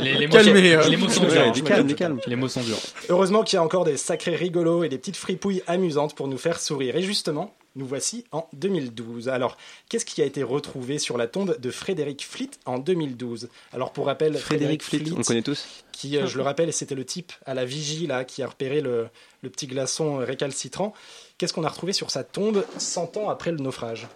Les, 0.00 0.14
les 0.14 0.26
mots, 0.26 0.32
Calmez, 0.32 0.74
euh, 0.74 0.88
les 0.88 0.96
mots 0.96 1.08
sont 1.08 1.20
durs. 1.24 1.32
ouais, 1.32 1.38
hein. 1.48 1.50
dis 1.52 1.62
calme, 1.62 1.86
dis 1.86 1.94
calme. 1.94 2.18
Les 2.26 2.36
mots 2.36 2.48
sont 2.48 2.62
durs. 2.62 2.78
heureusement 3.08 3.42
qu'il 3.42 3.56
y 3.56 3.58
a 3.58 3.62
encore 3.62 3.84
des 3.84 3.96
sacrés 3.96 4.36
rigolos 4.36 4.84
et 4.84 4.88
des 4.88 4.98
petites 4.98 5.16
fripouilles 5.16 5.62
amusantes 5.66 6.14
pour 6.14 6.28
nous 6.28 6.38
faire 6.38 6.60
sourire. 6.60 6.96
Et 6.96 7.02
justement, 7.02 7.54
nous 7.76 7.86
voici 7.86 8.24
en 8.32 8.48
2012. 8.54 9.28
Alors, 9.28 9.56
qu'est-ce 9.88 10.04
qui 10.04 10.22
a 10.22 10.24
été 10.24 10.42
retrouvé 10.42 10.98
sur 10.98 11.16
la 11.18 11.26
tombe 11.26 11.58
de 11.60 11.70
Frédéric 11.70 12.26
Fleet 12.26 12.50
en 12.66 12.78
2012 12.78 13.48
Alors, 13.72 13.92
pour 13.92 14.06
rappel, 14.06 14.36
Frédéric 14.36 14.82
Fleet, 14.82 15.12
on 15.12 15.18
le 15.18 15.24
connaît 15.24 15.42
tous. 15.42 15.66
qui, 15.92 16.16
euh, 16.16 16.26
je 16.26 16.36
le 16.36 16.42
rappelle, 16.42 16.72
c'était 16.72 16.94
le 16.94 17.04
type 17.04 17.32
à 17.46 17.54
la 17.54 17.64
vigie 17.64 18.06
là, 18.06 18.24
qui 18.24 18.42
a 18.42 18.46
repéré 18.48 18.80
le, 18.80 19.08
le 19.42 19.50
petit 19.50 19.66
glaçon 19.66 20.20
euh, 20.20 20.24
récalcitrant. 20.24 20.92
Qu'est-ce 21.38 21.52
qu'on 21.52 21.64
a 21.64 21.68
retrouvé 21.68 21.92
sur 21.92 22.10
sa 22.10 22.24
tombe 22.24 22.64
100 22.78 23.16
ans 23.16 23.28
après 23.28 23.52
le 23.52 23.58
naufrage? 23.58 24.08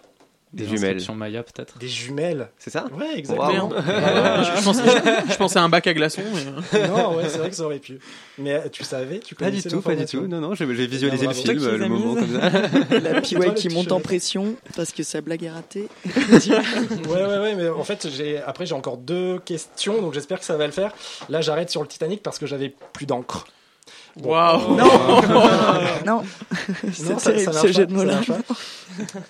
Des 0.53 0.67
jumelles. 0.67 1.01
Sur 1.01 1.15
Maya 1.15 1.41
peut-être. 1.41 1.77
Des 1.79 1.87
jumelles. 1.87 2.49
C'est 2.59 2.69
ça 2.69 2.85
Ouais, 2.95 3.17
exactement. 3.17 3.69
Merde. 3.69 3.83
je, 4.57 4.63
pensais, 4.63 4.83
je 5.31 5.35
pensais 5.35 5.59
à 5.59 5.63
un 5.63 5.69
bac 5.69 5.87
à 5.87 5.93
glaçons. 5.93 6.21
mais, 6.33 6.79
euh, 6.79 6.87
non, 6.87 7.15
ouais, 7.15 7.23
c'est 7.27 7.39
vrai 7.39 7.49
que 7.49 7.55
ça 7.55 7.63
aurait 7.63 7.79
pu. 7.79 7.99
Mais 8.37 8.53
euh, 8.53 8.69
tu 8.71 8.83
savais, 8.83 9.19
tu 9.19 9.33
Pas 9.33 9.49
du 9.49 9.63
tout, 9.63 9.81
pas 9.81 9.95
du 9.95 10.05
tout. 10.05 10.27
Non, 10.27 10.39
non, 10.39 10.53
j'ai 10.53 10.65
visualisé 10.65 11.25
le 11.25 11.33
bravo. 11.33 11.41
film, 11.41 11.75
le 11.77 11.87
moment 11.87 12.13
comme 12.15 12.39
ça. 12.39 12.49
La 12.99 13.13
le 13.13 13.53
qui 13.53 13.69
monte 13.69 13.91
en 13.91 13.99
pression 13.99 14.55
parce 14.75 14.91
que 14.91 15.01
sa 15.01 15.21
blague 15.21 15.43
est 15.43 15.51
ratée. 15.51 15.87
Ouais, 16.05 17.23
ouais, 17.23 17.39
ouais, 17.39 17.55
mais 17.55 17.69
en 17.69 17.83
fait, 17.83 18.07
j'ai 18.09 18.37
après 18.37 18.65
j'ai 18.65 18.75
encore 18.75 18.97
deux 18.97 19.39
questions, 19.39 20.01
donc 20.01 20.13
j'espère 20.13 20.39
que 20.39 20.45
ça 20.45 20.57
va 20.57 20.65
le 20.67 20.71
faire. 20.71 20.93
Là, 21.29 21.41
j'arrête 21.41 21.69
sur 21.69 21.81
le 21.81 21.87
Titanic 21.87 22.21
parce 22.21 22.37
que 22.37 22.45
j'avais 22.45 22.73
plus 22.93 23.05
d'encre. 23.05 23.45
Waouh. 24.21 24.75
Non, 24.77 24.85
Non, 26.05 26.23
Non, 26.23 26.23
c'est 26.93 27.15
terrible 27.17 27.53
ce 27.53 27.71
jeu 27.71 27.85
de 27.87 27.93
mots 27.93 27.99
ça 28.01 28.05
là. 28.05 28.13
marche 28.15 28.27
pas. 28.27 28.55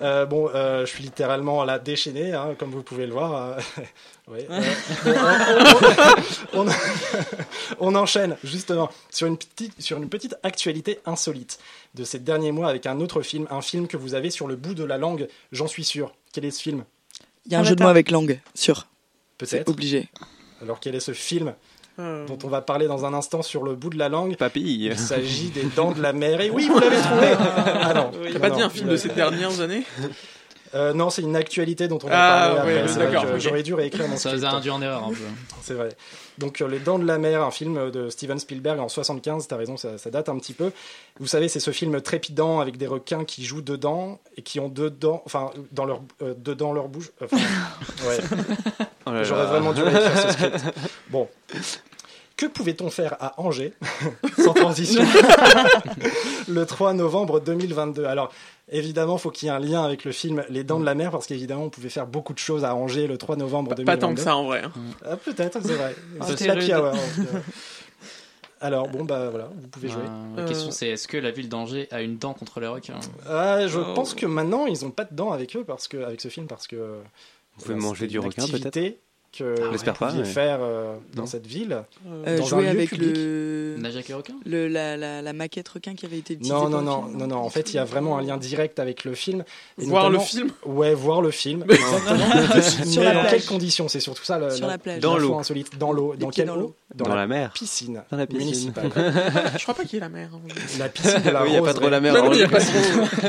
Euh, 0.02 0.26
bon, 0.26 0.50
euh, 0.54 0.86
je 0.86 0.92
suis 0.92 1.04
littéralement 1.04 1.64
là 1.64 1.80
déchaîné, 1.80 2.34
hein, 2.34 2.56
comme 2.60 2.72
vous 2.72 2.84
pouvez 2.84 3.06
le 3.08 3.14
voir. 3.14 3.34
euh, 3.58 3.60
ouais, 4.32 4.46
euh, 4.50 4.62
on, 6.54 6.68
on- 6.68 6.68
on- 6.68 6.72
on 7.80 7.96
enchaîne 7.96 8.36
justement 8.44 8.90
sur 9.10 9.28
une 9.28 9.38
petite 9.38 9.80
sur 9.82 9.98
une 9.98 10.10
petite 10.10 10.36
actualité 10.44 11.00
insolite 11.06 11.60
de 11.96 12.04
ces 12.04 12.20
derniers 12.20 12.52
mois 12.52 12.68
avec 12.70 12.86
un 12.86 13.00
autre 13.00 13.22
film, 13.22 13.48
un 13.52 13.62
film 13.62 13.88
que 13.88 13.96
vous 13.98 14.16
avez 14.16 14.30
sur 14.32 14.48
le 14.48 14.56
bout 14.56 14.74
de 14.74 14.84
la 14.84 14.98
langue, 14.98 15.28
j'en 15.52 15.68
suis 15.68 15.84
sûr. 15.86 16.12
Quel 16.34 16.46
est 16.46 16.52
ce 16.52 16.62
film? 16.62 16.84
Il 17.46 17.52
y 17.52 17.56
a 17.56 17.60
un 17.60 17.64
jeu 17.64 17.76
de 17.76 17.84
mots 17.84 17.90
avec 17.90 18.12
langue, 18.12 18.40
sûr. 18.56 18.88
Peut-être. 19.38 19.70
obligé. 19.70 20.10
Alors 20.62 20.80
quel 20.80 20.96
est 20.96 21.00
ce 21.02 21.14
film? 21.14 21.54
Euh, 22.00 22.26
dont 22.26 22.40
on 22.44 22.48
va 22.48 22.62
parler 22.62 22.88
dans 22.88 23.06
un 23.06 23.14
instant 23.14 23.44
sur 23.44 23.64
le 23.64 23.76
bout 23.76 23.92
de 23.92 24.00
la 24.00 24.10
langue 24.10 24.36
Papille. 24.36 24.86
Il 24.86 24.98
s'agit 24.98 25.50
des 25.50 25.66
Dents 25.76 25.92
de 25.92 26.02
la 26.02 26.12
Mer. 26.12 26.42
Et 26.42 26.50
oui, 26.50 26.68
vous 26.68 26.80
l'avez 26.80 26.98
trouvé 26.98 27.28
Ah 27.82 27.94
non. 27.94 28.10
T'as 28.32 28.40
pas 28.40 28.50
non, 28.50 28.56
dit 28.56 28.62
un 28.64 28.70
film 28.70 28.90
de 28.90 28.98
ces 28.98 29.10
dernières 29.10 29.62
années? 29.62 29.84
Euh, 30.76 30.94
non, 30.94 31.10
c'est 31.10 31.22
une 31.22 31.36
actualité 31.36 31.88
dont 31.88 32.00
on 32.04 32.08
va 32.08 32.44
Ah, 32.44 32.56
parler 32.56 32.82
d'accord. 32.98 33.26
J'aurais 33.38 33.64
dû 33.64 33.74
réécrire 33.74 34.08
mon 34.08 34.16
Ça 34.18 34.30
script. 34.30 34.38
vous 34.40 34.46
a 34.46 34.50
induit 34.58 34.72
en 34.72 34.82
erreur 34.82 35.04
un 35.04 35.10
peu. 35.10 35.16
C'est 35.62 35.76
vrai. 35.76 35.90
Donc 36.40 36.62
euh, 36.62 36.68
Les 36.68 36.80
Dents 36.80 36.98
de 36.98 37.06
la 37.06 37.20
Mer, 37.20 37.44
un 37.44 37.52
film 37.52 37.92
de 37.92 38.10
Steven 38.10 38.40
Spielberg 38.40 38.80
en 38.80 38.90
75, 38.90 39.48
t'as 39.48 39.56
raison, 39.56 39.78
ça, 39.78 39.98
ça 40.00 40.10
date 40.10 40.30
un 40.30 40.38
petit 40.40 40.54
peu. 40.54 40.72
Vous 41.20 41.28
savez, 41.28 41.48
c'est 41.48 41.60
ce 41.60 41.70
film 41.72 42.02
trépidant 42.02 42.60
avec 42.60 42.78
des 42.78 42.88
requins 42.88 43.24
qui 43.24 43.46
jouent 43.46 43.62
dedans 43.62 44.20
et 44.36 44.42
qui 44.42 44.60
ont 44.60 44.70
dedans, 44.70 45.22
enfin, 45.26 45.52
dans 45.72 45.86
leur, 45.86 46.02
euh, 46.24 46.34
dedans 46.36 46.74
leur 46.74 46.88
bouche. 46.88 47.12
Enfin, 47.24 47.38
ouais. 48.08 48.18
Oh 49.06 49.12
J'aurais 49.22 49.46
vraiment 49.46 49.74
dû 49.74 49.84
réécrire 49.84 50.18
ce 50.20 50.32
script. 50.32 50.64
Bon. 51.10 51.28
Que 52.36 52.46
pouvait-on 52.48 52.90
faire 52.90 53.16
à 53.20 53.40
Angers, 53.40 53.74
sans 54.44 54.54
transition, 54.54 55.04
le 56.48 56.66
3 56.66 56.94
novembre 56.94 57.40
2022 57.40 58.06
Alors, 58.06 58.32
évidemment, 58.72 59.18
faut 59.18 59.30
qu'il 59.32 59.48
y 59.48 59.52
ait 59.52 59.54
un 59.54 59.60
lien 59.60 59.84
avec 59.84 60.04
le 60.04 60.12
film 60.12 60.44
Les 60.50 60.64
Dents 60.64 60.80
de 60.80 60.86
la 60.86 60.96
Mer, 60.96 61.12
parce 61.12 61.28
qu'évidemment, 61.28 61.66
on 61.66 61.70
pouvait 61.70 61.90
faire 61.90 62.08
beaucoup 62.08 62.34
de 62.34 62.40
choses 62.40 62.66
à 62.66 62.76
Angers 62.76 63.08
le 63.08 63.18
3 63.18 63.36
novembre 63.36 63.76
2022. 63.76 63.86
Pas 63.86 63.98
tant 64.08 64.14
que 64.16 64.22
ça 64.22 64.36
en 64.36 64.46
vrai. 64.46 64.64
hein. 64.64 64.72
Ah, 65.06 65.16
peut-être, 65.16 65.60
c'est 65.62 65.74
vrai. 65.76 65.96
Ah, 66.20 66.26
C'est 66.36 66.52
rude. 66.52 66.72
hour, 66.72 66.86
euh. 66.86 67.40
Alors, 68.62 68.88
bon, 68.88 69.04
bah 69.04 69.30
voilà, 69.30 69.50
vous 69.56 69.68
pouvez 69.68 69.90
jouer. 69.90 70.04
Euh, 70.06 70.38
La 70.38 70.44
question 70.46 70.72
c'est 70.72 70.88
est-ce 70.88 71.08
que 71.08 71.18
la 71.18 71.32
ville 71.32 71.50
d'Angers 71.50 71.88
a 71.92 72.02
une 72.02 72.18
dent 72.18 72.34
contre 72.34 72.60
les 72.62 72.68
requins? 72.68 73.00
Ah, 73.30 73.68
je 73.68 73.78
Oh. 73.80 73.94
pense 73.94 74.14
que 74.16 74.26
maintenant, 74.26 74.66
ils 74.68 74.86
ont 74.86 74.92
pas 74.92 75.04
de 75.04 75.14
dents 75.14 75.32
avec 75.34 75.56
eux, 75.58 75.66
parce 75.66 75.88
que, 75.88 75.98
avec 75.98 76.22
ce 76.22 76.30
film, 76.30 76.48
parce 76.48 76.66
que. 76.68 76.78
Vous 77.58 77.66
pouvez 77.66 77.76
manger 77.76 78.08
du 78.08 78.18
requin, 78.20 78.48
peut-être? 78.48 78.98
Que 79.34 79.56
Ah, 79.88 79.94
pas, 79.94 80.12
mais- 80.14 80.24
faire 80.24 80.60
euh, 80.62 80.96
dans 81.16 81.24
Non. 81.24 81.28
cette 81.28 81.46
ville. 81.48 81.84
Euh, 82.08 82.38
dans 82.38 82.44
un 82.44 82.48
jouer 82.48 82.64
lieu 82.64 82.70
avec 82.70 82.90
public. 82.90 83.12
le... 83.16 83.76
Nage 83.80 83.96
avec 83.96 84.08
les 84.08 84.14
requins 84.14 84.36
le 84.46 84.68
la, 84.68 84.96
la, 84.96 85.22
la 85.22 85.34
maquette 85.34 85.68
requin 85.70 85.96
qui 85.96 86.06
avait 86.06 86.20
été 86.20 86.36
utilisée. 86.36 86.54
Non, 86.54 86.70
non, 86.70 86.82
non, 86.82 87.04
film. 87.06 87.18
non, 87.18 87.28
non. 87.28 87.38
En 87.38 87.50
fait, 87.50 87.74
il 87.74 87.76
y 87.76 87.80
a 87.80 87.86
vraiment 87.86 88.18
un 88.18 88.22
lien 88.22 88.38
direct 88.38 88.80
avec 88.80 89.04
le 89.04 89.14
film. 89.16 89.44
Et 89.82 89.86
Voir 89.86 90.10
le 90.10 90.20
film? 90.20 90.50
Ouais, 90.66 90.94
voir 90.94 91.22
le 91.22 91.32
film. 91.32 91.66
Exactement. 91.70 92.62
Sur 92.86 93.02
Mais 93.02 93.14
la 93.14 93.24
dans 93.24 93.30
quelles 93.30 93.46
conditions? 93.46 93.88
C'est 93.88 94.00
surtout 94.00 94.24
ça. 94.24 94.38
le- 94.40 94.52
Sur 94.52 94.68
la 94.68 94.78
plage. 94.78 95.00
Dans 95.02 95.18
l'eau. 95.18 95.36
insolite. 95.38 95.78
Dans 95.78 95.92
l'eau. 95.92 96.16
Dans 96.18 96.30
quelle 96.30 96.50
eau 96.52 96.76
Dans 96.96 97.14
la 97.16 97.28
mer. 97.28 97.52
piscine. 97.54 98.04
Dans 98.12 98.18
la 98.18 98.28
piscine. 98.28 98.46
Municipale. 98.46 98.92
Je 99.58 99.62
crois 99.64 99.74
pas 99.74 99.84
qu'il 99.84 99.94
y 99.94 99.98
ait 99.98 100.00
la 100.02 100.10
mer. 100.10 100.30
hein. 100.34 100.40
La 100.80 100.90
piscine 100.90 101.22
de 101.22 101.30
la 101.30 101.42
Oui, 101.44 101.50
il 101.50 101.52
n'y 101.54 101.58
a 101.58 101.62
pas 101.62 101.74
trop 101.74 101.90
la 101.90 102.00
mer. 102.00 102.14
Il 102.34 102.42
a 102.44 102.46
je- 102.46 102.52
pas 102.52 102.60
trop. 102.60 103.22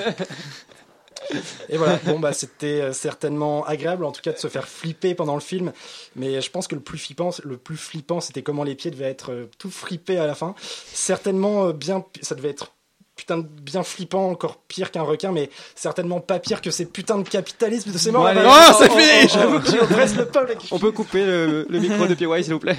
Et 1.69 1.77
voilà, 1.77 1.99
bon 2.05 2.19
bah 2.19 2.33
c'était 2.33 2.81
euh, 2.81 2.93
certainement 2.93 3.65
agréable 3.65 4.05
en 4.05 4.13
tout 4.13 4.21
cas 4.23 4.33
de 4.33 4.39
se 4.39 4.49
faire 4.49 4.69
flipper 4.69 5.15
pendant 5.15 5.35
le 5.35 5.41
film, 5.41 5.73
mais 6.17 6.41
je 6.41 6.51
pense 6.51 6.67
que 6.67 6.75
le 6.75 6.81
plus 6.81 6.99
flippant, 6.99 7.31
le 7.45 7.57
plus 7.57 7.77
flippant 7.77 8.21
c'était 8.21 8.43
comment 8.43 8.65
les 8.65 8.75
pieds 8.75 8.91
devaient 8.91 9.11
être 9.11 9.33
euh, 9.33 9.51
tout 9.59 9.71
fripés 9.71 10.19
à 10.19 10.27
la 10.27 10.35
fin. 10.35 10.55
Certainement 10.59 11.67
euh, 11.67 11.73
bien, 11.73 12.05
ça 12.21 12.35
devait 12.35 12.51
être 12.51 12.73
putain 13.17 13.39
de 13.39 13.47
bien 13.47 13.85
flippant, 13.85 14.29
encore 14.29 14.57
pire 14.67 14.91
qu'un 14.91 15.03
requin, 15.03 15.31
mais 15.31 15.49
certainement 15.77 16.21
pas 16.21 16.41
pire 16.41 16.61
que 16.61 16.71
ces 16.71 16.85
putains 16.85 17.19
de 17.19 17.29
capitalisme 17.29 17.93
de 17.93 17.99
ces 17.99 18.11
morts. 18.11 18.29
Bon. 18.35 18.41
Oh, 18.45 18.73
c'est 18.77 18.91
fini 18.91 19.29
J'avoue 19.29 19.61
que 19.61 19.71
j'oppresse 19.71 20.17
le 20.17 20.27
peuple. 20.27 20.57
On 20.73 20.81
peut 20.81 20.91
couper 20.91 21.25
le, 21.25 21.65
le 21.69 21.79
micro 21.79 22.07
de 22.07 22.15
PY, 22.15 22.43
s'il 22.43 22.55
vous 22.55 22.59
plaît 22.59 22.77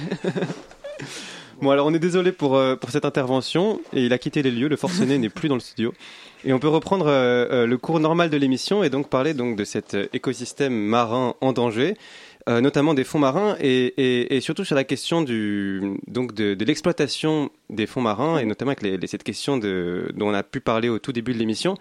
Bon, 1.62 1.70
alors 1.70 1.86
on 1.86 1.94
est 1.94 1.98
désolé 1.98 2.32
pour, 2.32 2.56
euh, 2.56 2.76
pour 2.76 2.90
cette 2.90 3.06
intervention, 3.06 3.80
et 3.94 4.04
il 4.04 4.12
a 4.12 4.18
quitté 4.18 4.42
les 4.42 4.50
lieux, 4.50 4.68
le 4.68 4.76
forcené 4.76 5.16
n'est 5.16 5.30
plus 5.30 5.48
dans 5.48 5.54
le 5.54 5.60
studio. 5.60 5.94
Et 6.44 6.52
on 6.52 6.58
peut 6.58 6.68
reprendre 6.68 7.06
euh, 7.08 7.46
euh, 7.50 7.66
le 7.66 7.78
cours 7.78 7.98
normal 8.00 8.30
de 8.30 8.36
l'émission 8.36 8.82
et 8.84 8.90
donc 8.90 9.08
parler 9.08 9.34
donc 9.34 9.56
de 9.56 9.64
cet 9.64 9.94
euh, 9.94 10.06
écosystème 10.12 10.72
marin 10.74 11.34
en 11.40 11.52
danger, 11.52 11.96
euh, 12.48 12.60
notamment 12.60 12.94
des 12.94 13.02
fonds 13.02 13.18
marins 13.18 13.56
et, 13.60 13.86
et, 13.96 14.36
et 14.36 14.40
surtout 14.40 14.64
sur 14.64 14.76
la 14.76 14.84
question 14.84 15.22
du, 15.22 15.96
donc 16.06 16.34
de, 16.34 16.54
de 16.54 16.64
l'exploitation 16.64 17.50
des 17.70 17.86
fonds 17.86 18.00
marins 18.02 18.38
et 18.38 18.44
notamment 18.44 18.70
avec 18.70 18.82
les, 18.82 18.96
les- 18.96 19.06
cette 19.08 19.24
question 19.24 19.56
de, 19.56 20.12
dont 20.14 20.28
on 20.28 20.34
a 20.34 20.44
pu 20.44 20.60
parler 20.60 20.88
au 20.88 21.00
tout 21.00 21.10
début 21.12 21.32
de 21.34 21.38
l'émission, 21.38 21.76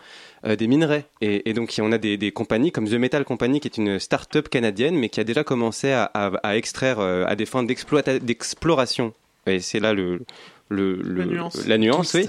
euh, 0.46 0.56
des 0.56 0.66
minerais. 0.68 1.06
Et, 1.22 1.48
et 1.48 1.54
donc 1.54 1.72
on 1.80 1.92
a 1.92 2.00
des, 2.00 2.18
des 2.18 2.32
compagnies 2.32 2.72
comme 2.72 2.88
The 2.90 2.94
Metal 2.94 3.24
Company 3.24 3.60
qui 3.60 3.68
est 3.68 3.78
une 3.78 4.00
start-up 4.00 4.50
canadienne 4.50 4.96
mais 4.96 5.10
qui 5.10 5.20
a 5.20 5.24
déjà 5.24 5.44
commencé 5.44 5.92
à, 5.92 6.06
à, 6.16 6.32
à 6.42 6.56
extraire 6.58 7.00
à 7.00 7.36
des 7.36 7.46
fins 7.46 7.62
d'exploration. 7.64 9.14
Et 9.46 9.60
c'est 9.60 9.80
là 9.80 9.94
le, 9.94 10.22
le, 10.70 10.96
le- 10.96 11.20
La 11.20 11.26
nuance. 11.26 11.68
la 11.68 11.78
nuance, 11.78 12.14
oui 12.16 12.28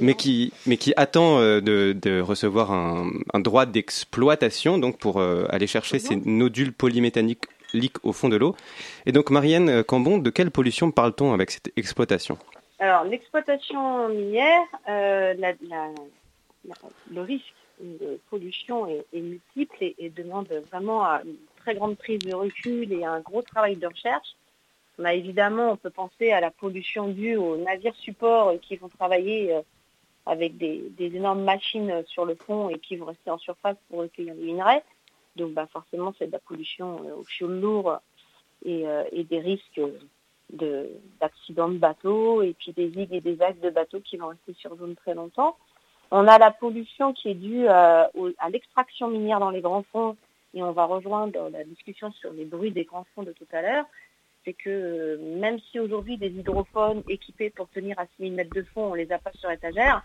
mais 0.00 0.14
qui, 0.14 0.52
mais 0.66 0.76
qui 0.76 0.92
attend 0.96 1.38
euh, 1.38 1.60
de, 1.60 1.94
de 2.00 2.20
recevoir 2.20 2.72
un, 2.72 3.10
un 3.32 3.40
droit 3.40 3.66
d'exploitation 3.66 4.78
donc 4.78 4.98
pour 4.98 5.18
euh, 5.20 5.46
aller 5.50 5.66
chercher 5.66 5.98
ces 5.98 6.16
nodules 6.16 6.72
polymétalliques 6.72 7.44
au 8.02 8.12
fond 8.12 8.28
de 8.28 8.36
l'eau. 8.36 8.54
Et 9.06 9.12
donc, 9.12 9.30
Marianne 9.30 9.68
euh, 9.68 9.82
Cambon, 9.82 10.18
de 10.18 10.30
quelle 10.30 10.50
pollution 10.50 10.90
parle-t-on 10.90 11.32
avec 11.32 11.50
cette 11.50 11.70
exploitation? 11.76 12.38
Alors, 12.78 13.04
l'exploitation 13.04 14.08
minière, 14.08 14.62
euh, 14.88 15.34
la- 15.38 15.52
la- 15.68 15.92
la- 16.66 16.74
le 17.12 17.20
risque 17.22 17.52
de 17.80 18.18
pollution 18.30 18.86
est, 18.86 19.04
est 19.12 19.20
multiple 19.20 19.76
et, 19.80 19.94
et 19.98 20.10
demande 20.10 20.48
vraiment 20.70 21.04
à 21.04 21.20
une 21.24 21.36
très 21.60 21.74
grande 21.74 21.96
prise 21.96 22.18
de 22.20 22.32
recul 22.34 22.92
et 22.92 23.04
un 23.04 23.20
gros 23.20 23.42
travail 23.42 23.76
de 23.76 23.86
recherche. 23.86 24.34
On 24.98 25.04
a 25.04 25.14
évidemment, 25.14 25.70
on 25.70 25.76
peut 25.76 25.90
penser 25.90 26.32
à 26.32 26.40
la 26.40 26.50
pollution 26.50 27.08
due 27.08 27.36
aux 27.36 27.56
navires 27.56 27.94
supports 27.94 28.58
qui 28.60 28.76
vont 28.76 28.88
travailler 28.88 29.54
euh, 29.54 29.62
avec 30.26 30.58
des, 30.58 30.90
des 30.90 31.14
énormes 31.16 31.44
machines 31.44 32.02
sur 32.06 32.24
le 32.24 32.34
fond 32.34 32.68
et 32.68 32.78
qui 32.80 32.96
vont 32.96 33.06
rester 33.06 33.30
en 33.30 33.38
surface 33.38 33.76
pour 33.88 34.00
recueillir 34.00 34.34
les 34.34 34.42
minerais. 34.42 34.82
Donc 35.36 35.52
bah, 35.52 35.68
forcément, 35.72 36.12
c'est 36.18 36.26
de 36.26 36.32
la 36.32 36.40
pollution 36.40 37.00
euh, 37.04 37.14
au 37.14 37.22
fioul 37.22 37.60
lourd 37.60 37.98
et, 38.64 38.88
euh, 38.88 39.04
des 39.12 39.38
risques 39.38 39.80
de- 40.52 40.90
d'accidents 41.20 41.68
de, 41.68 41.78
bateaux 41.78 42.42
et 42.42 42.54
puis 42.54 42.72
des 42.72 42.88
digues 42.88 43.14
et 43.14 43.20
des 43.20 43.40
axes 43.40 43.60
de 43.60 43.70
bateaux 43.70 44.00
qui 44.00 44.16
vont 44.16 44.28
rester 44.28 44.54
sur 44.54 44.76
zone 44.76 44.96
très 44.96 45.14
longtemps. 45.14 45.56
On 46.10 46.26
a 46.26 46.38
la 46.38 46.50
pollution 46.50 47.12
qui 47.12 47.28
est 47.28 47.34
due 47.34 47.68
à 47.68 48.10
l'extraction 48.50 49.08
minière 49.08 49.40
dans 49.40 49.50
les 49.50 49.60
grands 49.60 49.84
fonds 49.92 50.16
et 50.54 50.62
on 50.62 50.72
va 50.72 50.86
rejoindre 50.86 51.50
la 51.50 51.64
discussion 51.64 52.10
sur 52.12 52.32
les 52.32 52.46
bruits 52.46 52.70
des 52.70 52.84
grands 52.84 53.06
fonds 53.14 53.22
de 53.22 53.32
tout 53.32 53.46
à 53.52 53.60
l'heure. 53.60 53.84
C'est 54.48 54.54
que 54.54 54.70
euh, 54.70 55.18
même 55.18 55.58
si 55.70 55.78
aujourd'hui 55.78 56.16
des 56.16 56.30
hydrophones 56.30 57.02
équipés 57.06 57.50
pour 57.50 57.68
tenir 57.68 57.98
à 57.98 58.06
6000 58.16 58.32
mètres 58.32 58.54
de 58.54 58.62
fond, 58.62 58.92
on 58.92 58.94
les 58.94 59.12
a 59.12 59.18
pas 59.18 59.30
sur 59.34 59.50
étagère, 59.50 60.02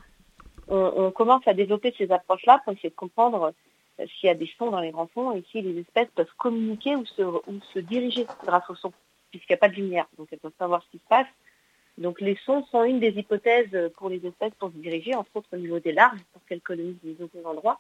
on, 0.68 1.12
commence 1.12 1.48
à 1.48 1.54
développer 1.54 1.96
ces 1.98 2.12
approches-là 2.12 2.60
pour 2.66 2.74
essayer 2.74 2.90
de 2.90 2.96
comprendre 2.96 3.54
euh, 4.02 4.06
s'il 4.06 4.28
y 4.28 4.30
a 4.30 4.36
des 4.36 4.52
sons 4.58 4.70
dans 4.70 4.82
les 4.82 4.92
grands 4.92 5.08
fonds 5.08 5.32
et 5.32 5.46
si 5.50 5.62
les 5.62 5.80
espèces 5.80 6.10
peuvent 6.14 6.34
communiquer 6.38 6.98
ou 6.98 7.06
se, 7.06 7.22
ou 7.22 7.62
se 7.74 7.80
diriger 7.80 8.28
grâce 8.46 8.70
au 8.70 8.76
son, 8.76 8.92
puisqu'il 9.32 9.54
n'y 9.54 9.56
a 9.56 9.60
pas 9.60 9.70
de 9.70 9.76
lumière. 9.76 10.08
Donc 10.18 10.28
elles 10.34 10.40
peuvent 10.40 10.52
savoir 10.60 10.84
ce 10.84 10.90
qui 10.90 10.98
se 10.98 11.08
passe. 11.08 11.28
Donc 11.98 12.20
les 12.20 12.38
sons 12.46 12.66
sont 12.66 12.84
une 12.84 13.00
des 13.00 13.18
hypothèses 13.18 13.74
euh, 13.74 13.88
pour 13.96 14.10
les 14.10 14.28
espèces 14.28 14.56
pour 14.60 14.72
se 14.72 14.78
diriger, 14.78 15.16
entre 15.16 15.32
autres 15.36 15.48
au 15.54 15.58
niveau 15.58 15.80
des 15.80 15.94
larves, 15.94 16.20
pour 16.34 16.44
qu'elles 16.48 16.60
colonisent 16.60 16.98
les 17.06 17.16
autres 17.24 17.46
endroits. 17.46 17.78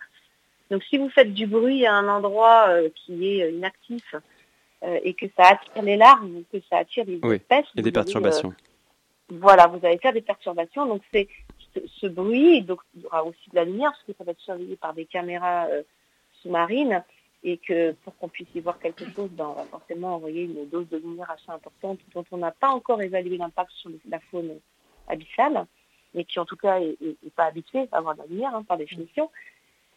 Donc 0.71 0.81
si 0.83 0.97
vous 0.97 1.09
faites 1.09 1.33
du 1.33 1.45
bruit 1.45 1.85
à 1.85 1.93
un 1.93 2.07
endroit 2.07 2.69
qui 2.95 3.27
est 3.27 3.51
inactif 3.51 4.15
et 5.03 5.13
que 5.13 5.25
ça 5.37 5.47
attire 5.49 5.81
les 5.83 5.97
larves 5.97 6.25
ou 6.25 6.43
que 6.51 6.59
ça 6.69 6.77
attire 6.77 7.05
les 7.05 7.19
Oui, 7.23 7.35
espèces, 7.35 7.65
et 7.75 7.81
des 7.81 7.89
euh, 7.89 7.93
perturbations. 7.93 8.53
voilà, 9.29 9.67
vous 9.67 9.85
allez 9.85 9.97
faire 9.97 10.13
des 10.13 10.21
perturbations. 10.21 10.85
Donc 10.85 11.01
c'est 11.13 11.27
ce, 11.73 11.79
ce 11.87 12.07
bruit, 12.07 12.61
donc 12.61 12.79
il 12.95 13.01
y 13.01 13.05
aura 13.05 13.23
aussi 13.23 13.49
de 13.49 13.55
la 13.55 13.65
lumière, 13.65 13.91
parce 13.91 14.03
que 14.03 14.13
ça 14.17 14.23
va 14.23 14.31
être 14.31 14.39
surveillé 14.41 14.75
par 14.75 14.93
des 14.93 15.05
caméras 15.05 15.67
euh, 15.69 15.83
sous-marines, 16.41 17.03
et 17.45 17.57
que 17.57 17.91
pour 18.03 18.15
qu'on 18.17 18.29
puisse 18.29 18.47
y 18.55 18.59
voir 18.61 18.79
quelque 18.79 19.05
chose, 19.15 19.29
ben, 19.31 19.45
on 19.47 19.53
va 19.53 19.65
forcément 19.65 20.15
envoyer 20.15 20.43
une 20.43 20.67
dose 20.69 20.87
de 20.89 20.97
lumière 20.97 21.29
assez 21.31 21.49
importante, 21.49 21.99
dont 22.13 22.23
on 22.31 22.37
n'a 22.37 22.51
pas 22.51 22.69
encore 22.69 23.01
évalué 23.01 23.37
l'impact 23.37 23.71
sur 23.71 23.89
la 24.09 24.19
faune 24.31 24.59
abyssale, 25.07 25.65
mais 26.13 26.23
qui 26.25 26.39
en 26.39 26.45
tout 26.45 26.55
cas 26.55 26.79
est, 26.79 26.95
est- 27.01 27.17
est 27.25 27.33
pas 27.35 27.45
habituée 27.45 27.87
à 27.91 27.97
avoir 27.97 28.13
de 28.15 28.21
la 28.21 28.27
lumière, 28.27 28.55
hein, 28.55 28.63
par 28.63 28.77
définition. 28.77 29.29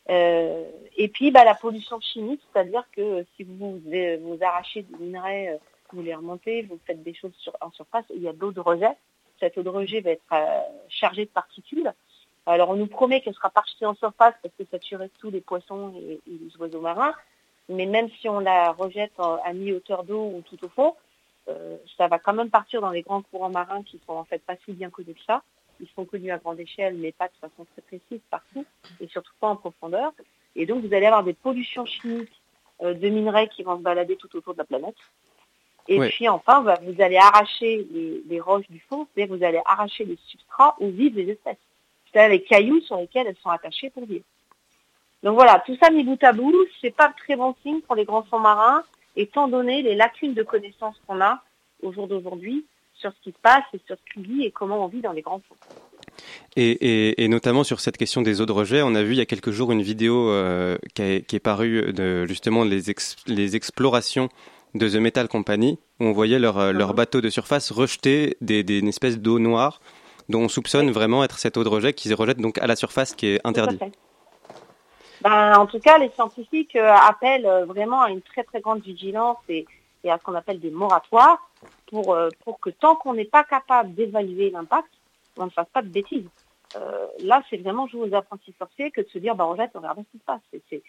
Euh, 0.08 0.70
et 0.96 1.08
puis 1.08 1.30
bah, 1.30 1.44
la 1.44 1.54
pollution 1.54 2.00
chimique, 2.00 2.40
c'est-à-dire 2.52 2.84
que 2.92 3.24
si 3.36 3.44
vous, 3.44 3.80
euh, 3.92 4.18
vous 4.22 4.38
arrachez 4.42 4.82
des 4.82 5.04
minerais, 5.04 5.48
euh, 5.48 5.56
vous 5.92 6.02
les 6.02 6.14
remontez, 6.14 6.62
vous 6.62 6.78
faites 6.86 7.02
des 7.02 7.14
choses 7.14 7.32
en 7.60 7.70
surface, 7.72 8.04
il 8.14 8.22
y 8.22 8.28
a 8.28 8.32
de 8.32 8.38
l'eau 8.38 8.52
de 8.52 8.60
rejet. 8.60 8.92
Cette 9.40 9.58
eau 9.58 9.62
de 9.62 9.68
rejet 9.68 10.00
va 10.00 10.10
être 10.10 10.22
euh, 10.32 10.60
chargée 10.88 11.24
de 11.24 11.30
particules. 11.30 11.92
Alors 12.46 12.70
on 12.70 12.76
nous 12.76 12.86
promet 12.86 13.20
qu'elle 13.20 13.34
sera 13.34 13.50
pas 13.50 13.62
rejetée 13.62 13.86
en 13.86 13.94
surface 13.94 14.34
parce 14.42 14.54
que 14.56 14.64
ça 14.70 14.78
tuerait 14.78 15.10
tous 15.18 15.30
les 15.30 15.40
poissons 15.40 15.92
et, 15.96 16.20
les 16.26 16.56
oiseaux 16.58 16.80
marins. 16.80 17.14
Mais 17.68 17.86
même 17.86 18.08
si 18.20 18.28
on 18.28 18.38
la 18.38 18.70
rejette 18.70 19.12
à 19.18 19.52
mi-hauteur 19.52 20.04
d'eau 20.04 20.32
ou 20.36 20.42
tout 20.42 20.64
au 20.64 20.68
fond, 20.68 20.94
euh, 21.48 21.76
ça 21.96 22.08
va 22.08 22.18
quand 22.18 22.32
même 22.32 22.50
partir 22.50 22.80
dans 22.80 22.90
les 22.90 23.02
grands 23.02 23.22
courants 23.22 23.50
marins 23.50 23.82
qui 23.82 24.00
sont 24.06 24.12
en 24.12 24.24
fait 24.24 24.38
pas 24.38 24.54
si 24.64 24.72
bien 24.72 24.90
connus 24.90 25.14
que 25.14 25.24
ça. 25.26 25.42
Ils 25.80 25.88
sont 25.94 26.04
connus 26.04 26.30
à 26.30 26.38
grande 26.38 26.60
échelle, 26.60 26.94
mais 26.96 27.12
pas 27.12 27.28
de 27.28 27.34
façon 27.40 27.66
très 27.72 27.82
précise 27.82 28.20
partout, 28.30 28.64
et 29.00 29.06
surtout 29.08 29.32
pas 29.40 29.48
en 29.48 29.56
profondeur. 29.56 30.12
Et 30.54 30.66
donc 30.66 30.84
vous 30.84 30.94
allez 30.94 31.06
avoir 31.06 31.24
des 31.24 31.34
pollutions 31.34 31.86
chimiques 31.86 32.40
euh, 32.82 32.94
de 32.94 33.08
minerais 33.08 33.48
qui 33.48 33.62
vont 33.62 33.76
se 33.76 33.82
balader 33.82 34.16
tout 34.16 34.34
autour 34.36 34.54
de 34.54 34.58
la 34.58 34.64
planète. 34.64 34.96
Et 35.88 36.00
puis 36.00 36.28
enfin, 36.28 36.62
bah, 36.62 36.78
vous 36.82 37.00
allez 37.00 37.16
arracher 37.16 37.86
les, 37.92 38.22
les 38.26 38.40
roches 38.40 38.68
du 38.68 38.80
fond, 38.80 39.06
c'est-à-dire 39.14 39.36
vous 39.36 39.44
allez 39.44 39.60
arracher 39.64 40.04
les 40.04 40.18
substrats 40.26 40.76
où 40.80 40.90
vivent 40.90 41.16
les 41.16 41.30
espèces. 41.30 41.58
C'est-à-dire 42.10 42.30
les 42.30 42.42
cailloux 42.42 42.80
sur 42.80 42.96
lesquels 42.96 43.26
elles 43.28 43.36
sont 43.36 43.50
attachées 43.50 43.90
pour 43.90 44.04
vivre. 44.04 44.24
Donc 45.22 45.34
voilà, 45.34 45.62
tout 45.64 45.76
ça 45.80 45.90
mis 45.90 46.02
bout 46.02 46.22
à 46.22 46.32
bout, 46.32 46.54
c'est 46.80 46.94
pas 46.94 47.12
très 47.16 47.36
bon 47.36 47.54
signe 47.62 47.80
pour 47.80 47.94
les 47.94 48.04
grands 48.04 48.24
fonds 48.24 48.38
marins, 48.38 48.82
étant 49.14 49.48
donné 49.48 49.82
les 49.82 49.94
lacunes 49.94 50.34
de 50.34 50.42
connaissances 50.42 51.00
qu'on 51.06 51.20
a 51.20 51.42
au 51.82 51.92
jour 51.92 52.08
d'aujourd'hui 52.08 52.64
sur 52.98 53.10
ce 53.12 53.16
qui 53.22 53.30
se 53.30 53.38
passe 53.42 53.64
et 53.74 53.80
sur 53.86 53.96
ce 53.96 54.12
qui 54.14 54.26
vit 54.26 54.44
et 54.44 54.50
comment 54.50 54.84
on 54.84 54.88
vit 54.88 55.00
dans 55.00 55.12
les 55.12 55.22
grands 55.22 55.40
fonds. 55.48 55.56
Et, 56.56 56.70
et- 56.70 57.24
et 57.24 57.28
notamment 57.28 57.62
sur 57.64 57.80
cette 57.80 57.96
question 57.96 58.22
des 58.22 58.40
eaux 58.40 58.46
de 58.46 58.52
rejet, 58.52 58.82
on 58.82 58.94
a 58.94 59.02
vu 59.02 59.12
il 59.12 59.18
y 59.18 59.20
a 59.20 59.26
quelques 59.26 59.50
jours 59.50 59.70
une 59.72 59.82
vidéo 59.82 60.30
euh, 60.30 60.78
qui, 60.94 61.02
est, 61.02 61.26
qui 61.26 61.36
est 61.36 61.40
parue 61.40 61.92
de 61.92 62.24
justement 62.26 62.64
les, 62.64 62.90
ex- 62.90 63.16
les 63.26 63.54
explorations 63.56 64.28
de 64.74 64.88
The 64.88 64.94
Metal 64.96 65.28
Company, 65.28 65.78
où 66.00 66.04
on 66.06 66.12
voyait 66.12 66.38
leur, 66.38 66.58
euh, 66.58 66.72
leur 66.72 66.94
bateau 66.94 67.20
de 67.20 67.28
surface 67.30 67.70
rejeter 67.70 68.36
des, 68.40 68.62
des 68.62 68.78
une 68.78 68.88
espèce 68.88 69.18
d'eau 69.18 69.38
noire 69.38 69.80
dont 70.28 70.42
on 70.42 70.48
soupçonne 70.48 70.90
vraiment 70.90 71.22
être 71.22 71.38
cette 71.38 71.56
eau 71.56 71.64
de 71.64 71.68
rejet 71.68 71.92
qu'ils 71.92 72.14
rejettent 72.14 72.40
donc 72.40 72.58
à 72.58 72.66
la 72.66 72.76
surface 72.76 73.14
qui 73.14 73.26
est 73.28 73.40
interdite. 73.44 73.80
Ben, 75.22 75.56
en 75.56 75.66
tout 75.66 75.78
cas, 75.80 75.98
les 75.98 76.10
scientifiques 76.10 76.76
euh, 76.76 76.92
appellent 76.92 77.48
vraiment 77.66 78.02
à 78.02 78.10
une 78.10 78.20
très 78.22 78.42
très 78.44 78.60
grande 78.60 78.82
vigilance 78.82 79.38
et, 79.48 79.66
et 80.06 80.10
à 80.10 80.18
ce 80.18 80.22
qu'on 80.22 80.34
appelle 80.34 80.60
des 80.60 80.70
moratoires 80.70 81.38
pour, 81.88 82.14
euh, 82.14 82.28
pour 82.44 82.58
que 82.60 82.70
tant 82.70 82.94
qu'on 82.94 83.14
n'est 83.14 83.24
pas 83.24 83.44
capable 83.44 83.94
d'évaluer 83.94 84.50
l'impact, 84.50 84.88
on 85.36 85.46
ne 85.46 85.50
fasse 85.50 85.68
pas 85.72 85.82
de 85.82 85.88
bêtises. 85.88 86.28
Euh, 86.76 87.06
là, 87.20 87.42
c'est 87.48 87.56
vraiment 87.58 87.86
jouer 87.86 88.08
aux 88.10 88.14
apprentis 88.14 88.54
sorciers 88.58 88.90
que 88.90 89.00
de 89.00 89.08
se 89.08 89.18
dire, 89.18 89.34
bah, 89.34 89.46
on 89.46 89.56
jette, 89.56 89.70
on 89.74 89.78
regarde 89.78 89.98
ce 89.98 90.10
qui 90.12 90.18
se 90.18 90.24
passe. 90.24 90.40
C'est- 90.70 90.82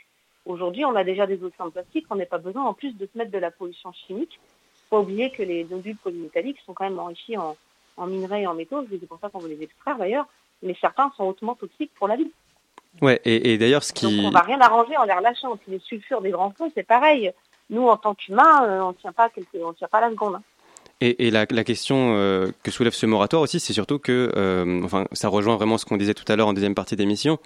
Aujourd'hui, 0.46 0.86
on 0.86 0.96
a 0.96 1.04
déjà 1.04 1.28
des 1.28 1.44
océans 1.44 1.66
de 1.66 1.72
plastique, 1.72 2.06
on 2.10 2.16
n'est 2.16 2.26
pas 2.26 2.38
besoin 2.38 2.64
en 2.64 2.74
plus 2.74 2.96
de 2.96 3.06
se 3.12 3.18
mettre 3.18 3.32
de 3.32 3.38
la 3.38 3.52
pollution 3.52 3.92
chimique. 3.92 4.40
faut 4.90 4.96
pas 4.96 5.02
oublier 5.02 5.30
que 5.32 5.44
les 5.44 5.66
nodules 5.66 5.98
polymétalliques 5.98 6.60
sont 6.66 6.74
quand 6.74 6.86
même 6.86 6.98
enrichis 7.00 7.36
en, 7.38 7.58
en 7.98 8.08
minerais 8.08 8.44
et 8.44 8.48
en 8.48 8.54
métaux, 8.54 8.86
c'est 8.90 9.06
pour 9.06 9.20
ça 9.20 9.28
qu'on 9.30 9.40
veut 9.40 9.50
les 9.50 9.62
extraire 9.62 9.98
d'ailleurs, 9.98 10.26
mais 10.64 10.74
certains 10.80 11.12
sont 11.18 11.26
hautement 11.26 11.56
toxiques 11.56 11.92
pour 11.96 12.08
la 12.08 12.16
vie. 12.16 12.32
Ouais, 13.02 13.20
et, 13.26 13.52
et 13.54 13.58
d'ailleurs 13.58 13.84
ce 13.84 13.92
Donc 13.92 14.12
qui... 14.14 14.26
on 14.26 14.30
va 14.32 14.40
rien 14.40 14.62
arranger 14.62 14.96
en 14.96 15.04
les 15.04 15.12
relâchant. 15.14 15.58
Puis 15.58 15.74
les 15.74 15.80
sulfures 15.80 16.22
des 16.22 16.32
grands 16.32 16.52
fonds, 16.52 16.72
c'est 16.74 16.88
pareil. 16.88 17.32
Nous, 17.70 17.88
en 17.88 17.98
tant 17.98 18.16
qu'humains, 18.16 18.82
on 18.82 18.94
tient 18.94 19.12
pas 19.12 19.30
quelque... 19.30 19.58
on 19.64 19.74
tient 19.74 19.88
pas 19.88 20.02
la 20.02 20.10
seconde. 20.10 20.40
Et, 21.00 21.30
la, 21.30 21.46
question 21.46 22.16
euh, 22.16 22.50
que 22.64 22.72
soulève 22.72 22.94
ce 22.94 23.06
moratoire 23.06 23.44
aussi, 23.44 23.60
c'est 23.60 23.74
surtout 23.74 24.00
que, 24.00 24.32
euh, 24.36 24.82
enfin, 24.84 25.06
ça 25.12 25.28
rejoint 25.28 25.56
vraiment 25.56 25.78
ce 25.78 25.86
qu'on 25.86 25.98
disait 25.98 26.16
tout 26.16 26.26
à 26.28 26.36
l'heure 26.36 26.48
en 26.48 26.54
deuxième 26.54 26.74
partie 26.74 26.96
d'émission, 26.96 27.38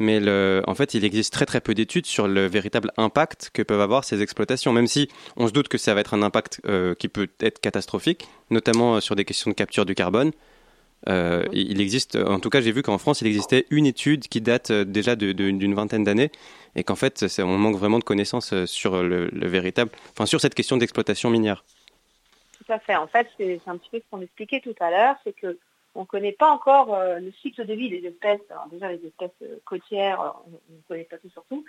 mais 0.00 0.18
en 0.66 0.74
fait, 0.74 0.94
il 0.94 1.04
existe 1.04 1.32
très 1.32 1.46
très 1.46 1.60
peu 1.60 1.72
d'études 1.74 2.06
sur 2.06 2.26
le 2.26 2.46
véritable 2.46 2.90
impact 2.96 3.50
que 3.52 3.62
peuvent 3.62 3.80
avoir 3.80 4.02
ces 4.02 4.22
exploitations, 4.22 4.72
même 4.72 4.88
si 4.88 5.08
on 5.36 5.46
se 5.46 5.52
doute 5.52 5.68
que 5.68 5.78
ça 5.78 5.94
va 5.94 6.00
être 6.00 6.14
un 6.14 6.22
impact 6.22 6.60
euh, 6.66 6.94
qui 6.96 7.08
peut 7.08 7.28
être 7.40 7.60
catastrophique, 7.60 8.26
notamment 8.50 9.00
sur 9.00 9.14
des 9.14 9.24
questions 9.24 9.52
de 9.52 9.54
capture 9.54 9.84
du 9.84 9.94
carbone. 9.94 10.32
Euh, 11.08 11.44
il 11.52 11.80
existe, 11.80 12.16
en 12.16 12.40
tout 12.40 12.50
cas, 12.50 12.60
j'ai 12.60 12.72
vu 12.72 12.82
qu'en 12.82 12.98
France, 12.98 13.22
il 13.22 13.26
existait 13.26 13.66
une 13.70 13.86
étude 13.86 14.28
qui 14.28 14.40
date 14.40 14.70
euh, 14.70 14.84
déjà 14.84 15.16
d'une 15.16 15.74
vingtaine 15.74 16.04
d'années, 16.04 16.30
et 16.76 16.84
qu'en 16.84 16.96
fait, 16.96 17.24
on 17.38 17.58
manque 17.58 17.76
vraiment 17.76 17.98
de 17.98 18.04
connaissances 18.04 18.52
euh, 18.52 18.66
sur 18.66 19.02
le, 19.02 19.28
le 19.28 19.48
véritable, 19.48 19.90
enfin, 20.12 20.26
sur 20.26 20.40
cette 20.40 20.54
question 20.54 20.76
d'exploitation 20.76 21.30
minière. 21.30 21.64
Tout 22.58 22.72
à 22.72 22.78
fait. 22.78 22.96
En 22.96 23.06
fait, 23.06 23.26
c'est 23.38 23.60
un 23.66 23.78
petit 23.78 23.90
peu 23.90 23.98
ce 23.98 24.04
qu'on 24.10 24.20
expliquait 24.20 24.60
tout 24.60 24.74
à 24.80 24.90
l'heure, 24.90 25.16
c'est 25.24 25.32
que 25.32 25.58
on 25.96 26.02
ne 26.02 26.06
connaît 26.06 26.32
pas 26.32 26.48
encore 26.52 26.96
le 27.18 27.32
cycle 27.42 27.66
de 27.66 27.74
vie 27.74 27.88
des 27.88 28.06
espèces. 28.06 28.38
Alors 28.48 28.68
déjà, 28.70 28.92
les 28.92 29.04
espèces 29.04 29.32
côtières, 29.64 30.36
on 30.46 30.74
ne 30.74 30.82
connaît 30.86 31.02
pas 31.02 31.18
tout 31.18 31.30
surtout. 31.30 31.64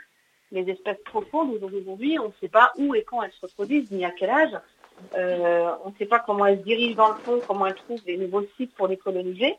Les 0.52 0.70
espèces 0.70 1.00
profondes, 1.06 1.58
aujourd'hui, 1.60 2.20
on 2.20 2.28
ne 2.28 2.34
sait 2.40 2.48
pas 2.48 2.72
où 2.78 2.94
et 2.94 3.02
quand 3.02 3.24
elles 3.24 3.32
se 3.32 3.42
reproduisent, 3.42 3.90
ni 3.90 4.06
à 4.06 4.12
quel 4.12 4.30
âge. 4.30 4.52
Euh, 5.16 5.72
on 5.84 5.90
ne 5.90 5.96
sait 5.96 6.06
pas 6.06 6.20
comment 6.20 6.46
elles 6.46 6.60
se 6.60 6.64
dirigent 6.64 6.96
dans 6.96 7.10
le 7.10 7.20
fond, 7.20 7.40
comment 7.48 7.66
elles 7.68 7.76
trouvent 7.76 8.04
des 8.04 8.18
nouveaux 8.18 8.46
sites 8.58 8.74
pour 8.76 8.88
les 8.88 8.98
coloniser. 8.98 9.56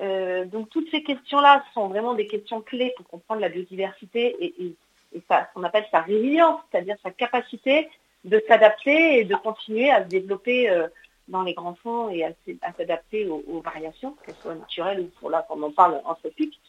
Euh, 0.00 0.44
donc 0.46 0.70
toutes 0.70 0.90
ces 0.90 1.02
questions-là 1.02 1.62
sont 1.74 1.88
vraiment 1.88 2.14
des 2.14 2.26
questions 2.26 2.60
clés 2.60 2.92
pour 2.96 3.06
comprendre 3.06 3.40
la 3.40 3.50
biodiversité 3.50 4.36
et, 4.40 4.54
et, 4.64 4.76
et 5.14 5.22
ça, 5.28 5.48
ce 5.48 5.54
qu'on 5.54 5.64
appelle 5.64 5.84
sa 5.90 6.00
résilience, 6.00 6.60
c'est-à-dire 6.70 6.96
sa 7.02 7.10
capacité 7.10 7.88
de 8.24 8.42
s'adapter 8.48 9.18
et 9.18 9.24
de 9.24 9.34
continuer 9.34 9.90
à 9.90 10.02
se 10.04 10.08
développer 10.08 10.70
euh, 10.70 10.88
dans 11.28 11.42
les 11.42 11.54
grands 11.54 11.74
fonds 11.74 12.10
et 12.10 12.24
à, 12.24 12.30
s'adapter 12.76 13.26
aux, 13.28 13.42
aux 13.46 13.60
variations, 13.60 14.16
qu'elles 14.24 14.36
soient 14.36 14.54
naturelles 14.54 15.00
ou 15.00 15.10
pour 15.20 15.30
là, 15.30 15.44
comme 15.48 15.64
on 15.64 15.70
parle, 15.70 16.00
anthropiques. 16.04 16.60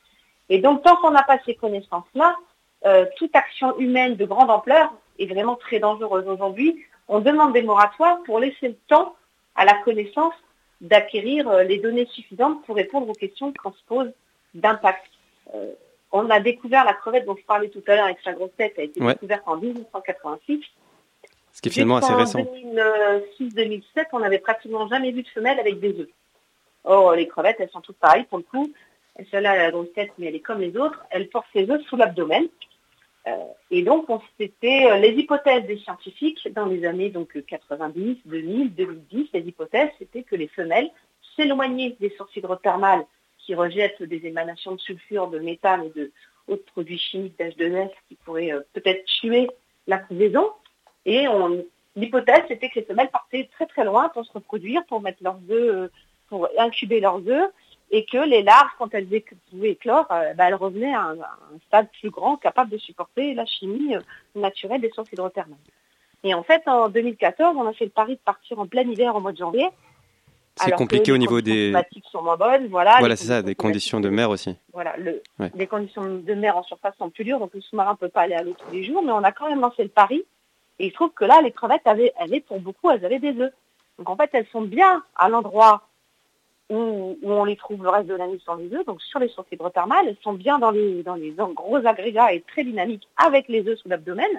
Et 0.50 0.60
donc 0.60 0.84
tant 0.84 0.96
qu'on 0.98 1.12
n'a 1.12 1.24
pas 1.24 1.40
ces 1.46 1.56
connaissances-là, 1.56 2.36
euh, 2.86 3.06
toute 3.18 3.36
action 3.36 3.78
humaine 3.78 4.16
de 4.16 4.26
grande 4.26 4.50
ampleur 4.50 4.94
est 5.20 5.28
vraiment 5.28 5.56
très 5.56 5.80
dangereuse 5.80 6.28
aujourd'hui. 6.28 6.84
On 7.08 7.20
demande 7.20 7.54
des 7.54 7.62
moratoires 7.64 8.22
pour 8.24 8.40
laisser 8.40 8.70
le 8.70 8.76
temps 8.88 9.16
à 9.56 9.66
la 9.66 9.74
connaissance 9.84 10.34
d'acquérir 10.80 11.48
euh, 11.50 11.64
les 11.64 11.78
données 11.78 12.08
suffisantes 12.08 12.64
pour 12.66 12.76
répondre 12.76 13.10
aux 13.10 13.14
questions 13.14 13.54
qu'on 13.62 13.72
se 13.72 13.84
pose 13.88 14.12
d'impact. 14.54 15.06
Euh, 15.54 15.72
on 16.12 16.30
a 16.30 16.40
découvert 16.40 16.84
la 16.86 16.94
crevette 16.94 17.26
dont 17.26 17.36
je 17.36 17.46
parlais 17.46 17.70
tout 17.70 17.84
à 17.88 17.96
l'heure 17.96 18.06
avec 18.06 18.18
sa 18.24 18.34
grosse 18.34 18.52
tête, 18.58 18.78
a 18.78 18.84
été 18.84 19.02
Ouais. 19.02 19.14
découverte 19.14 19.44
en 19.46 19.58
1986. 19.58 20.62
Ce 21.54 21.62
qui 21.62 21.70
est 21.70 21.72
finalement 21.72 21.98
assez 21.98 22.14
récent. 22.14 22.40
En 22.40 22.44
2006-2007, 23.40 23.82
on 24.14 24.20
n'avait 24.20 24.40
pratiquement 24.40 24.88
jamais 24.88 25.12
vu 25.12 25.24
de 25.24 25.28
femelle 25.28 25.60
avec 25.60 25.80
des 25.80 26.00
œufs. 26.00 26.08
Or, 26.84 27.14
les 27.14 27.28
crevettes, 27.28 27.58
elles 27.60 27.70
sont 27.70 27.82
toutes 27.82 27.98
pareilles 27.98 28.24
pour 28.26 28.38
le 28.40 28.44
coup. 28.46 28.72
Celle-là, 29.30 29.54
elle 29.56 29.62
a 29.62 29.66
la 29.66 29.72
grosse 29.72 29.94
tête, 29.94 30.12
mais 30.18 30.28
elle 30.28 30.36
est 30.36 30.40
comme 30.40 30.60
les 30.62 30.76
autres. 30.78 31.04
Elle 31.12 31.30
porte 31.30 31.46
ses 31.54 31.70
œufs 31.70 31.82
sous 31.88 31.98
l'abdomen. 31.98 32.48
Euh, 33.28 33.32
et 33.70 33.84
donc, 33.84 34.10
on- 34.10 34.22
c'était 34.40 34.86
euh, 34.90 34.98
les 34.98 35.12
hypothèses 35.12 35.66
des 35.66 35.78
scientifiques 35.78 36.48
dans 36.54 36.66
les 36.66 36.86
années 36.86 37.10
donc 37.10 37.36
euh, 37.38 37.42
90, 37.42 38.18
2000, 38.26 38.74
2010. 38.74 39.30
Les 39.34 39.42
hypothèses, 39.42 39.90
c'était 40.00 40.24
que 40.24 40.36
les 40.36 40.48
femelles 40.48 40.90
s'éloignaient 41.36 41.96
des 42.00 42.10
sources 42.18 42.36
hydrothermales 42.36 43.06
qui 43.38 43.54
rejettent 43.56 44.02
des 44.04 44.26
émanations 44.26 44.72
de 44.74 44.80
sulfure, 44.80 45.28
de 45.30 45.40
méthane 45.40 45.86
et 45.86 46.00
de 46.00 46.12
autres 46.48 46.66
produits 46.66 46.98
chimiques 46.98 47.38
d'H2S 47.40 47.92
qui 48.10 48.16
pourraient 48.16 48.52
euh, 48.54 48.62
peut-être 48.74 49.06
tuer 49.06 49.50
la 49.88 50.00
couvaison. 50.00 50.50
Et 51.06 51.26
l'hypothèse, 51.96 52.44
c'était 52.48 52.70
que 52.70 52.80
les 52.80 52.86
femelles 52.86 53.10
partaient 53.10 53.50
très 53.54 53.66
très 53.66 53.84
loin 53.84 54.10
pour 54.10 54.24
se 54.26 54.32
reproduire, 54.32 54.86
pour 54.86 55.02
mettre 55.02 55.24
leurs 55.24 55.40
œufs, 55.50 55.90
pour 56.30 56.48
incuber 56.58 57.00
leurs 57.00 57.28
œufs, 57.28 57.52
et 57.92 58.06
que 58.06 58.18
les 58.18 58.42
larves, 58.42 58.70
quand 58.80 58.94
elles 58.94 59.08
pouvaient 59.50 59.72
éclore, 59.72 60.08
euh, 60.12 60.34
bah, 60.34 60.46
elles 60.48 60.56
revenaient 60.56 60.94
à 60.94 61.02
un, 61.02 61.20
à 61.20 61.38
un 61.54 61.60
stade 61.68 61.88
plus 62.00 62.10
grand, 62.10 62.38
capable 62.38 62.72
de 62.72 62.78
supporter 62.78 63.34
la 63.34 63.46
chimie 63.46 63.96
euh, 63.96 64.02
naturelle 64.36 64.82
des 64.82 64.90
sources 64.92 65.12
hydrothermales. 65.12 65.58
Et 66.24 66.34
en 66.34 66.44
fait, 66.44 66.62
en 66.68 66.88
2014, 66.88 67.56
on 67.58 67.68
a 67.68 67.74
fait 67.74 67.86
le 67.86 67.92
pari 67.92 68.14
de 68.14 68.20
partir 68.24 68.60
en 68.60 68.66
plein 68.66 68.84
hiver 68.84 69.16
au 69.16 69.20
mois 69.20 69.34
de 69.34 69.38
janvier. 69.38 69.68
C'est 70.56 70.72
compliqué 70.72 71.12
au 71.12 71.18
niveau 71.18 71.42
des. 71.42 71.52
climatiques 71.52 72.06
sont 72.12 72.22
moins 72.22 72.38
bonnes, 72.38 72.68
voilà. 72.68 72.98
Voilà, 73.00 73.16
c'est 73.16 73.28
ça, 73.28 73.42
des 73.42 73.56
conditions 73.56 74.00
de 74.00 74.10
mer 74.10 74.30
aussi. 74.30 74.56
voilà, 74.74 74.96
le, 74.98 75.22
Ouais. 75.40 75.52
les 75.56 75.66
conditions 75.66 76.04
de 76.04 76.34
mer 76.34 76.58
en 76.58 76.64
surface 76.64 76.94
sont 76.98 77.10
plus 77.10 77.24
dures, 77.24 77.40
donc 77.40 77.54
le 77.54 77.62
sous-marin 77.62 77.94
ne 77.94 77.98
peut 77.98 78.10
pas 78.10 78.22
aller 78.22 78.36
à 78.36 78.44
l'eau 78.44 78.54
tous 78.54 78.72
les 78.72 78.84
jours, 78.84 79.02
mais 79.02 79.12
on 79.12 79.24
a 79.24 79.32
quand 79.32 79.50
même 79.50 79.62
lancé 79.62 79.84
le 79.84 79.90
pari. 79.90 80.24
Et 80.78 80.88
il 80.88 80.90
se 80.90 80.96
trouve 80.96 81.12
que 81.12 81.26
là, 81.26 81.42
les 81.42 81.52
crevettes 81.52 81.86
avaient, 81.86 82.14
avaient 82.20 82.42
pour 82.42 82.60
beaucoup, 82.60 82.92
elles 82.92 83.04
avaient 83.06 83.20
des 83.20 83.40
œufs. 83.40 83.54
Donc 83.98 84.10
en 84.10 84.16
fait, 84.16 84.30
elles 84.34 84.48
sont 84.52 84.62
bien 84.62 85.04
à 85.16 85.30
l'endroit 85.30 85.88
où, 86.72 87.18
où 87.22 87.32
on 87.32 87.44
les 87.44 87.56
trouve 87.56 87.84
le 87.84 87.90
reste 87.90 88.08
de 88.08 88.16
l'année 88.16 88.40
sur 88.40 88.56
les 88.56 88.74
œufs, 88.74 88.86
donc 88.86 89.02
sur 89.02 89.20
les 89.20 89.28
sources 89.28 89.52
hydrothermales, 89.52 90.08
elles 90.08 90.18
sont 90.24 90.34
bien 90.34 90.58
dans 90.58 90.72
les, 90.72 91.04
dans 91.04 91.16
les 91.16 91.32
gros 91.32 91.86
agrégats 91.86 92.34
et 92.34 92.42
très 92.42 92.64
dynamiques 92.64 93.08
avec 93.18 93.48
les 93.48 93.68
œufs 93.68 93.78
sous 93.78 93.90
l'abdomen. 93.90 94.32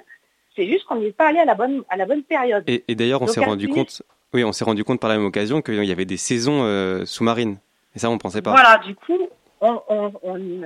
C'est 0.55 0.67
juste 0.67 0.85
qu'on 0.85 0.97
n'y 0.97 1.07
est 1.07 1.11
pas 1.11 1.27
allé 1.29 1.39
à 1.39 1.45
la 1.45 1.55
bonne, 1.55 1.83
à 1.89 1.95
la 1.95 2.05
bonne 2.05 2.23
période. 2.23 2.63
Et, 2.67 2.83
et 2.87 2.95
d'ailleurs, 2.95 3.21
on 3.21 3.27
s'est 3.27 3.43
rendu 3.43 3.65
suivre. 3.65 3.75
compte. 3.75 4.01
Oui, 4.33 4.43
on 4.43 4.51
s'est 4.51 4.65
rendu 4.65 4.83
compte 4.83 4.99
par 4.99 5.09
la 5.09 5.17
même 5.17 5.25
occasion 5.25 5.61
qu'il 5.61 5.83
y 5.85 5.91
avait 5.91 6.05
des 6.05 6.17
saisons 6.17 6.63
euh, 6.63 7.05
sous-marines. 7.05 7.57
Et 7.95 7.99
ça, 7.99 8.09
on 8.09 8.13
ne 8.13 8.19
pensait 8.19 8.41
pas. 8.41 8.51
Voilà, 8.51 8.79
du 8.79 8.95
coup, 8.95 9.29
on 9.61 9.81
on, 9.87 10.11
on, 10.23 10.61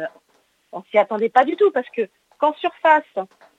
on 0.72 0.84
s'y 0.90 0.98
attendait 0.98 1.30
pas 1.30 1.44
du 1.46 1.56
tout 1.56 1.72
parce 1.72 1.90
que 1.90 2.04
qu'en 2.38 2.54
surface, 2.54 3.04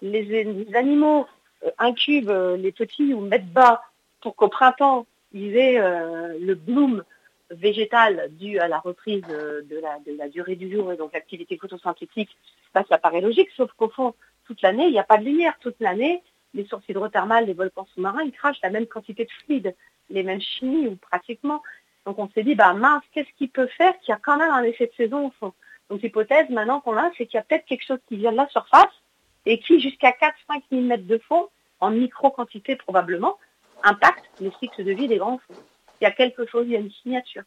les, 0.02 0.22
les 0.22 0.74
animaux 0.74 1.26
euh, 1.64 1.70
incubent 1.78 2.30
euh, 2.30 2.56
les 2.56 2.72
petits 2.72 3.12
ou 3.12 3.20
mettent 3.20 3.52
bas 3.52 3.82
pour 4.20 4.34
qu'au 4.36 4.48
printemps, 4.48 5.06
ils 5.32 5.56
aient 5.56 5.78
euh, 5.78 6.38
le 6.40 6.54
bloom 6.54 7.04
végétal 7.51 8.28
dû 8.32 8.59
à 8.59 8.68
la 8.68 8.78
reprise 8.78 9.24
euh, 9.30 9.62
de, 9.62 9.80
la, 10.16 10.28
durée 10.28 10.57
du 10.57 10.70
jour 10.70 10.92
et 10.92 10.96
donc 10.96 11.12
l'activité 11.12 11.57
photosynthétique, 11.57 12.36
bah, 12.74 12.84
ça 12.88 12.99
paraît 12.99 13.20
logique, 13.20 13.51
sauf 13.57 13.72
qu'au 13.72 13.88
fond, 13.88 14.14
toute 14.44 14.62
l'année, 14.62 14.86
il 14.86 14.92
n'y 14.92 14.99
a 14.99 15.05
pas 15.05 15.18
de 15.18 15.24
lumière. 15.24 15.59
Toute 15.61 15.76
l'année, 15.80 16.22
les 16.55 16.66
sources 16.66 16.88
hydrothermales, 16.88 17.46
les 17.46 17.55
volcans 17.55 17.86
sous-marins, 17.94 18.22
ils 18.22 18.32
crachent 18.32 18.61
la 18.62 18.70
même 18.70 18.86
quantité 18.86 19.24
de 19.24 19.30
fluide, 19.44 19.74
les 20.11 20.22
mêmes 20.22 20.40
chimies 20.40 20.88
ou 20.88 20.96
pratiquement. 20.96 21.62
Donc 22.07 22.18
on 22.18 22.28
s'est 22.30 22.42
dit, 22.42 22.55
bah 22.55 22.72
mince, 22.72 23.03
qu'est-ce 23.12 23.32
qui 23.36 23.49
peut 23.49 23.66
faire 23.66 23.99
qu'il 24.01 24.12
y 24.12 24.14
a 24.14 24.20
quand 24.22 24.38
même 24.38 24.51
un 24.51 24.62
effet 24.62 24.86
de 24.86 24.94
saison 24.94 25.26
au 25.26 25.30
fond? 25.38 25.53
Donc 25.90 26.03
l'hypothèse 26.03 26.49
maintenant 26.51 26.80
qu'on 26.80 26.96
a, 26.96 27.11
c'est 27.16 27.26
qu'il 27.26 27.36
y 27.36 27.40
a 27.40 27.42
peut-être 27.42 27.66
quelque 27.66 27.84
chose 27.84 27.99
qui 28.09 28.16
vient 28.16 28.32
de 28.32 28.36
la 28.36 28.49
surface 28.49 28.92
et 29.46 29.59
qui, 29.59 29.80
jusqu'à 29.80 30.11
4-5 30.11 30.62
mm 30.70 31.07
de 31.07 31.18
fond, 31.18 31.49
en 31.80 31.90
micro-quantité 31.90 32.76
probablement, 32.76 33.38
impacte 33.82 34.24
le 34.40 34.51
cycle 34.59 34.84
de 34.84 34.92
vie 34.92 35.09
des 35.09 35.18
grands 35.18 35.38
fonds. 35.38 35.62
Il 36.01 36.05
y 36.05 36.07
a 36.07 36.11
quelque 36.12 36.46
chose, 36.46 36.64
il 36.66 36.72
y 36.72 36.76
a 36.76 36.80
une 36.80 36.90
signature. 36.90 37.42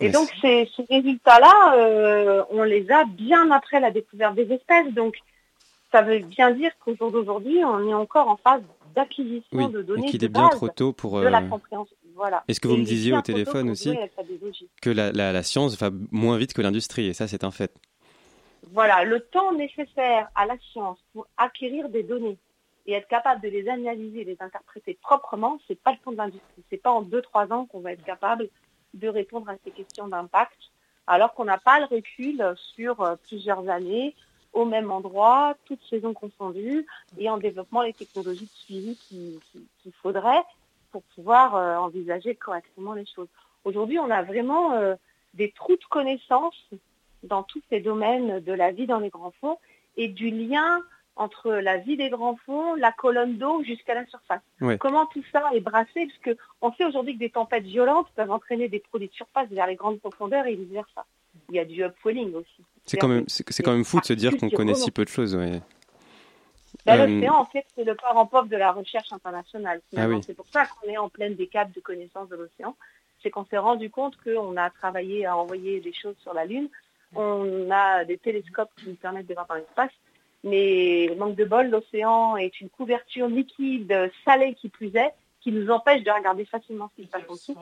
Et 0.00 0.08
donc 0.10 0.28
ces, 0.40 0.68
ces 0.76 0.84
résultats-là, 0.90 1.74
euh, 1.76 2.44
on 2.50 2.64
les 2.64 2.90
a 2.90 3.04
bien 3.04 3.50
après 3.50 3.80
la 3.80 3.90
découverte 3.90 4.34
des 4.34 4.50
espèces. 4.52 4.92
Donc 4.92 5.16
ça 5.92 6.02
veut 6.02 6.18
bien 6.18 6.50
dire 6.50 6.72
qu'au 6.84 6.96
jour 6.96 7.12
d'aujourd'hui, 7.12 7.64
on 7.64 7.88
est 7.88 7.94
encore 7.94 8.28
en 8.28 8.36
phase 8.36 8.62
d'acquisition 8.94 9.44
Oui, 9.52 9.68
de 9.68 9.80
et 9.80 9.84
données 9.84 10.08
qu'il 10.08 10.24
est 10.24 10.28
bien 10.28 10.48
trop 10.48 10.68
tôt 10.68 10.92
pour, 10.92 11.20
de 11.20 11.26
la 11.26 11.42
compréhension. 11.42 11.96
Voilà. 12.14 12.44
Est-ce 12.48 12.60
que 12.60 12.68
vous 12.68 12.74
Et 12.74 12.78
me 12.78 12.84
disiez 12.84 13.12
au 13.16 13.22
téléphone 13.22 13.70
aussi 13.70 13.96
que 14.80 14.90
la, 14.90 15.12
la, 15.12 15.32
la 15.32 15.42
science 15.42 15.78
va 15.78 15.90
moins 16.10 16.38
vite 16.38 16.52
que 16.52 16.62
l'industrie, 16.62 17.06
et 17.06 17.12
ça, 17.12 17.26
c'est 17.26 17.44
un 17.44 17.50
fait. 17.50 17.72
Voilà, 18.72 19.04
le 19.04 19.20
temps 19.20 19.52
nécessaire 19.52 20.28
à 20.34 20.46
la 20.46 20.56
science 20.72 20.98
pour 21.12 21.26
acquérir 21.36 21.88
des 21.88 22.02
données 22.02 22.38
et 22.86 22.92
être 22.92 23.08
capable 23.08 23.40
de 23.40 23.48
les 23.48 23.68
analyser, 23.68 24.24
les 24.24 24.36
interpréter 24.40 24.94
proprement, 25.02 25.58
c'est 25.66 25.80
pas 25.80 25.92
le 25.92 25.98
temps 25.98 26.12
de 26.12 26.16
l'industrie. 26.16 26.62
C'est 26.70 26.82
pas 26.82 26.90
en 26.92 27.02
2-3 27.02 27.52
ans 27.52 27.66
qu'on 27.66 27.80
va 27.80 27.92
être 27.92 28.04
capable 28.04 28.48
de 28.94 29.08
répondre 29.08 29.48
à 29.48 29.54
ces 29.64 29.70
questions 29.70 30.06
d'impact, 30.08 30.56
alors 31.06 31.34
qu'on 31.34 31.44
n'a 31.46 31.58
pas 31.58 31.80
le 31.80 31.86
recul 31.86 32.42
sur 32.56 33.00
euh, 33.00 33.16
plusieurs 33.28 33.68
années, 33.68 34.14
au 34.52 34.64
même 34.64 34.90
endroit, 34.92 35.56
toutes 35.64 35.82
saisons 35.90 36.14
confondues, 36.14 36.86
et 37.18 37.28
en 37.28 37.38
développement 37.38 37.82
les 37.82 37.92
technologies 37.92 38.44
de 38.44 38.50
suivi 38.64 38.96
qui- 38.96 39.40
qui- 39.50 39.66
qu'il 39.82 39.92
faudrait 39.94 40.42
pour 40.92 41.02
pouvoir 41.14 41.56
euh, 41.56 41.76
envisager 41.76 42.36
correctement 42.36 42.92
les 42.92 43.06
choses. 43.06 43.26
Aujourd'hui, 43.64 43.98
on 43.98 44.10
a 44.10 44.22
vraiment 44.22 44.72
euh, 44.74 44.94
des 45.32 45.50
trous 45.50 45.76
de 45.76 45.84
connaissances 45.90 46.68
dans 47.24 47.42
tous 47.42 47.62
ces 47.70 47.80
domaines 47.80 48.40
de 48.40 48.52
la 48.52 48.70
vie 48.70 48.86
dans 48.86 49.00
les 49.00 49.08
grands 49.08 49.32
fonds 49.40 49.58
et 49.96 50.06
du 50.08 50.30
lien 50.30 50.80
entre 51.16 51.52
la 51.52 51.76
vie 51.78 51.96
des 51.96 52.10
grands 52.10 52.36
fonds, 52.44 52.74
la 52.74 52.90
colonne 52.92 53.36
d'eau 53.38 53.62
jusqu'à 53.62 53.94
la 53.94 54.04
surface. 54.06 54.40
Ouais. 54.60 54.78
Comment 54.78 55.06
tout 55.06 55.22
ça 55.32 55.42
est 55.54 55.60
brassé? 55.60 56.06
Parce 56.06 56.18
que 56.36 56.36
on 56.60 56.72
sait 56.72 56.84
aujourd'hui 56.84 57.14
que 57.14 57.20
des 57.20 57.30
tempêtes 57.30 57.64
violentes 57.64 58.08
peuvent 58.16 58.30
entraîner 58.30 58.68
des 58.68 58.80
produits 58.80 59.08
de 59.08 59.14
surface 59.14 59.48
vers 59.50 59.66
les 59.66 59.76
grandes 59.76 60.00
profondeurs 60.00 60.46
et 60.46 60.54
vice 60.56 60.70
versa. 60.70 61.04
Il 61.50 61.56
y 61.56 61.58
a 61.58 61.64
du 61.64 61.84
upwelling 61.84 62.34
aussi. 62.34 62.64
C'est 62.84 62.96
quand 62.96 63.08
même, 63.08 63.24
c'est 63.28 63.62
quand 63.62 63.72
même 63.72 63.84
fou 63.84 64.00
de 64.00 64.04
se 64.04 64.12
dire 64.12 64.36
qu'on 64.36 64.50
connaît 64.50 64.74
si 64.74 64.90
peu 64.90 65.04
de 65.04 65.08
choses. 65.10 65.34
Ouais. 65.34 65.60
Ben, 66.84 67.00
Euh, 67.00 67.06
L'océan, 67.06 67.34
en 67.36 67.46
fait, 67.46 67.64
c'est 67.74 67.84
le 67.84 67.94
parent 67.94 68.26
pauvre 68.26 68.48
de 68.48 68.56
la 68.56 68.72
recherche 68.72 69.12
internationale. 69.12 69.80
Ah 69.96 70.08
oui. 70.08 70.20
C'est 70.26 70.34
pour 70.34 70.46
ça 70.48 70.64
qu'on 70.66 70.88
est 70.88 70.98
en 70.98 71.08
pleine 71.08 71.34
décade 71.34 71.72
de 71.72 71.80
connaissance 71.80 72.28
de 72.28 72.36
l'océan. 72.36 72.76
C'est 73.22 73.30
qu'on 73.30 73.44
s'est 73.46 73.58
rendu 73.58 73.88
compte 73.90 74.16
qu'on 74.22 74.56
a 74.56 74.68
travaillé 74.70 75.24
à 75.26 75.36
envoyer 75.36 75.80
des 75.80 75.92
choses 75.94 76.16
sur 76.22 76.34
la 76.34 76.44
Lune. 76.44 76.68
On 77.14 77.70
a 77.70 78.04
des 78.04 78.18
télescopes 78.18 78.70
qui 78.76 78.88
nous 78.88 78.96
permettent 78.96 79.28
de 79.28 79.34
voir 79.34 79.46
dans 79.46 79.54
l'espace. 79.54 79.92
Mais 80.44 81.14
manque 81.18 81.36
de 81.36 81.44
bol, 81.44 81.68
l'océan 81.70 82.36
est 82.36 82.60
une 82.60 82.68
couverture 82.68 83.26
liquide, 83.28 84.10
salée 84.24 84.54
qui 84.54 84.68
plus 84.68 84.94
est, 84.94 85.12
qui 85.40 85.50
nous 85.52 85.70
empêche 85.70 86.02
de 86.04 86.10
regarder 86.10 86.44
facilement 86.44 86.90
ce 86.96 87.02
qui 87.02 87.06
se 87.06 87.12
passe 87.12 87.22
en 87.28 87.32
dessous. 87.32 87.56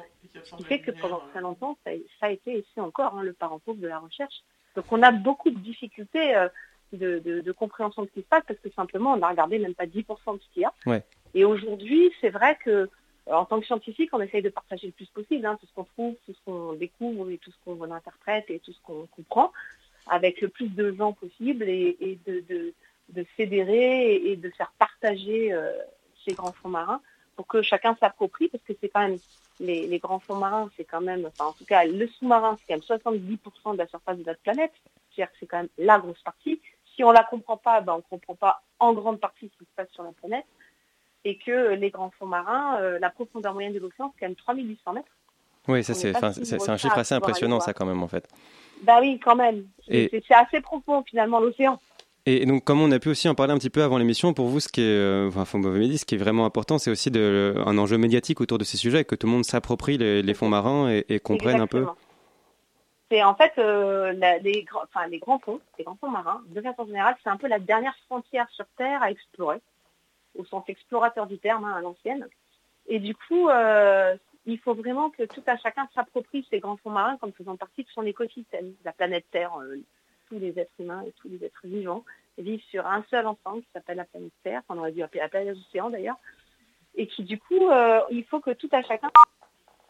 Ce 0.45 0.55
qui 0.57 0.65
fait 0.65 0.81
que 0.81 0.91
pendant 0.91 1.21
très 1.31 1.41
longtemps, 1.41 1.79
ça, 1.85 1.91
ça 2.21 2.27
a 2.27 2.31
été, 2.31 2.59
et 2.59 2.65
c'est 2.75 2.81
encore, 2.81 3.17
hein, 3.17 3.23
le 3.23 3.33
parent 3.33 3.59
pauvre 3.61 3.81
de 3.81 3.89
la 3.89 3.99
recherche. 4.01 4.43
Donc 4.77 4.87
on 4.91 5.03
a 5.03 5.11
beaucoup 5.13 5.51
de 5.51 5.59
difficultés 5.59 6.35
euh, 6.37 6.49
de, 6.93 7.19
de- 7.21 7.41
de 7.41 7.53
compréhension 7.53 8.03
de 8.03 8.09
ce 8.09 8.13
qui 8.15 8.21
se 8.23 8.27
passe 8.27 8.43
parce 8.47 8.59
que 8.61 8.71
simplement 8.71 9.13
on 9.13 9.23
a 9.23 9.29
regardé 9.29 9.59
même 9.59 9.75
pas 9.75 9.87
10% 9.87 10.37
de 10.37 10.43
ce 10.43 10.49
qu'il 10.53 10.63
y 10.63 10.65
a. 10.65 10.73
Ouais. 10.87 11.03
Et 11.35 11.45
aujourd'hui, 11.45 12.13
c'est 12.21 12.31
vrai 12.31 12.57
que 12.65 12.71
euh, 12.71 12.89
en 13.33 13.45
tant 13.45 13.61
que 13.61 13.67
scientifique, 13.67 14.11
on 14.13 14.21
essaye 14.21 14.43
de 14.43 14.49
partager 14.49 14.87
le 14.89 14.93
plus 14.93 15.07
possible 15.07 15.47
hein, 15.47 15.57
tout 15.61 15.67
ce 15.67 15.73
qu'on 15.75 15.85
trouve, 15.85 16.15
tout 16.27 16.33
ce 16.35 16.39
qu'on 16.45 16.73
découvre 16.73 17.31
et 17.31 17.39
tout 17.39 17.51
ce 17.53 17.57
qu'on 17.65 17.81
interprète 17.91 18.47
et 18.51 18.59
tout 18.59 18.73
ce 18.73 18.81
qu'on 18.83 19.07
comprend 19.07 19.53
avec 20.07 20.41
le 20.41 20.49
plus 20.49 20.69
de 20.69 20.93
gens 20.93 21.13
possible 21.13 21.69
et, 21.69 22.19
de, 22.27 23.25
fédérer 23.37 24.15
et, 24.15 24.37
de 24.37 24.51
faire 24.51 24.73
partager 24.79 25.53
euh, 25.53 25.73
ces 26.25 26.35
grands 26.35 26.53
fonds 26.53 26.69
marins 26.69 27.01
pour 27.37 27.47
que 27.47 27.63
chacun 27.63 27.97
s'approprie 27.97 28.49
parce 28.49 28.63
que 28.65 28.73
c'est 28.81 28.89
quand 28.89 29.01
même 29.09 29.19
les, 29.61 29.99
grands 29.99 30.19
fonds 30.19 30.37
marins, 30.37 30.71
c'est 30.77 30.85
quand 30.85 31.01
même, 31.01 31.27
enfin 31.27 31.47
en 31.47 31.53
tout 31.53 31.65
cas 31.65 31.85
le 31.85 32.07
sous-marin, 32.09 32.57
c'est 32.59 32.75
quand 32.75 32.97
même 32.97 33.01
70% 33.01 33.73
de 33.73 33.79
la 33.79 33.87
surface 33.87 34.19
de 34.19 34.25
notre 34.25 34.41
planète, 34.41 34.73
c'est-à-dire 35.11 35.33
que 35.33 35.39
c'est 35.41 35.47
quand 35.47 35.59
même 35.59 35.69
la 35.79 35.99
grosse 35.99 36.23
partie. 36.23 36.61
Si 36.95 37.05
on 37.05 37.13
la 37.13 37.25
comprend 37.25 37.57
pas, 37.57 37.81
ben, 37.81 37.95
on 37.95 38.01
comprend 38.03 38.35
pas 38.35 38.63
en 38.79 38.93
grande 38.93 39.21
partie 39.21 39.51
ce 39.53 39.59
qui 39.59 39.65
se 39.65 39.75
passe 39.77 39.91
sur 39.93 40.03
la 40.03 40.13
planète 40.13 40.47
et 41.25 41.39
que 41.39 41.75
les 41.75 41.91
grands 41.91 42.11
fonds 42.19 42.27
marins, 42.27 42.81
euh, 42.81 42.99
la 42.99 43.11
profondeur 43.11 43.55
moyenne 43.55 43.73
de 43.73 43.79
l'océan, 43.79 44.13
c'est 44.15 44.21
quand 44.21 44.29
même 44.29 44.37
3800 44.37 44.93
mètres. 44.93 45.13
Oui, 45.69 45.85
ça 45.85 45.95
c'est, 45.95 46.13
un 46.17 46.77
chiffre 46.77 46.99
assez 46.99 47.15
impressionnant, 47.15 47.61
ça 47.61 47.73
quand 47.73 47.87
même 47.87 48.03
en 48.03 48.09
fait. 48.09 48.29
Bah 48.83 48.99
oui, 49.01 49.21
quand 49.23 49.37
même. 49.37 49.65
C'est- 49.87 49.95
Et- 49.95 50.09
C'est 50.11 50.25
c'est 50.27 50.35
assez 50.35 50.61
profond 50.61 51.03
finalement 51.09 51.39
l'océan. 51.41 51.79
Et 52.25 52.47
donc, 52.47 52.63
comme 52.63 52.81
on 52.81 52.91
a 52.93 53.01
pu 53.01 53.09
aussi 53.09 53.29
en 53.29 53.35
parler 53.35 53.53
un 53.53 53.59
petit 53.59 53.71
peu 53.71 53.83
avant 53.83 53.99
l'émission, 53.99 54.33
pour 54.33 54.47
vous, 54.47 54.61
ce 54.61 54.69
qui 54.69 54.81
est, 54.81 54.85
euh, 54.85 55.29
enfin, 55.35 55.59
vous 55.59 55.79
dit, 55.79 55.99
ce 55.99 56.05
qui 56.05 56.15
est 56.15 56.19
vraiment 56.19 56.45
important, 56.47 56.79
c'est 56.79 56.91
aussi 56.91 57.11
de, 57.11 57.55
un 57.67 57.77
enjeu 57.79 57.99
médiatique 57.99 58.41
autour 58.41 58.59
de 58.59 58.65
ces 58.65 58.77
sujets, 58.77 59.05
que 59.05 59.17
tout 59.17 59.27
le 59.27 59.33
monde 59.33 59.45
s'approprie 59.45 59.99
les, 59.99 60.23
les 60.23 60.35
fonds 60.35 60.49
marins 60.49 60.89
et, 60.89 61.05
et 61.09 61.19
comprenne 61.19 61.61
un 61.61 61.67
peu. 61.67 61.85
C'est 63.11 63.23
en 63.25 63.35
fait 63.35 63.53
euh, 63.59 64.13
la- 64.13 64.39
les, 64.39 64.63
grands- 64.63 64.85
enfin, 64.85 65.07
les 65.09 65.19
grands 65.19 65.39
fonds, 65.41 65.61
les 65.79 65.85
grands 65.85 65.97
fonds 66.01 66.11
marins, 66.11 66.41
de 66.49 66.61
façon 66.63 66.87
générale, 66.87 67.17
c'est 67.23 67.29
un 67.31 67.37
peu 67.37 67.49
la 67.49 67.59
dernière 67.59 67.95
frontière 68.07 68.47
sur 68.51 68.65
Terre 68.79 69.03
à 69.03 69.11
explorer, 69.11 69.59
au 70.39 70.45
sens 70.45 70.65
explorateur 70.69 71.27
du 71.27 71.39
terme, 71.39 71.65
hein, 71.65 71.75
à 71.77 71.81
l'ancienne. 71.81 72.27
Et 72.89 73.01
du 73.01 73.15
coup, 73.15 73.49
euh, 73.49 74.15
il 74.47 74.59
faut 74.59 74.75
vraiment 74.75 75.11
que 75.11 75.25
tout 75.25 75.43
à 75.47 75.57
chacun 75.57 75.89
s'approprie 75.95 76.47
ces 76.51 76.59
grands 76.59 76.77
fonds 76.77 76.91
marins 76.91 77.17
comme 77.19 77.33
faisant 77.33 77.57
partie 77.57 77.85
de 77.85 77.89
son 77.91 78.05
écosystème. 78.05 78.75
La 78.85 78.93
planète 78.93 79.27
Terre, 79.31 79.57
euh, 79.61 79.77
tous 80.29 80.39
les 80.39 80.59
êtres 80.59 80.73
humains 80.79 81.03
et 81.07 81.13
tous 81.13 81.29
les 81.29 81.45
êtres 81.45 81.61
vivants 81.65 82.05
vivent 82.39 82.63
sur 82.71 82.87
un 82.87 83.05
seul 83.11 83.27
ensemble 83.27 83.63
qui 83.63 83.69
s'appelle 83.73 83.99
la 83.99 84.05
planète 84.05 84.33
Terre, 84.43 84.63
qu'on 84.67 84.79
aurait 84.79 84.93
dû 84.93 85.03
appeler 85.03 85.21
la 85.21 85.29
planète 85.29 85.57
océan 85.57 85.91
d'ailleurs. 85.91 86.17
et 86.95 87.07
qui 87.07 87.23
du 87.23 87.39
coup, 87.39 87.71
euh, 87.71 88.01
il 88.11 88.25
faut 88.25 88.41
que 88.41 88.51
tout 88.51 88.69
à 88.73 88.83
chacun 88.83 89.11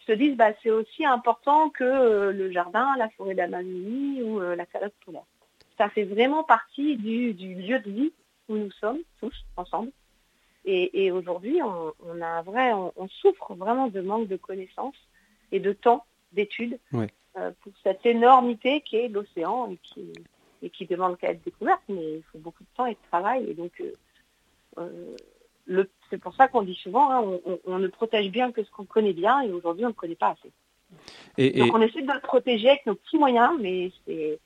se 0.06 0.12
dise, 0.12 0.36
bah, 0.36 0.52
c'est 0.62 0.70
aussi 0.70 1.04
important 1.04 1.70
que 1.70 1.84
euh, 1.84 2.32
le 2.32 2.50
jardin, 2.50 2.94
la 2.98 3.08
forêt 3.10 3.34
d'Amazonie 3.34 4.22
ou 4.22 4.40
la 4.40 4.66
calotte 4.66 4.94
polaire. 5.04 5.24
Ça 5.78 5.88
fait 5.88 6.04
vraiment 6.04 6.44
partie 6.44 6.96
du 6.96 7.32
lieu 7.32 7.78
de 7.78 7.90
vie 7.90 8.12
où 8.48 8.56
nous 8.56 8.70
sommes 8.72 9.00
tous 9.20 9.34
ensemble. 9.56 9.92
Et, 10.64 11.04
et 11.04 11.10
aujourd'hui, 11.10 11.60
on, 11.62 11.92
on 12.06 12.20
a 12.20 12.26
un 12.26 12.42
vrai, 12.42 12.72
on, 12.72 12.92
on 12.96 13.08
souffre 13.08 13.54
vraiment 13.54 13.88
de 13.88 14.00
manque 14.00 14.28
de 14.28 14.36
connaissances 14.36 14.96
et 15.50 15.60
de 15.60 15.72
temps 15.72 16.04
d'études 16.32 16.78
euh, 17.36 17.50
pour 17.62 17.72
cette 17.82 18.04
énormité 18.06 18.80
qui 18.82 18.96
est 18.96 19.08
l'océan 19.08 19.70
et 19.70 19.78
qui, 19.82 20.12
et 20.62 20.70
qui 20.70 20.86
demande 20.86 21.18
qu'à 21.18 21.30
être 21.32 21.44
découverte, 21.44 21.82
mais 21.88 22.18
il 22.18 22.22
faut 22.30 22.38
beaucoup 22.38 22.62
de 22.62 22.68
temps 22.76 22.86
et 22.86 22.92
de 22.94 23.08
travail. 23.10 23.50
Et 23.50 23.54
donc, 23.54 23.72
euh, 23.80 23.92
euh, 24.78 25.84
c'est 26.10 26.18
pour 26.18 26.34
ça 26.36 26.48
qu'on 26.48 26.62
dit 26.62 26.74
souvent, 26.74 27.10
hein, 27.10 27.38
on, 27.66 27.78
ne 27.78 27.88
protège 27.88 28.30
bien 28.30 28.52
que 28.52 28.62
ce 28.62 28.70
qu'on 28.70 28.84
connaît 28.84 29.12
bien, 29.12 29.40
et 29.42 29.50
aujourd'hui, 29.52 29.84
on 29.84 29.88
ne 29.88 29.94
connaît 29.94 30.14
pas 30.14 30.30
assez. 30.30 30.52
Et, 31.38 31.58
et- 31.58 31.60
Donc, 31.60 31.74
on 31.74 31.80
essaie 31.80 32.02
de 32.02 32.12
le 32.12 32.20
protéger 32.20 32.68
avec 32.68 32.86
nos 32.86 32.94
petits 32.94 33.18
moyens, 33.18 33.52
mais 33.60 33.90
c'est 34.06 34.38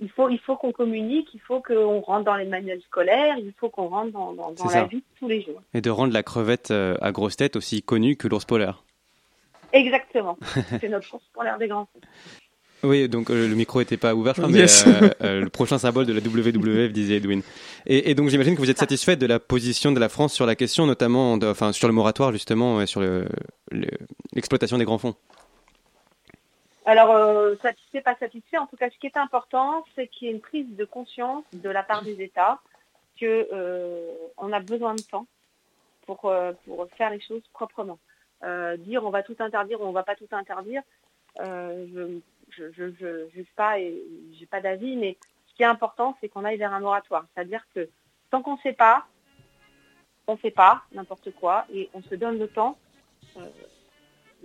il 0.00 0.08
faut, 0.10 0.28
il 0.28 0.38
faut 0.38 0.56
qu'on 0.56 0.72
communique, 0.72 1.28
il 1.34 1.40
faut 1.40 1.60
qu'on 1.60 2.00
rentre 2.00 2.24
dans 2.24 2.34
les 2.36 2.44
manuels 2.46 2.80
scolaires, 2.86 3.36
il 3.38 3.52
faut 3.58 3.68
qu'on 3.68 3.88
rentre 3.88 4.12
dans, 4.12 4.32
dans, 4.32 4.50
dans 4.50 4.56
C'est 4.68 4.74
la 4.76 4.82
ça. 4.82 4.84
vie 4.86 4.96
de 4.98 5.18
tous 5.18 5.28
les 5.28 5.42
jours. 5.42 5.62
et 5.72 5.80
de 5.80 5.90
rendre 5.90 6.12
la 6.12 6.22
crevette 6.22 6.70
euh, 6.70 6.96
à 7.00 7.12
grosse 7.12 7.36
tête 7.36 7.56
aussi 7.56 7.82
connue 7.82 8.16
que 8.16 8.26
l'ours 8.28 8.44
polaire. 8.44 8.82
Exactement. 9.72 10.38
c'est 10.80 10.88
notre 10.88 11.08
course 11.10 11.24
pour 11.32 11.42
l'air 11.42 11.58
des 11.58 11.68
grands. 11.68 11.88
Oui, 12.82 13.08
donc 13.08 13.30
euh, 13.30 13.48
le 13.48 13.54
micro 13.54 13.80
était 13.80 13.96
pas 13.96 14.14
ouvert, 14.14 14.34
je 14.34 14.42
crois, 14.42 14.52
Yes. 14.52 14.86
mais 14.86 14.92
euh, 15.02 15.10
euh, 15.22 15.40
le 15.40 15.48
prochain 15.48 15.78
symbole 15.78 16.04
de 16.04 16.12
la 16.12 16.20
WWF, 16.20 16.92
disait 16.92 17.16
Edwin. 17.16 17.40
Et, 17.86 18.10
et 18.10 18.14
donc 18.14 18.28
j'imagine 18.28 18.54
que 18.56 18.60
vous 18.60 18.68
êtes 18.70 18.78
satisfaite 18.78 19.18
de 19.18 19.26
la 19.26 19.38
position 19.40 19.90
de 19.92 19.98
la 20.00 20.10
France 20.10 20.34
sur 20.34 20.44
la 20.44 20.54
question, 20.54 20.84
notamment, 20.86 21.38
de- 21.38 21.46
enfin 21.46 21.72
sur 21.72 21.88
le 21.88 21.94
moratoire 21.94 22.30
justement, 22.32 22.82
et 22.82 22.86
sur 22.86 23.00
le- 23.00 23.26
le- 23.70 23.88
l'exploitation 24.34 24.76
des 24.76 24.84
grands 24.84 24.98
fonds. 24.98 25.14
Alors, 26.86 27.10
euh, 27.10 27.56
satisfait, 27.62 28.02
pas 28.02 28.14
satisfait, 28.16 28.58
en 28.58 28.66
tout 28.66 28.76
cas, 28.76 28.90
ce 28.90 28.98
qui 28.98 29.06
est 29.06 29.16
important, 29.16 29.84
c'est 29.94 30.06
qu'il 30.08 30.28
y 30.28 30.30
ait 30.30 30.34
une 30.34 30.40
prise 30.40 30.76
de 30.76 30.84
conscience 30.84 31.44
de 31.54 31.70
la 31.70 31.82
part 31.82 32.02
des 32.02 32.22
États 32.22 32.60
que 33.18 33.48
euh, 33.52 34.12
a 34.38 34.60
besoin 34.60 34.94
de 34.94 35.00
temps 35.00 35.26
pour, 36.04 36.26
euh, 36.26 36.52
faire 36.96 37.10
les 37.10 37.20
choses 37.20 37.42
proprement. 37.52 37.98
Dire 38.78 39.02
on 39.06 39.10
va 39.10 39.22
tout 39.22 39.36
interdire 39.38 39.80
ou 39.80 39.84
on 39.84 39.92
va 39.92 40.02
pas 40.02 40.16
tout 40.16 40.28
interdire, 40.32 40.82
je 41.38 42.20
je 42.50 43.28
juge 43.32 43.48
pas 43.56 43.80
et 43.80 44.04
j'ai 44.38 44.44
pas 44.44 44.60
d'avis, 44.60 44.96
mais 44.96 45.16
ce 45.46 45.54
qui 45.54 45.62
est 45.62 45.66
important, 45.66 46.14
c'est 46.20 46.28
qu'on 46.28 46.44
aille 46.44 46.58
vers 46.58 46.74
un 46.74 46.80
moratoire. 46.80 47.24
C'est-à-dire 47.32 47.64
que 47.74 47.88
tant 48.30 48.42
qu'on 48.42 48.56
ne 48.56 48.60
sait 48.60 48.74
pas, 48.74 49.06
on 50.26 50.32
ne 50.32 50.36
fait 50.36 50.50
pas 50.50 50.82
n'importe 50.92 51.30
quoi 51.32 51.64
et 51.72 51.88
on 51.94 52.02
se 52.02 52.14
donne 52.14 52.38
le 52.38 52.48
temps 52.48 52.76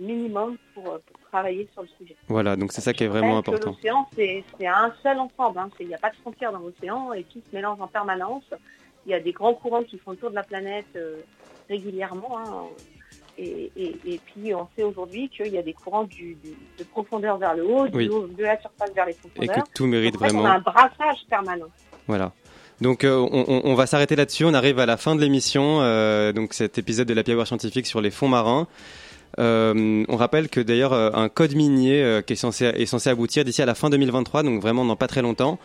minimum 0.00 0.56
pour, 0.74 0.86
euh, 0.88 0.98
pour 1.06 1.20
travailler 1.30 1.68
sur 1.72 1.82
le 1.82 1.88
sujet. 2.00 2.16
Voilà, 2.28 2.56
donc 2.56 2.72
c'est 2.72 2.80
ça 2.80 2.92
qui 2.92 3.04
est 3.04 3.08
vraiment 3.08 3.38
important. 3.38 3.70
L'océan, 3.70 4.08
c'est 4.16 4.42
un 4.66 4.92
seul 5.02 5.18
ensemble. 5.18 5.58
hein. 5.58 5.68
Il 5.78 5.86
n'y 5.88 5.94
a 5.94 5.98
pas 5.98 6.10
de 6.10 6.16
frontières 6.16 6.52
dans 6.52 6.58
l'océan 6.58 7.12
et 7.12 7.22
tout 7.24 7.40
se 7.48 7.54
mélange 7.54 7.80
en 7.80 7.86
permanence. 7.86 8.44
Il 9.06 9.12
y 9.12 9.14
a 9.14 9.20
des 9.20 9.32
grands 9.32 9.54
courants 9.54 9.82
qui 9.84 9.98
font 9.98 10.10
le 10.12 10.16
tour 10.16 10.30
de 10.30 10.34
la 10.34 10.42
planète 10.42 10.86
euh, 10.96 11.16
régulièrement. 11.68 12.38
hein. 12.38 12.64
Et, 13.38 13.70
et- 13.76 13.96
et 14.06 14.20
puis, 14.26 14.54
on 14.54 14.68
sait 14.76 14.82
aujourd'hui 14.82 15.30
qu'il 15.30 15.48
y 15.48 15.56
a 15.58 15.62
des 15.62 15.72
courants 15.72 16.04
du, 16.04 16.34
du- 16.34 16.56
de 16.78 16.84
profondeur 16.84 17.38
vers 17.38 17.54
le 17.54 17.64
haut, 17.64 17.88
du 17.88 17.96
Oui. 17.96 18.08
haut- 18.08 18.26
de 18.26 18.42
la 18.42 18.60
surface 18.60 18.92
vers 18.94 19.06
les 19.06 19.12
Et 19.12 19.14
profondeurs. 19.14 19.64
que 19.64 19.70
tout 19.74 19.86
mérite 19.86 20.16
En 20.16 20.18
fait, 20.18 20.24
vraiment. 20.26 20.42
On 20.42 20.46
a 20.46 20.54
un 20.56 20.60
brassage 20.60 21.18
permanent. 21.30 21.68
Voilà. 22.06 22.32
Donc 22.82 23.04
euh, 23.04 23.16
on, 23.30 23.74
va 23.74 23.84
s'arrêter 23.86 24.16
là-dessus. 24.16 24.44
On 24.46 24.54
arrive 24.54 24.78
à 24.78 24.86
la 24.86 24.96
fin 24.96 25.14
de 25.14 25.20
l'émission. 25.20 25.80
euh, 25.82 26.32
donc 26.32 26.54
cet 26.54 26.78
épisode 26.78 27.06
de 27.08 27.12
la 27.14 27.22
Hour 27.34 27.46
scientifique 27.46 27.86
sur 27.86 28.00
les 28.00 28.10
fonds 28.10 28.28
marins. 28.28 28.66
Euh, 29.38 30.04
on 30.08 30.16
rappelle 30.16 30.48
que 30.48 30.60
d'ailleurs 30.60 30.92
euh, 30.92 31.10
un 31.14 31.28
code 31.28 31.54
minier 31.54 32.02
euh, 32.02 32.20
qui 32.22 32.32
est 32.32 32.36
censé, 32.36 32.64
est 32.64 32.86
censé 32.86 33.10
aboutir 33.10 33.44
d'ici 33.44 33.62
à 33.62 33.66
la 33.66 33.74
fin 33.74 33.90
2023, 33.90 34.42
donc 34.42 34.60
vraiment 34.60 34.84
dans 34.84 34.96
pas 34.96 35.06
très 35.06 35.22
longtemps, 35.22 35.58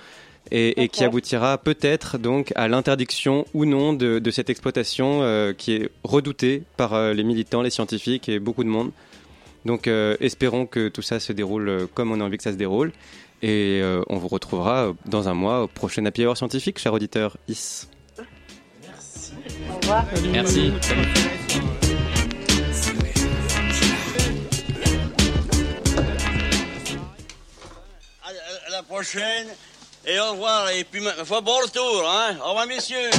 et, 0.51 0.84
et 0.84 0.89
qui 0.89 1.03
aboutira 1.03 1.57
peut-être 1.57 2.18
donc 2.18 2.51
à 2.55 2.68
l'interdiction 2.68 3.45
ou 3.53 3.66
non 3.66 3.93
de, 3.93 4.20
de 4.20 4.32
cette 4.32 4.49
exploitation 4.49 5.22
euh, 5.22 5.53
qui 5.53 5.74
est 5.74 5.89
redoutée 6.03 6.63
par 6.78 6.93
euh, 6.93 7.13
les 7.13 7.24
militants, 7.24 7.61
les 7.61 7.70
scientifiques 7.70 8.30
et 8.30 8.39
beaucoup 8.39 8.63
de 8.63 8.70
monde. 8.70 8.91
Donc 9.66 9.88
euh, 9.88 10.16
espérons 10.20 10.68
que 10.68 10.89
tout 10.89 11.01
ça 11.01 11.20
se 11.20 11.34
déroule 11.34 11.88
comme 11.93 12.11
on 12.11 12.22
a 12.22 12.24
envie 12.24 12.38
que 12.38 12.43
ça 12.43 12.51
se 12.51 12.57
déroule. 12.57 12.91
Et 13.41 13.80
euh, 13.82 14.01
on 14.07 14.18
vous 14.18 14.28
retrouvera 14.28 14.93
dans 15.05 15.28
un 15.28 15.34
mois 15.34 15.63
au 15.63 15.68
prochain 15.68 16.05
Happy 16.05 16.26
Hour 16.26 16.38
scientifique, 16.38 16.80
cher 16.80 16.93
auditeur 16.93 17.38
Is. 17.47 17.88
Au 19.70 19.76
revoir. 19.82 20.05
Merci. 20.32 20.72
À 20.82 21.74
la 28.76 28.84
prochaine. 28.84 29.47
Et 30.05 30.19
au 30.19 30.32
revoir. 30.32 30.69
Et 30.71 30.84
puis, 30.84 31.01
foi, 31.23 31.41
bon 31.41 31.57
retour, 31.59 32.09
hein. 32.09 32.38
Au 32.43 32.49
revoir, 32.49 32.67
messieurs. 32.67 33.09